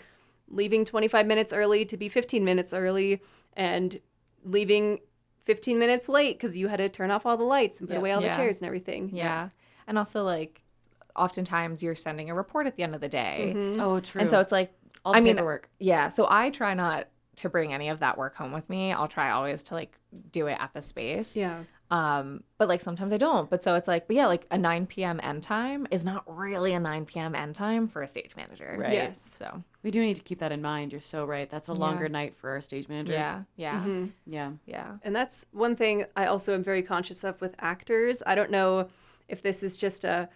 leaving 0.49 0.85
25 0.85 1.25
minutes 1.25 1.51
early 1.53 1.85
to 1.85 1.97
be 1.97 2.09
15 2.09 2.43
minutes 2.45 2.73
early 2.73 3.21
and 3.53 3.99
leaving 4.43 4.99
15 5.43 5.77
minutes 5.79 6.07
late 6.07 6.39
cuz 6.39 6.55
you 6.55 6.67
had 6.67 6.77
to 6.77 6.89
turn 6.89 7.11
off 7.11 7.25
all 7.25 7.37
the 7.37 7.43
lights 7.43 7.79
and 7.79 7.89
put 7.89 7.93
Yeah. 7.95 7.99
away 7.99 8.11
all 8.11 8.21
Yeah. 8.21 8.31
the 8.31 8.35
chairs 8.37 8.59
and 8.61 8.67
everything. 8.67 9.09
Yeah. 9.13 9.49
And 9.87 9.97
also, 9.97 10.23
like, 10.23 10.61
oftentimes 11.15 11.83
you're 11.83 11.95
sending 11.95 12.29
a 12.29 12.33
report 12.35 12.65
at 12.67 12.75
the 12.75 12.83
end 12.83 12.95
of 12.95 13.01
the 13.01 13.09
day. 13.09 13.53
Mm-hmm. 13.55 13.79
Oh, 13.81 13.99
true. 13.99 14.21
And 14.21 14.29
so 14.29 14.39
it's 14.39 14.51
like, 14.51 14.73
all 15.05 15.11
the 15.13 15.17
I 15.17 15.21
mean, 15.21 15.35
paperwork. 15.35 15.69
Yeah. 15.79 16.07
So 16.07 16.27
I 16.29 16.49
try 16.49 16.73
not 16.73 17.07
to 17.37 17.49
bring 17.49 17.73
any 17.73 17.89
of 17.89 17.99
that 17.99 18.17
work 18.17 18.35
home 18.35 18.51
with 18.53 18.69
me. 18.69 18.93
I'll 18.93 19.07
try 19.07 19.31
always 19.31 19.63
to 19.63 19.73
like 19.73 19.97
do 20.31 20.47
it 20.47 20.57
at 20.59 20.73
the 20.73 20.81
space. 20.81 21.35
Yeah. 21.35 21.63
Um, 21.93 22.43
but 22.57 22.67
like 22.67 22.81
sometimes 22.81 23.13
I 23.13 23.17
don't. 23.17 23.47
But 23.51 23.63
so 23.63 23.75
it's 23.75 23.87
like, 23.87 24.07
but 24.07 24.15
yeah, 24.15 24.25
like 24.25 24.47
a 24.49 24.57
9 24.57 24.87
p.m. 24.87 25.19
end 25.21 25.43
time 25.43 25.85
is 25.91 26.03
not 26.03 26.23
really 26.25 26.73
a 26.73 26.79
9 26.79 27.05
p.m. 27.05 27.35
end 27.35 27.53
time 27.53 27.87
for 27.87 28.01
a 28.01 28.07
stage 28.07 28.31
manager. 28.35 28.75
Right. 28.79 28.93
Yes. 28.93 29.21
So 29.37 29.61
We 29.83 29.91
do 29.91 30.01
need 30.01 30.15
to 30.15 30.23
keep 30.23 30.39
that 30.39 30.51
in 30.51 30.59
mind. 30.61 30.91
You're 30.91 31.01
so 31.01 31.23
right. 31.23 31.47
That's 31.47 31.67
a 31.67 31.73
longer 31.73 32.09
night 32.09 32.35
for 32.35 32.49
our 32.49 32.61
stage 32.61 32.89
managers. 32.89 33.13
yeah, 33.13 33.43
yeah, 33.57 33.79
Mm-hmm. 33.79 34.05
Yeah. 34.25 34.51
yeah. 34.65 34.93
And 35.03 35.15
that's 35.15 35.45
one 35.51 35.75
thing 35.75 36.05
I 36.15 36.25
also 36.25 36.55
am 36.55 36.63
very 36.63 36.81
conscious 36.81 37.23
of 37.23 37.39
with 37.41 37.53
actors. 37.59 38.23
I 38.25 38.33
don't 38.33 38.49
know 38.49 38.89
if 39.27 39.43
this 39.43 39.61
is 39.61 39.77
just 39.77 40.03
a 40.03 40.29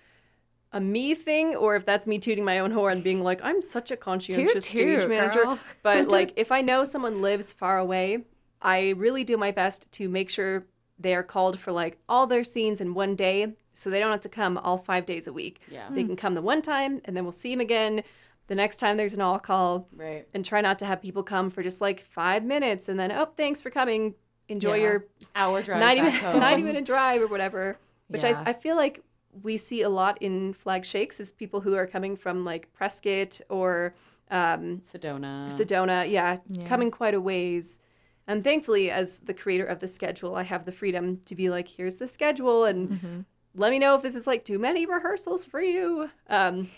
a 0.74 0.82
me 0.82 1.16
thing 1.16 1.56
or 1.56 1.76
if 1.78 1.86
that's 1.86 2.06
me 2.06 2.20
tooting 2.20 2.44
my 2.46 2.60
own 2.60 2.72
horn 2.72 3.02
being 3.02 3.24
like 3.24 3.40
I'm 3.42 3.62
such 3.64 3.90
a 3.90 3.98
conscientious 3.98 4.66
stage 4.66 5.00
toot, 5.02 5.10
manager. 5.10 5.44
girl. 5.44 5.60
But 5.82 6.08
like 6.18 6.34
if 6.36 6.52
I 6.52 6.62
know 6.62 6.84
someone 6.84 7.22
lives 7.22 7.52
far 7.52 7.80
away, 7.80 8.26
I 8.62 8.90
really 8.98 9.24
do 9.24 9.38
my 9.38 9.52
best 9.52 9.92
to 9.94 10.08
make 10.10 10.30
sure 10.30 10.66
they 11.00 11.14
are 11.16 11.24
called 11.24 11.60
for 11.60 11.72
like 11.72 11.98
all 12.10 12.26
their 12.28 12.44
scenes 12.44 12.82
in 12.82 12.94
one 12.94 13.16
day 13.16 13.54
so 13.74 13.90
they 13.90 14.00
don't 14.00 14.12
have 14.12 14.22
to 14.22 14.30
come 14.30 14.58
all 14.58 14.78
5 14.78 15.06
days 15.06 15.28
a 15.28 15.34
week. 15.34 15.60
Yeah. 15.70 15.88
They 15.92 16.04
can 16.04 16.16
come 16.16 16.34
the 16.34 16.42
one 16.42 16.62
time 16.62 17.02
and 17.06 17.16
then 17.16 17.24
we'll 17.24 17.32
see 17.32 17.52
them 17.52 17.60
again 17.62 18.04
the 18.48 18.56
next 18.56 18.78
time 18.78 18.98
there's 18.98 19.14
an 19.14 19.22
all 19.22 19.40
call 19.40 19.88
Right. 19.96 20.26
and 20.34 20.44
try 20.44 20.62
not 20.62 20.80
to 20.80 20.86
have 20.86 21.02
people 21.02 21.22
come 21.22 21.50
for 21.52 21.62
just 21.62 21.82
like 21.82 22.04
5 22.10 22.44
minutes 22.44 22.90
and 22.90 23.00
then 23.00 23.12
oh 23.12 23.26
thanks 23.38 23.62
for 23.62 23.70
coming. 23.70 24.16
Enjoy 24.50 24.76
Yeah. 24.76 24.84
your 24.84 25.06
Hour 25.36 25.62
drive 25.62 25.80
90 25.82 26.02
back 26.02 26.14
minute, 26.14 26.22
home. 26.32 26.40
90 26.40 26.64
minute 26.64 26.86
drive 26.86 27.22
or 27.22 27.28
whatever 27.28 27.78
which 28.08 28.24
Yeah. 28.24 28.42
I, 28.46 28.52
I 28.52 28.54
feel 28.54 28.76
like 28.76 29.04
we 29.44 29.58
see 29.58 29.82
a 29.84 29.90
lot 29.90 30.18
in 30.22 30.54
flag 30.54 30.84
shakes 30.84 31.20
is 31.20 31.32
people 31.32 31.62
who 31.62 31.76
are 31.76 31.86
coming 31.86 32.16
from 32.16 32.44
like 32.44 32.74
prescott 32.74 33.40
or 33.50 33.94
um, 34.32 34.80
Sedona. 34.80 35.48
sedona 35.48 36.10
yeah, 36.10 36.38
Yeah. 36.50 36.68
coming 36.68 36.90
quite 36.90 37.14
a 37.14 37.22
ways 37.22 37.80
and 38.28 38.44
thankfully 38.44 38.92
as 38.92 39.18
the 39.20 39.34
creator 39.34 39.66
of 39.66 39.80
the 39.80 39.88
schedule 39.88 40.36
i 40.36 40.44
have 40.44 40.66
the 40.66 40.72
freedom 40.72 41.20
to 41.26 41.36
be 41.36 41.50
like 41.50 41.68
here's 41.68 41.98
the 41.98 42.08
schedule 42.08 42.66
and 42.66 42.90
Mm-hmm. 42.90 43.22
let 43.56 43.72
me 43.72 43.80
know 43.80 43.96
if 43.96 44.02
this 44.02 44.16
is 44.16 44.28
like 44.28 44.44
too 44.46 44.60
many 44.60 44.86
rehearsals 44.86 45.46
for 45.46 45.62
you 45.62 46.10
um, 46.30 46.70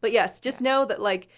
but 0.00 0.12
yes 0.12 0.40
just 0.40 0.60
know 0.60 0.84
that 0.84 1.00
like 1.00 1.28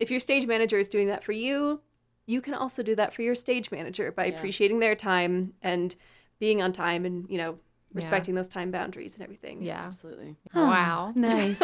if 0.00 0.10
your 0.10 0.20
stage 0.20 0.46
manager 0.46 0.78
is 0.78 0.88
doing 0.88 1.08
that 1.08 1.24
for 1.24 1.32
you 1.32 1.80
you 2.26 2.40
can 2.40 2.54
also 2.54 2.82
do 2.82 2.94
that 2.94 3.12
for 3.12 3.22
your 3.22 3.34
stage 3.34 3.70
manager 3.70 4.10
by 4.12 4.26
Yeah. 4.26 4.36
appreciating 4.36 4.80
their 4.80 4.94
time 4.94 5.52
and 5.62 5.94
being 6.40 6.60
on 6.62 6.72
time 6.72 7.04
and 7.04 7.28
you 7.30 7.38
know 7.38 7.58
respecting 7.94 8.34
those 8.34 8.48
time 8.48 8.70
boundaries 8.70 9.14
and 9.14 9.22
everything. 9.22 9.62
Yeah. 9.62 9.86
Absolutely. 9.86 10.36
Wow. 10.54 11.12
Nice. 11.16 11.62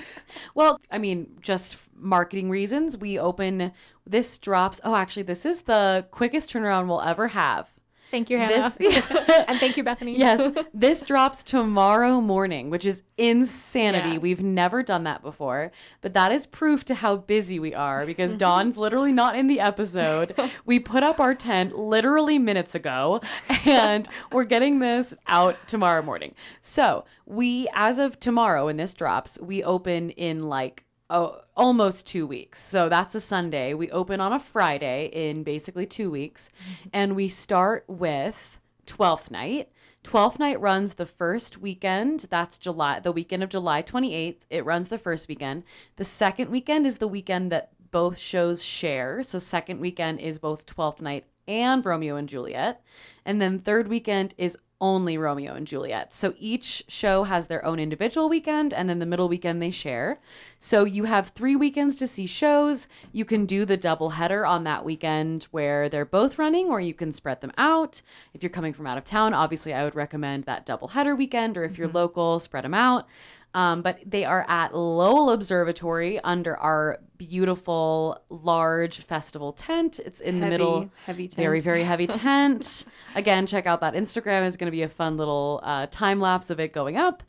well, 0.54 0.80
I 0.90 0.98
mean, 0.98 1.38
just 1.40 1.76
marketing 1.94 2.50
reasons, 2.50 2.96
we 2.96 3.18
open 3.18 3.72
this 4.06 4.38
drops. 4.38 4.80
Oh, 4.84 4.94
actually, 4.94 5.22
this 5.22 5.46
is 5.46 5.62
the 5.62 6.06
quickest 6.10 6.52
turnaround 6.52 6.88
we'll 6.88 7.00
ever 7.02 7.28
have. 7.28 7.72
Thank 8.10 8.30
you, 8.30 8.38
Hannah. 8.38 8.70
This 8.78 8.78
and 9.48 9.58
thank 9.58 9.76
you, 9.76 9.84
Bethany. 9.84 10.18
yes, 10.18 10.52
this 10.74 11.02
drops 11.02 11.44
tomorrow 11.44 12.20
morning, 12.20 12.70
which 12.70 12.86
is 12.86 13.02
insanity. 13.16 14.12
Yeah. 14.12 14.18
We've 14.18 14.42
never 14.42 14.82
done 14.82 15.04
that 15.04 15.22
before, 15.22 15.70
but 16.00 16.14
that 16.14 16.32
is 16.32 16.46
proof 16.46 16.84
to 16.86 16.94
how 16.94 17.16
busy 17.16 17.58
we 17.58 17.74
are 17.74 18.06
because 18.06 18.30
mm-hmm. 18.30 18.38
Dawn's 18.38 18.78
literally 18.78 19.12
not 19.12 19.36
in 19.36 19.46
the 19.46 19.60
episode. 19.60 20.34
We 20.64 20.80
put 20.80 21.02
up 21.02 21.20
our 21.20 21.34
tent 21.34 21.76
literally 21.76 22.38
minutes 22.38 22.74
ago, 22.74 23.20
and 23.66 24.08
we're 24.32 24.44
getting 24.44 24.78
this 24.78 25.14
out 25.26 25.56
tomorrow 25.66 26.02
morning. 26.02 26.34
So 26.60 27.04
we, 27.26 27.68
as 27.74 27.98
of 27.98 28.18
tomorrow, 28.18 28.66
when 28.66 28.78
this 28.78 28.94
drops, 28.94 29.38
we 29.40 29.62
open 29.62 30.10
in 30.10 30.48
like 30.48 30.84
oh, 31.10 31.40
almost 31.56 32.06
two 32.06 32.26
weeks. 32.26 32.60
So 32.60 32.88
that's 32.88 33.14
a 33.14 33.20
Sunday. 33.20 33.74
We 33.74 33.90
open 33.90 34.20
on 34.20 34.32
a 34.32 34.38
Friday 34.38 35.10
in 35.12 35.42
basically 35.42 35.86
two 35.86 36.10
weeks, 36.10 36.50
mm-hmm. 36.62 36.88
and 36.92 37.16
we 37.16 37.28
start 37.28 37.84
with 37.86 38.60
Twelfth 38.86 39.30
Night. 39.30 39.70
Twelfth 40.02 40.38
Night 40.38 40.60
runs 40.60 40.94
the 40.94 41.06
first 41.06 41.58
weekend. 41.58 42.26
That's 42.30 42.56
July, 42.56 43.00
the 43.00 43.12
weekend 43.12 43.42
of 43.42 43.50
July 43.50 43.82
28th. 43.82 44.42
It 44.48 44.64
runs 44.64 44.88
the 44.88 44.98
first 44.98 45.28
weekend. 45.28 45.64
The 45.96 46.04
second 46.04 46.50
weekend 46.50 46.86
is 46.86 46.98
the 46.98 47.08
weekend 47.08 47.52
that 47.52 47.72
both 47.90 48.18
shows 48.18 48.62
share. 48.62 49.22
So 49.22 49.38
second 49.38 49.80
weekend 49.80 50.20
is 50.20 50.38
both 50.38 50.66
Twelfth 50.66 51.00
Night 51.00 51.24
and 51.46 51.84
Romeo 51.84 52.16
and 52.16 52.28
Juliet. 52.28 52.82
And 53.24 53.40
then 53.40 53.58
third 53.58 53.88
weekend 53.88 54.34
is 54.38 54.58
only 54.80 55.18
Romeo 55.18 55.54
and 55.54 55.66
Juliet. 55.66 56.14
So 56.14 56.34
each 56.38 56.84
show 56.88 57.24
has 57.24 57.46
their 57.46 57.64
own 57.64 57.78
individual 57.80 58.28
weekend, 58.28 58.72
and 58.72 58.88
then 58.88 58.98
the 58.98 59.06
middle 59.06 59.28
weekend 59.28 59.60
they 59.60 59.70
share. 59.70 60.20
So 60.58 60.84
you 60.84 61.04
have 61.04 61.30
three 61.30 61.56
weekends 61.56 61.96
to 61.96 62.06
see 62.06 62.26
shows. 62.26 62.88
You 63.12 63.24
can 63.24 63.46
do 63.46 63.64
the 63.64 63.76
double 63.76 64.10
header 64.10 64.46
on 64.46 64.64
that 64.64 64.84
weekend 64.84 65.44
where 65.50 65.88
they're 65.88 66.04
both 66.04 66.38
running, 66.38 66.68
or 66.68 66.80
you 66.80 66.94
can 66.94 67.12
spread 67.12 67.40
them 67.40 67.52
out. 67.58 68.02
If 68.34 68.42
you're 68.42 68.50
coming 68.50 68.72
from 68.72 68.86
out 68.86 68.98
of 68.98 69.04
town, 69.04 69.34
obviously 69.34 69.74
I 69.74 69.84
would 69.84 69.96
recommend 69.96 70.44
that 70.44 70.66
double 70.66 70.88
header 70.88 71.14
weekend, 71.14 71.56
or 71.56 71.64
if 71.64 71.76
you're 71.76 71.88
mm-hmm. 71.88 71.96
local, 71.96 72.38
spread 72.38 72.64
them 72.64 72.74
out. 72.74 73.08
Um, 73.54 73.82
but 73.82 73.98
they 74.04 74.24
are 74.24 74.44
at 74.48 74.76
Lowell 74.76 75.30
Observatory 75.30 76.20
under 76.20 76.56
our 76.56 76.98
beautiful 77.16 78.22
large 78.28 79.00
festival 79.00 79.52
tent. 79.52 79.98
It's 79.98 80.20
in 80.20 80.40
the 80.40 80.46
middle, 80.46 80.90
heavy 81.04 81.28
tent. 81.28 81.36
very 81.36 81.60
very 81.60 81.82
heavy 81.82 82.06
tent. 82.06 82.84
Again, 83.14 83.46
check 83.46 83.66
out 83.66 83.80
that 83.80 83.94
Instagram. 83.94 84.46
It's 84.46 84.56
going 84.56 84.66
to 84.66 84.76
be 84.76 84.82
a 84.82 84.88
fun 84.88 85.16
little 85.16 85.60
uh, 85.62 85.86
time 85.90 86.20
lapse 86.20 86.50
of 86.50 86.60
it 86.60 86.72
going 86.72 86.96
up. 86.96 87.22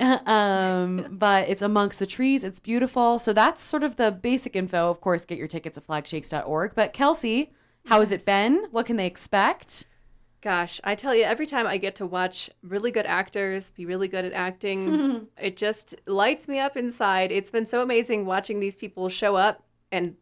um, 0.26 1.06
but 1.10 1.48
it's 1.48 1.62
amongst 1.62 2.00
the 2.00 2.06
trees. 2.06 2.44
It's 2.44 2.60
beautiful. 2.60 3.18
So 3.18 3.32
that's 3.32 3.62
sort 3.62 3.82
of 3.82 3.96
the 3.96 4.10
basic 4.10 4.56
info. 4.56 4.90
Of 4.90 5.00
course, 5.00 5.24
get 5.24 5.38
your 5.38 5.48
tickets 5.48 5.78
at 5.78 5.86
flagshakes.org. 5.86 6.74
But 6.74 6.92
Kelsey, 6.92 7.52
how 7.86 8.00
has 8.00 8.12
it 8.12 8.26
been? 8.26 8.66
What 8.70 8.86
can 8.86 8.96
they 8.96 9.06
expect? 9.06 9.86
Gosh, 10.42 10.80
I 10.82 10.94
tell 10.94 11.14
you, 11.14 11.24
every 11.24 11.46
time 11.46 11.66
I 11.66 11.76
get 11.76 11.94
to 11.96 12.06
watch 12.06 12.48
really 12.62 12.90
good 12.90 13.04
actors 13.04 13.70
be 13.72 13.84
really 13.84 14.08
good 14.08 14.24
at 14.24 14.32
acting, 14.32 15.28
it 15.40 15.56
just 15.56 15.94
lights 16.06 16.48
me 16.48 16.58
up 16.58 16.76
inside. 16.76 17.30
It's 17.30 17.50
been 17.50 17.66
so 17.66 17.82
amazing 17.82 18.24
watching 18.24 18.58
these 18.58 18.76
people 18.76 19.10
show 19.10 19.36
up, 19.36 19.62
and 19.92 20.16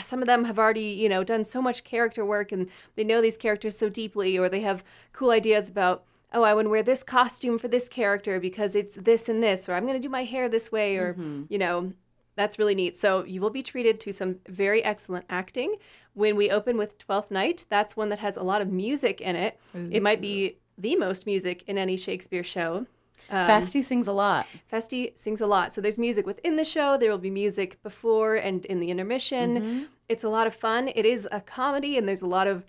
some 0.00 0.20
of 0.20 0.26
them 0.26 0.44
have 0.44 0.58
already, 0.58 0.86
you 0.86 1.08
know, 1.08 1.24
done 1.24 1.44
so 1.44 1.60
much 1.60 1.84
character 1.84 2.24
work 2.24 2.50
and 2.52 2.68
they 2.96 3.04
know 3.04 3.20
these 3.20 3.36
characters 3.36 3.76
so 3.76 3.88
deeply, 3.88 4.38
or 4.38 4.48
they 4.48 4.60
have 4.60 4.84
cool 5.12 5.30
ideas 5.30 5.68
about, 5.68 6.04
oh, 6.32 6.42
I 6.42 6.54
want 6.54 6.66
to 6.66 6.70
wear 6.70 6.82
this 6.82 7.02
costume 7.02 7.58
for 7.58 7.68
this 7.68 7.88
character 7.88 8.38
because 8.38 8.74
it's 8.74 8.96
this 8.96 9.28
and 9.28 9.42
this, 9.42 9.68
or 9.68 9.74
I'm 9.74 9.86
going 9.86 10.00
to 10.00 10.06
do 10.06 10.08
my 10.08 10.24
hair 10.24 10.48
this 10.48 10.70
way, 10.70 10.96
or, 10.96 11.14
mm-hmm. 11.14 11.44
you 11.48 11.58
know, 11.58 11.92
that's 12.36 12.58
really 12.58 12.74
neat. 12.74 12.96
So 12.96 13.24
you 13.24 13.40
will 13.40 13.50
be 13.50 13.62
treated 13.62 14.00
to 14.00 14.12
some 14.12 14.40
very 14.48 14.82
excellent 14.82 15.26
acting. 15.30 15.76
When 16.14 16.36
we 16.36 16.50
open 16.50 16.76
with 16.76 16.98
Twelfth 16.98 17.30
Night, 17.30 17.64
that's 17.68 17.96
one 17.96 18.08
that 18.08 18.20
has 18.20 18.36
a 18.36 18.42
lot 18.42 18.62
of 18.62 18.68
music 18.68 19.20
in 19.20 19.36
it. 19.36 19.58
It 19.74 20.02
might 20.02 20.20
be 20.20 20.56
the 20.78 20.96
most 20.96 21.26
music 21.26 21.64
in 21.66 21.76
any 21.78 21.96
Shakespeare 21.96 22.44
show. 22.44 22.86
Um, 23.30 23.46
Feste 23.46 23.82
sings 23.82 24.06
a 24.06 24.12
lot. 24.12 24.46
Feste 24.68 25.12
sings 25.16 25.40
a 25.40 25.46
lot. 25.46 25.72
So 25.72 25.80
there's 25.80 25.98
music 25.98 26.26
within 26.26 26.56
the 26.56 26.64
show. 26.64 26.96
There 26.96 27.10
will 27.10 27.18
be 27.18 27.30
music 27.30 27.82
before 27.82 28.36
and 28.36 28.64
in 28.66 28.80
the 28.80 28.90
intermission. 28.90 29.88
It's 30.08 30.24
a 30.24 30.28
lot 30.28 30.46
of 30.46 30.54
fun. 30.54 30.88
It 30.94 31.06
is 31.06 31.26
a 31.32 31.40
comedy, 31.40 31.96
and 31.96 32.06
there's 32.06 32.22
a 32.22 32.26
lot 32.26 32.46
of 32.46 32.64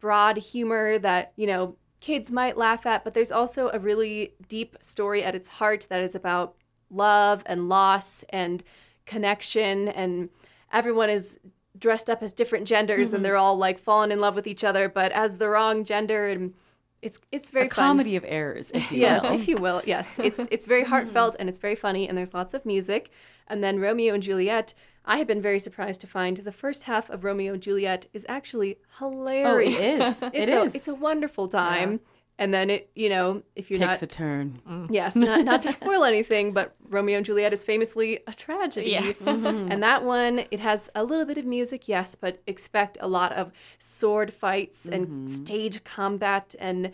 broad 0.00 0.38
humor 0.38 0.98
that, 0.98 1.32
you 1.36 1.46
know, 1.46 1.76
kids 2.00 2.30
might 2.30 2.56
laugh 2.56 2.86
at, 2.86 3.04
but 3.04 3.12
there's 3.12 3.30
also 3.30 3.68
a 3.72 3.78
really 3.78 4.32
deep 4.48 4.76
story 4.80 5.22
at 5.22 5.34
its 5.34 5.48
heart 5.48 5.86
that 5.90 6.00
is 6.00 6.14
about 6.14 6.54
love 6.90 7.42
and 7.46 7.68
loss 7.68 8.24
and 8.30 8.64
connection 9.04 9.88
and 9.88 10.28
everyone 10.72 11.10
is 11.10 11.38
dressed 11.78 12.10
up 12.10 12.22
as 12.22 12.32
different 12.32 12.66
genders 12.66 13.08
and 13.08 13.18
mm-hmm. 13.18 13.22
they're 13.24 13.36
all 13.36 13.56
like 13.56 13.78
falling 13.78 14.10
in 14.10 14.18
love 14.18 14.34
with 14.34 14.46
each 14.46 14.64
other 14.64 14.88
but 14.88 15.12
as 15.12 15.38
the 15.38 15.48
wrong 15.48 15.84
gender 15.84 16.28
and 16.28 16.52
it's 17.02 17.18
it's 17.32 17.48
very 17.48 17.66
a 17.66 17.70
fun. 17.70 17.84
comedy 17.84 18.16
of 18.16 18.24
errors, 18.26 18.70
if 18.74 18.92
you 18.92 19.00
Yes, 19.00 19.22
will. 19.22 19.32
if 19.32 19.48
you 19.48 19.56
will. 19.56 19.82
Yes, 19.86 20.18
it's 20.22 20.38
it's 20.50 20.66
very 20.66 20.82
mm-hmm. 20.82 20.90
heartfelt 20.90 21.36
and 21.38 21.48
it's 21.48 21.58
very 21.58 21.74
funny 21.74 22.08
and 22.08 22.16
there's 22.16 22.34
lots 22.34 22.54
of 22.54 22.66
music. 22.66 23.10
And 23.48 23.64
then 23.64 23.80
Romeo 23.80 24.14
and 24.14 24.22
Juliet. 24.22 24.74
I 25.06 25.16
have 25.16 25.26
been 25.26 25.40
very 25.40 25.58
surprised 25.58 26.02
to 26.02 26.06
find 26.06 26.36
the 26.36 26.52
first 26.52 26.84
half 26.84 27.08
of 27.08 27.24
Romeo 27.24 27.54
and 27.54 27.62
Juliet 27.62 28.06
is 28.12 28.26
actually 28.28 28.76
oh, 29.00 29.10
hilarious. 29.10 30.18
is. 30.18 30.22
It's 30.22 30.34
It 30.34 30.48
a, 30.50 30.62
is. 30.62 30.74
It's 30.74 30.88
a 30.88 30.94
wonderful 30.94 31.48
time. 31.48 32.00
And 32.40 32.54
then 32.54 32.70
it, 32.70 32.90
you 32.94 33.10
know, 33.10 33.42
if 33.54 33.70
you're 33.70 33.78
Takes 33.78 34.00
not 34.00 34.02
a 34.02 34.06
turn. 34.06 34.62
Mm. 34.66 34.86
Yes, 34.90 35.14
not, 35.14 35.44
not 35.44 35.62
to 35.64 35.72
spoil 35.80 36.04
anything, 36.04 36.54
but 36.54 36.74
Romeo 36.88 37.18
and 37.18 37.26
Juliet 37.26 37.52
is 37.52 37.62
famously 37.62 38.20
a 38.26 38.32
tragedy. 38.32 38.92
Yeah. 38.92 39.00
and 39.26 39.44
mm-hmm. 39.44 39.80
that 39.80 40.04
one, 40.04 40.46
it 40.50 40.58
has 40.58 40.88
a 40.94 41.04
little 41.04 41.26
bit 41.26 41.36
of 41.36 41.44
music, 41.44 41.86
yes, 41.86 42.14
but 42.14 42.40
expect 42.46 42.96
a 43.02 43.06
lot 43.06 43.32
of 43.32 43.52
sword 43.78 44.32
fights 44.32 44.86
and 44.86 45.06
mm-hmm. 45.06 45.26
stage 45.26 45.84
combat 45.84 46.54
and 46.58 46.92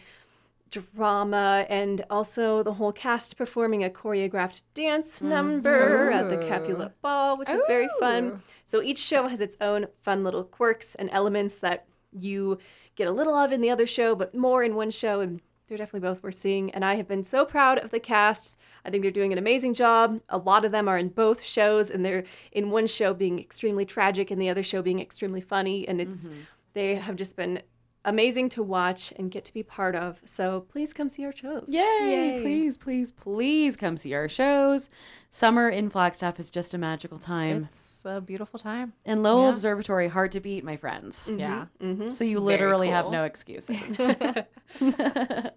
drama, 0.69 1.65
and 1.69 2.05
also 2.11 2.65
the 2.65 2.73
whole 2.73 2.91
cast 2.91 3.37
performing 3.37 3.85
a 3.85 3.89
choreographed 3.89 4.63
dance 4.75 5.19
mm-hmm. 5.19 5.29
number 5.29 6.11
at 6.11 6.29
the 6.29 6.39
Capulet 6.49 7.01
Ball, 7.01 7.39
which 7.39 7.51
is 7.51 7.63
very 7.69 7.89
fun. 8.01 8.43
So 8.65 8.83
each 8.83 8.99
show 8.99 9.29
has 9.29 9.41
its 9.41 9.57
own 9.61 9.87
fun 10.03 10.25
little 10.25 10.43
quirks 10.43 10.97
and 10.97 11.09
elements 11.13 11.55
that 11.61 11.87
you 12.19 12.59
get 12.97 13.07
a 13.07 13.13
little 13.13 13.35
of 13.35 13.53
in 13.53 13.61
the 13.61 13.71
other 13.71 13.87
show, 13.87 14.15
but 14.15 14.35
more 14.35 14.65
in 14.65 14.75
one 14.75 14.91
show. 14.91 15.21
And 15.21 15.41
they're 15.69 15.79
definitely 15.79 16.09
both 16.09 16.23
worth 16.23 16.35
seeing. 16.35 16.71
And 16.71 16.85
I 16.85 16.95
have 16.95 17.09
been 17.09 17.25
so 17.25 17.45
proud 17.45 17.79
of 17.79 17.91
the 17.91 18.01
casts. 18.01 18.57
I 18.85 18.91
think 18.91 19.03
they're 19.03 19.11
doing 19.11 19.33
an 19.33 19.39
amazing 19.39 19.75
job. 19.75 20.21
A 20.29 20.39
lot 20.39 20.65
of 20.65 20.73
them 20.73 20.89
are 20.89 20.99
in 20.99 21.09
both 21.09 21.43
shows, 21.43 21.91
and 21.91 22.05
they're 22.05 22.25
in 22.53 22.71
one 22.71 22.87
show 22.87 23.15
being 23.15 23.39
extremely 23.39 23.85
tragic 23.85 24.31
and 24.31 24.41
the 24.41 24.49
other 24.49 24.63
show 24.63 24.83
being 24.83 25.01
extremely 25.01 25.41
funny. 25.41 25.87
And 25.87 26.01
it's 26.01 26.25
mm-hmm. 26.25 26.41
they 26.75 26.95
have 26.97 27.17
just 27.17 27.37
been 27.37 27.63
amazing 28.05 28.49
to 28.49 28.63
watch 28.63 29.13
and 29.17 29.31
get 29.31 29.45
to 29.45 29.53
be 29.53 29.65
part 29.65 29.97
of. 29.97 30.21
So 30.25 30.61
please 30.61 30.93
come 30.93 31.11
see 31.11 31.25
our 31.25 31.35
shows. 31.35 31.65
Yay, 31.69 32.39
Please, 32.41 32.77
please, 32.77 33.11
please 33.11 33.77
come 33.77 33.99
see 33.99 34.15
our 34.15 34.29
shows. 34.29 34.89
Summer 35.29 35.69
in 35.69 35.91
Flagstaff 35.91 36.39
is 36.39 36.49
just 36.49 36.73
a 36.73 36.79
magical 36.79 37.19
time. 37.19 37.65
It's 37.65 37.86
a 38.07 38.21
beautiful 38.21 38.59
time. 38.59 38.93
and 39.05 39.23
Lowell 39.23 39.45
yeah. 39.45 39.51
Observatory, 39.51 40.09
hard 40.09 40.33
to 40.33 40.41
beat, 40.41 40.65
my 40.65 40.77
friends. 40.77 41.35
Yeah. 41.37 41.67
So 42.11 42.25
you 42.25 42.41
literally 42.41 42.89
have 42.89 43.11
no 43.11 43.25
excuses. 43.25 44.01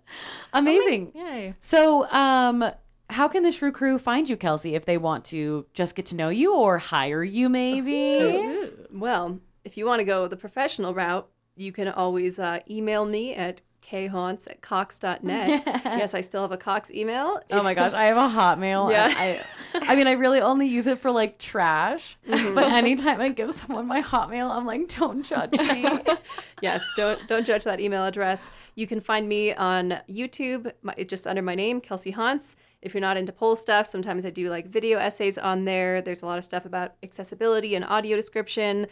Amazing. 0.53 1.11
Yay. 1.15 1.55
So, 1.59 2.09
um, 2.11 2.71
how 3.09 3.27
can 3.27 3.43
the 3.43 3.51
Shrew 3.51 3.71
Crew 3.71 3.97
find 3.97 4.29
you, 4.29 4.37
Kelsey, 4.37 4.75
if 4.75 4.85
they 4.85 4.97
want 4.97 5.25
to 5.25 5.65
just 5.73 5.95
get 5.95 6.05
to 6.07 6.15
know 6.15 6.29
you 6.29 6.53
or 6.53 6.77
hire 6.77 7.23
you, 7.23 7.49
maybe? 7.49 8.69
Well, 8.91 9.39
if 9.63 9.77
you 9.77 9.85
want 9.85 9.99
to 9.99 10.03
go 10.03 10.27
the 10.27 10.37
professional 10.37 10.93
route, 10.93 11.27
you 11.55 11.71
can 11.71 11.87
always 11.87 12.39
uh, 12.39 12.59
email 12.69 13.05
me 13.05 13.35
at 13.35 13.61
khontz 13.91 14.47
at 14.47 14.61
cox.net. 14.61 15.63
yes, 15.65 16.13
I 16.13 16.21
still 16.21 16.41
have 16.41 16.51
a 16.51 16.57
Cox 16.57 16.91
email. 16.91 17.39
Oh 17.51 17.63
my 17.63 17.73
gosh, 17.73 17.93
I 17.93 18.05
have 18.05 18.17
a 18.17 18.29
Hotmail. 18.29 18.91
Yeah. 18.91 19.13
I, 19.15 19.41
I 19.73 19.95
mean, 19.95 20.07
I 20.07 20.13
really 20.13 20.41
only 20.41 20.67
use 20.67 20.87
it 20.87 20.99
for 20.99 21.11
like 21.11 21.37
trash. 21.37 22.17
Mm-hmm. 22.27 22.55
But 22.55 22.65
anytime 22.71 23.21
I 23.21 23.29
give 23.29 23.51
someone 23.51 23.87
my 23.87 24.01
Hotmail, 24.01 24.49
I'm 24.51 24.65
like, 24.65 24.87
don't 24.89 25.23
judge 25.23 25.51
me. 25.51 25.99
yes, 26.61 26.83
don't 26.95 27.19
don't 27.27 27.45
judge 27.45 27.63
that 27.63 27.79
email 27.79 28.05
address. 28.05 28.51
You 28.75 28.87
can 28.87 29.01
find 29.01 29.27
me 29.27 29.53
on 29.53 29.99
YouTube, 30.09 30.71
my, 30.81 30.93
it's 30.97 31.09
just 31.09 31.27
under 31.27 31.41
my 31.41 31.55
name, 31.55 31.81
Kelsey 31.81 32.13
Hontz. 32.13 32.55
If 32.81 32.93
you're 32.93 33.01
not 33.01 33.17
into 33.17 33.33
pole 33.33 33.57
stuff, 33.57 33.87
sometimes 33.87 34.25
I 34.25 34.29
do 34.29 34.49
like 34.49 34.67
video 34.67 34.99
essays 34.99 35.37
on 35.37 35.65
there. 35.65 36.01
There's 36.01 36.21
a 36.21 36.25
lot 36.25 36.37
of 36.37 36.45
stuff 36.45 36.65
about 36.65 36.93
accessibility 37.03 37.75
and 37.75 37.83
audio 37.83 38.15
description, 38.15 38.87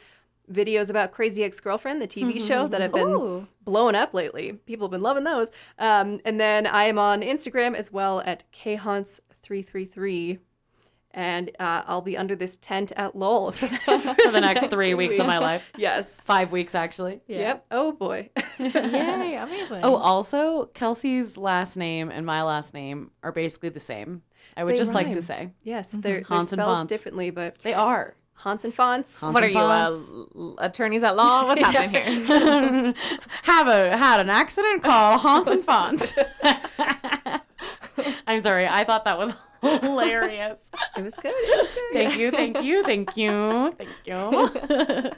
videos 0.51 0.89
about 0.89 1.11
Crazy 1.11 1.43
Ex 1.43 1.59
Girlfriend, 1.59 2.01
the 2.01 2.07
TV 2.07 2.45
show 2.45 2.67
that 2.67 2.81
have 2.81 2.93
been 2.93 3.07
Ooh. 3.09 3.47
blowing 3.65 3.95
up 3.95 4.13
lately. 4.13 4.53
People 4.65 4.87
have 4.87 4.91
been 4.91 5.01
loving 5.01 5.23
those. 5.23 5.51
Um, 5.77 6.19
and 6.25 6.39
then 6.39 6.65
I 6.65 6.85
am 6.85 6.97
on 6.99 7.21
Instagram 7.21 7.75
as 7.75 7.91
well 7.91 8.21
at 8.25 8.43
khontz333. 8.53 10.39
and 11.11 11.49
uh, 11.59 11.81
I'll 11.87 12.01
be 12.01 12.17
under 12.17 12.35
this 12.35 12.57
tent 12.57 12.91
at 12.95 13.15
Lowell 13.15 13.51
for, 13.53 13.67
For 13.87 14.31
the 14.31 14.41
next 14.41 14.67
three 14.67 14.93
weeks 14.93 15.19
of 15.19 15.25
my 15.25 15.37
life. 15.37 15.63
Yes. 15.77 16.21
Five 16.21 16.51
weeks, 16.51 16.75
actually. 16.75 17.21
Yep. 17.27 17.65
Oh 17.71 17.91
boy. 17.91 18.29
Yay, 18.59 19.35
amazing. 19.35 19.81
Oh, 19.83 19.95
also, 19.95 20.65
Kelsey's 20.67 21.37
last 21.37 21.77
name 21.77 22.09
and 22.09 22.25
my 22.25 22.43
last 22.43 22.73
name 22.73 23.11
are 23.23 23.31
basically 23.31 23.69
the 23.69 23.79
same. 23.79 24.21
I 24.55 24.63
would 24.63 24.73
They 24.73 24.77
just 24.77 24.93
like 24.93 25.11
to 25.11 25.21
say 25.21 25.51
yes, 25.63 25.91
they're, 25.91 26.01
they're 26.01 26.23
Hans 26.23 26.51
and 26.51 26.59
spelled 26.61 26.87
differently, 26.87 27.29
but 27.29 27.59
they 27.59 27.73
are. 27.73 28.15
Hans 28.37 28.63
and 28.63 28.73
Fonts. 28.73 29.19
Hans 29.19 29.33
what 29.33 29.43
are 29.43 29.47
and 29.47 29.55
you, 29.55 29.59
uh, 29.59 30.53
attorneys 30.59 31.03
at 31.03 31.15
law? 31.15 31.45
What's 31.47 31.61
happening 31.71 32.23
here? 32.25 32.93
Have 33.43 33.67
a 33.67 33.97
had 33.97 34.19
an 34.19 34.29
accident? 34.29 34.83
Call 34.83 35.17
Hans 35.17 35.47
and 35.47 35.63
Fonts. 35.63 36.13
I'm 38.27 38.41
sorry. 38.41 38.67
I 38.67 38.83
thought 38.83 39.05
that 39.05 39.17
was 39.17 39.33
hilarious. 39.61 40.59
It 40.97 41.03
was 41.03 41.15
good. 41.15 41.33
It 41.35 41.57
was 41.57 41.69
good. 41.69 41.93
Thank 41.93 42.17
you, 42.17 42.31
thank 42.31 42.63
you, 42.63 42.83
thank 42.83 43.15
you, 43.17 43.75
thank 43.77 43.89
you. 44.05 45.11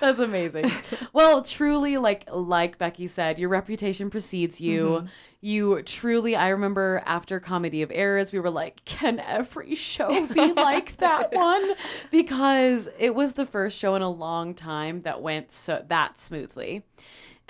That's 0.00 0.18
amazing. 0.18 0.70
Well, 1.12 1.42
truly, 1.42 1.96
like 1.96 2.28
like 2.32 2.78
Becky 2.78 3.06
said, 3.06 3.38
your 3.38 3.48
reputation 3.48 4.10
precedes 4.10 4.60
you. 4.60 4.84
Mm-hmm. 4.84 5.06
You 5.42 5.82
truly, 5.82 6.36
I 6.36 6.48
remember 6.50 7.02
after 7.06 7.40
Comedy 7.40 7.80
of 7.80 7.90
Errors, 7.94 8.30
we 8.30 8.40
were 8.40 8.50
like, 8.50 8.84
can 8.84 9.20
every 9.20 9.74
show 9.74 10.26
be 10.26 10.52
like 10.52 10.98
that 10.98 11.32
one? 11.32 11.74
Because 12.10 12.90
it 12.98 13.14
was 13.14 13.32
the 13.32 13.46
first 13.46 13.78
show 13.78 13.94
in 13.94 14.02
a 14.02 14.10
long 14.10 14.52
time 14.54 15.00
that 15.02 15.22
went 15.22 15.50
so 15.50 15.82
that 15.88 16.18
smoothly. 16.18 16.84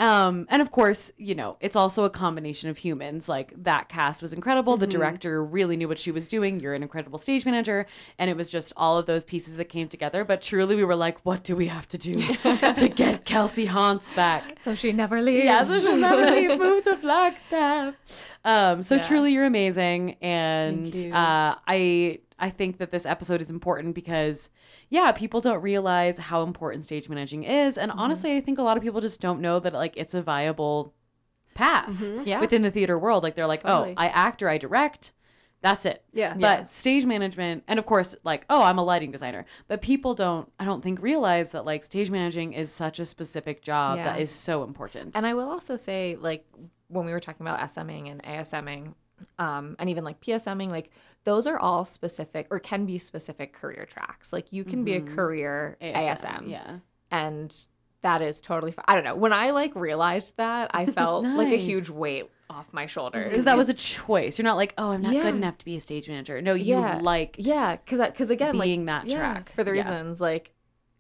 Um, 0.00 0.46
and 0.48 0.60
of 0.62 0.70
course, 0.70 1.12
you 1.18 1.34
know, 1.34 1.56
it's 1.60 1.76
also 1.76 2.04
a 2.04 2.10
combination 2.10 2.70
of 2.70 2.78
humans. 2.78 3.28
Like 3.28 3.52
that 3.62 3.88
cast 3.88 4.22
was 4.22 4.32
incredible. 4.32 4.76
The 4.76 4.86
director 4.86 5.44
really 5.44 5.76
knew 5.76 5.86
what 5.88 5.98
she 5.98 6.10
was 6.10 6.26
doing. 6.26 6.58
You're 6.58 6.74
an 6.74 6.82
incredible 6.82 7.18
stage 7.18 7.44
manager. 7.44 7.86
And 8.18 8.30
it 8.30 8.36
was 8.36 8.48
just 8.50 8.72
all 8.76 8.96
of 8.98 9.06
those 9.06 9.24
pieces 9.24 9.56
that 9.56 9.66
came 9.66 9.88
together. 9.88 10.24
But 10.24 10.40
truly, 10.42 10.74
we 10.74 10.84
were 10.84 10.96
like, 10.96 11.18
what 11.24 11.44
do 11.44 11.54
we 11.54 11.66
have 11.66 11.86
to 11.88 11.98
do 11.98 12.14
to 12.76 12.88
get 12.94 13.24
Kelsey 13.24 13.66
Hontz 13.66 14.14
back? 14.16 14.58
so 14.62 14.74
she 14.74 14.92
never 14.92 15.20
leaves. 15.22 15.44
Yeah, 15.44 15.62
so 15.62 15.78
she'll 15.78 15.98
never 15.98 16.30
leave, 16.30 16.58
move 16.58 16.82
to 16.84 16.96
Flagstaff. 16.96 17.94
Um, 18.44 18.82
so 18.82 18.96
Yeah. 18.96 19.02
truly, 19.02 19.32
you're 19.34 19.44
amazing, 19.44 20.16
and 20.22 20.94
you. 20.94 21.12
uh, 21.12 21.56
I 21.66 22.20
I 22.40 22.50
think 22.50 22.78
that 22.78 22.90
this 22.90 23.04
episode 23.06 23.40
is 23.42 23.50
important 23.50 23.94
because 23.94 24.48
yeah, 24.88 25.12
people 25.12 25.40
don't 25.40 25.60
realize 25.62 26.18
how 26.18 26.42
important 26.42 26.84
stage 26.84 27.08
managing 27.08 27.44
is, 27.44 27.76
and 27.78 27.90
honestly, 27.92 28.36
I 28.36 28.40
think 28.40 28.58
a 28.58 28.62
lot 28.62 28.76
of 28.76 28.82
people 28.82 29.00
just 29.00 29.20
don't 29.20 29.40
know 29.40 29.60
that 29.60 29.72
like 29.72 29.96
it's 29.96 30.14
a 30.14 30.22
viable 30.22 30.94
path 31.54 32.02
Yeah. 32.24 32.40
within 32.40 32.62
the 32.62 32.70
theater 32.70 32.98
world. 32.98 33.22
Like 33.22 33.34
they're 33.34 33.46
like, 33.46 33.62
Totally. 33.62 33.90
oh, 33.96 34.00
I 34.00 34.06
act 34.08 34.42
or 34.42 34.48
I 34.48 34.58
direct. 34.58 35.12
That's 35.62 35.84
it. 35.84 36.02
Yeah. 36.14 36.34
But 36.38 36.70
stage 36.70 37.04
management, 37.04 37.64
and 37.68 37.78
of 37.78 37.84
course, 37.84 38.16
like, 38.24 38.46
oh, 38.48 38.62
I'm 38.62 38.78
a 38.78 38.82
lighting 38.82 39.10
designer. 39.10 39.44
But 39.68 39.82
people 39.82 40.14
don't, 40.14 40.50
I 40.58 40.64
don't 40.64 40.82
think, 40.82 41.02
realize 41.02 41.50
that 41.50 41.66
like 41.66 41.84
stage 41.84 42.10
managing 42.10 42.54
is 42.54 42.72
such 42.72 42.98
a 42.98 43.04
specific 43.04 43.60
job 43.60 43.98
Yeah. 43.98 44.04
that 44.04 44.20
is 44.20 44.30
so 44.30 44.62
important. 44.64 45.14
And 45.16 45.26
I 45.26 45.34
will 45.34 45.50
also 45.50 45.76
say, 45.76 46.16
like, 46.18 46.46
when 46.88 47.04
we 47.04 47.12
were 47.12 47.20
talking 47.20 47.46
about 47.46 47.60
SMing 47.60 48.10
and 48.10 48.22
ASMing, 48.22 48.94
um, 49.38 49.76
and 49.78 49.90
even 49.90 50.02
like 50.02 50.18
PSMing, 50.22 50.70
like, 50.70 50.90
those 51.24 51.46
are 51.46 51.58
all 51.58 51.84
specific 51.84 52.46
or 52.50 52.58
can 52.58 52.86
be 52.86 52.98
specific 52.98 53.52
career 53.52 53.86
tracks. 53.86 54.32
Like, 54.32 54.52
you 54.52 54.64
can 54.64 54.84
be 54.84 54.94
a 54.94 55.00
mm-hmm. 55.00 55.14
career 55.14 55.76
ASM. 55.80 56.48
Yeah. 56.48 56.78
And 57.10 57.54
that 58.02 58.22
is 58.22 58.40
totally 58.40 58.72
fine. 58.72 58.84
I 58.88 58.94
don't 58.94 59.04
know. 59.04 59.16
When 59.16 59.32
I 59.32 59.50
like 59.50 59.74
realized 59.74 60.36
that, 60.38 60.70
I 60.72 60.86
felt 60.98 61.24
like 61.24 61.52
a 61.52 61.56
huge 61.58 61.90
weight 61.90 62.30
off 62.48 62.72
my 62.72 62.86
shoulders. 62.86 63.28
Because 63.28 63.44
that 63.44 63.56
was 63.56 63.68
a 63.68 63.74
choice. 63.74 64.38
You're 64.38 64.44
not 64.44 64.56
like, 64.56 64.74
oh, 64.78 64.90
I'm 64.90 65.02
not 65.02 65.12
Yeah. 65.12 65.22
good 65.22 65.34
enough 65.34 65.58
to 65.58 65.64
be 65.64 65.76
a 65.76 65.80
stage 65.80 66.08
manager. 66.08 66.40
No, 66.42 66.54
you 66.54 66.78
Yeah. 66.78 66.98
liked. 67.00 67.38
yeah, 67.38 67.76
because 67.76 68.00
because 68.00 68.30
again, 68.30 68.58
being 68.58 68.86
like, 68.86 69.04
that 69.04 69.10
yeah, 69.10 69.18
track. 69.18 69.52
for 69.52 69.64
the 69.64 69.72
reasons 69.72 70.20
like, 70.20 70.52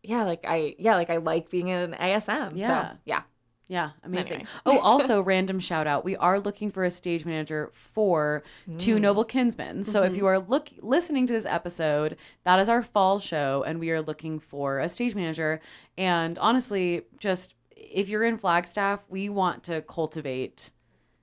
yeah, 0.02 0.24
like 0.24 0.44
I 0.46 0.74
yeah, 0.78 0.94
like 0.94 1.10
I 1.10 1.16
like 1.16 1.50
being 1.50 1.70
an 1.70 1.94
ASM. 1.94 2.52
Yeah. 2.54 2.90
so, 2.90 2.96
yeah. 3.04 3.22
Yeah, 3.70 3.90
amazing. 4.02 4.32
Anyway. 4.32 4.48
oh, 4.66 4.78
also, 4.80 5.22
random 5.34 5.60
shout 5.60 5.86
out. 5.86 6.04
We 6.04 6.16
are 6.16 6.40
looking 6.40 6.72
for 6.72 6.82
a 6.82 6.90
stage 6.90 7.24
manager 7.24 7.70
for 7.72 8.42
Two 8.78 8.96
Mm. 8.96 9.00
Noble 9.02 9.24
Kinsmen. 9.24 9.84
So 9.84 10.00
Mm-hmm. 10.02 10.10
if 10.12 10.16
you 10.18 10.26
are 10.26 10.40
look 10.40 10.70
listening 10.80 11.28
to 11.28 11.32
this 11.32 11.44
episode, 11.46 12.16
that 12.44 12.58
is 12.58 12.68
our 12.68 12.82
fall 12.82 13.20
show, 13.20 13.62
and 13.64 13.78
we 13.78 13.92
are 13.92 14.02
looking 14.02 14.40
for 14.40 14.80
a 14.80 14.88
stage 14.88 15.14
manager. 15.14 15.60
And 15.96 16.36
honestly, 16.38 17.02
just 17.18 17.54
if 17.76 18.08
you're 18.08 18.24
in 18.24 18.38
Flagstaff, 18.38 19.04
we 19.08 19.28
want 19.28 19.62
to 19.64 19.82
cultivate 19.82 20.72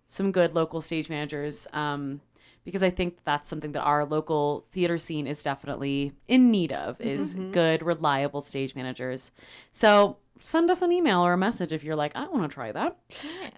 some 0.07 0.31
good 0.31 0.55
local 0.55 0.79
stage 0.79 1.09
managers. 1.09 1.67
Um, 1.73 2.21
because 2.63 2.83
I 2.83 2.89
think 2.89 3.17
that's 3.25 3.47
something 3.47 3.71
that 3.73 3.81
our 3.83 4.03
local 4.05 4.65
theater 4.71 4.97
scene 4.97 5.25
is 5.27 5.41
definitely 5.43 6.11
in 6.27 6.49
need 6.51 6.71
of 6.73 6.99
is 7.01 7.33
good, 7.33 7.81
reliable 7.81 8.41
stage 8.41 8.73
managers. 8.75 9.31
So 9.71 10.17
send 10.41 10.69
us 10.71 10.81
an 10.81 10.91
email 10.91 11.25
or 11.25 11.33
a 11.33 11.37
message 11.37 11.71
if 11.73 11.83
you're 11.83 11.95
like, 11.95 12.15
I 12.15 12.27
want 12.27 12.43
to 12.43 12.53
try 12.53 12.71
that. 12.71 12.97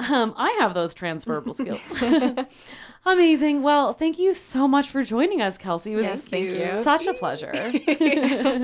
Um, 0.10 0.34
I 0.38 0.58
have 0.62 0.74
those 0.74 0.94
transferable 0.94 1.54
skills. 1.62 1.92
Amazing. 3.06 3.64
Well, 3.64 3.94
thank 3.94 4.20
you 4.20 4.34
so 4.34 4.68
much 4.68 4.90
for 4.90 5.04
joining 5.04 5.42
us, 5.42 5.58
Kelsey. 5.58 5.94
It 5.94 5.98
was 5.98 6.06
Yes, 6.06 6.26
thank 6.26 6.46
you. 6.46 6.84
such 6.84 7.08
a 7.08 7.14
pleasure. 7.14 7.52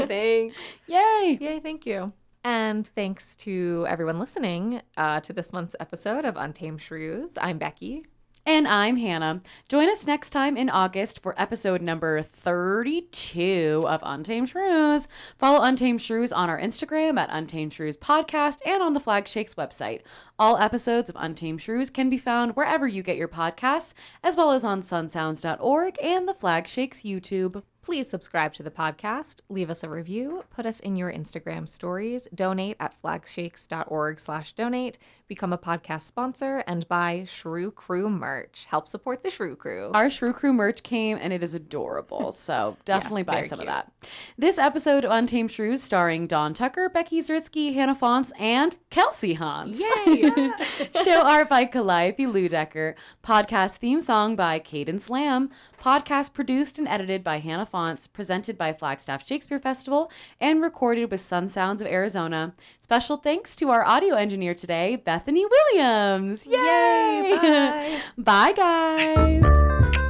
Thanks. 0.08 0.78
Yay. 0.88 1.38
Yay, 1.40 1.60
thank 1.62 1.86
you. 1.86 2.12
And 2.44 2.86
thanks 2.88 3.36
to 3.38 3.86
everyone 3.90 4.20
listening 4.20 4.82
uh, 4.98 5.20
to 5.22 5.34
this 5.34 5.52
month's 5.52 5.76
episode 5.80 6.26
of 6.26 6.36
Untamed 6.38 6.82
Shrews. 6.82 7.38
I'm 7.42 7.58
Becky. 7.58 8.06
And 8.48 8.68
I'm 8.68 8.98
Hannah. 8.98 9.42
Join 9.68 9.90
us 9.90 10.06
next 10.06 10.30
time 10.30 10.56
in 10.56 10.70
August 10.70 11.20
for 11.20 11.34
episode 11.36 11.82
number 11.82 12.22
32 12.22 13.82
of 13.88 14.02
Untamed 14.04 14.50
Shrews. 14.50 15.08
Follow 15.40 15.64
Untamed 15.64 16.00
Shrews 16.00 16.32
on 16.32 16.48
our 16.48 16.60
Instagram 16.60 17.18
at 17.18 17.30
Untamed 17.32 17.74
Shrews 17.74 17.98
Podcast 17.98 18.60
and 18.64 18.84
on 18.84 18.94
the 18.94 19.00
Flag 19.00 19.28
Shakes 19.28 19.56
website. 19.56 20.02
All 20.38 20.60
episodes 20.60 21.10
of 21.10 21.18
Untamed 21.18 21.60
Shrews 21.60 21.90
can 21.90 22.08
be 22.08 22.20
found 22.20 22.56
wherever 22.56 22.88
you 22.88 23.02
get 23.02 23.18
your 23.18 23.28
podcasts, 23.28 23.96
as 24.22 24.36
well 24.36 24.52
as 24.52 24.64
on 24.64 24.82
sunsounds.org 24.82 25.98
and 26.00 26.28
the 26.28 26.36
Flag 26.36 26.68
Shakes 26.68 27.02
YouTube. 27.02 27.64
Please 27.86 28.10
subscribe 28.10 28.52
to 28.54 28.64
the 28.64 28.72
podcast, 28.72 29.42
leave 29.48 29.70
us 29.70 29.84
a 29.84 29.90
review, 29.90 30.44
put 30.50 30.66
us 30.66 30.80
in 30.80 30.96
your 30.96 31.14
Instagram 31.14 31.70
stories, 31.70 32.28
donate 32.34 32.78
at 32.80 32.96
flagshakes.org 33.04 34.20
slash 34.20 34.54
donate, 34.54 34.98
become 35.28 35.54
a 35.54 35.58
podcast 35.60 36.02
sponsor, 36.02 36.64
and 36.66 36.88
buy 36.88 37.26
Shrew 37.28 37.70
Crew 37.70 38.10
merch. 38.10 38.66
Help 38.68 38.88
support 38.88 39.24
the 39.24 39.30
Shrew 39.30 39.56
Crew. 39.56 39.92
Our 39.94 40.10
Shrew 40.10 40.34
Crew 40.34 40.52
merch 40.52 40.82
came 40.82 41.20
and 41.22 41.32
it 41.32 41.44
is 41.44 41.54
adorable. 41.54 42.32
So 42.46 42.78
definitely 42.86 43.24
buy 43.24 43.42
some 43.42 43.60
cute. 43.60 43.70
of 43.70 43.74
that. 43.74 43.92
This 44.38 44.58
episode 44.58 45.06
of 45.06 45.12
Untamed 45.12 45.52
Shrews 45.52 45.82
starring 45.82 46.28
Dawn 46.28 46.54
Tucker, 46.54 46.90
Becky 46.90 47.22
Zritsky, 47.22 47.74
Hannah 47.74 47.96
Fonts, 47.96 48.32
and 48.40 48.78
Kelsey 48.90 49.36
Hontz. 49.36 49.80
Yay! 49.80 50.52
Show 51.04 51.22
art 51.22 51.50
by 51.50 51.66
Calliope 51.66 52.26
Ludecker. 52.26 52.96
Podcast 53.24 53.78
theme 53.78 54.02
song 54.02 54.36
by 54.36 54.60
Cadence 54.60 55.10
Lamb. 55.10 55.50
Podcast 55.82 56.34
produced 56.34 56.78
and 56.78 56.88
edited 56.88 57.24
by 57.24 57.40
Hannah 57.40 57.66
Fonts. 57.76 58.08
Presented 58.08 58.58
by 58.58 58.72
Flagstaff 58.72 59.28
Shakespeare 59.28 59.60
Festival 59.60 60.10
and 60.40 60.62
recorded 60.62 61.12
with 61.12 61.20
Sun 61.20 61.50
Sounds 61.50 61.82
of 61.82 61.90
Arizona. 61.90 62.56
Special 62.80 63.18
thanks 63.18 63.54
to 63.58 63.70
our 63.70 63.84
audio 63.86 64.16
engineer 64.16 64.54
today, 64.54 64.96
Bethany 64.96 65.46
Williams. 65.46 66.48
Yay! 66.48 66.54
Yay, 67.44 68.00
bye. 68.18 68.54
bye, 68.54 68.54
guys. 68.54 70.05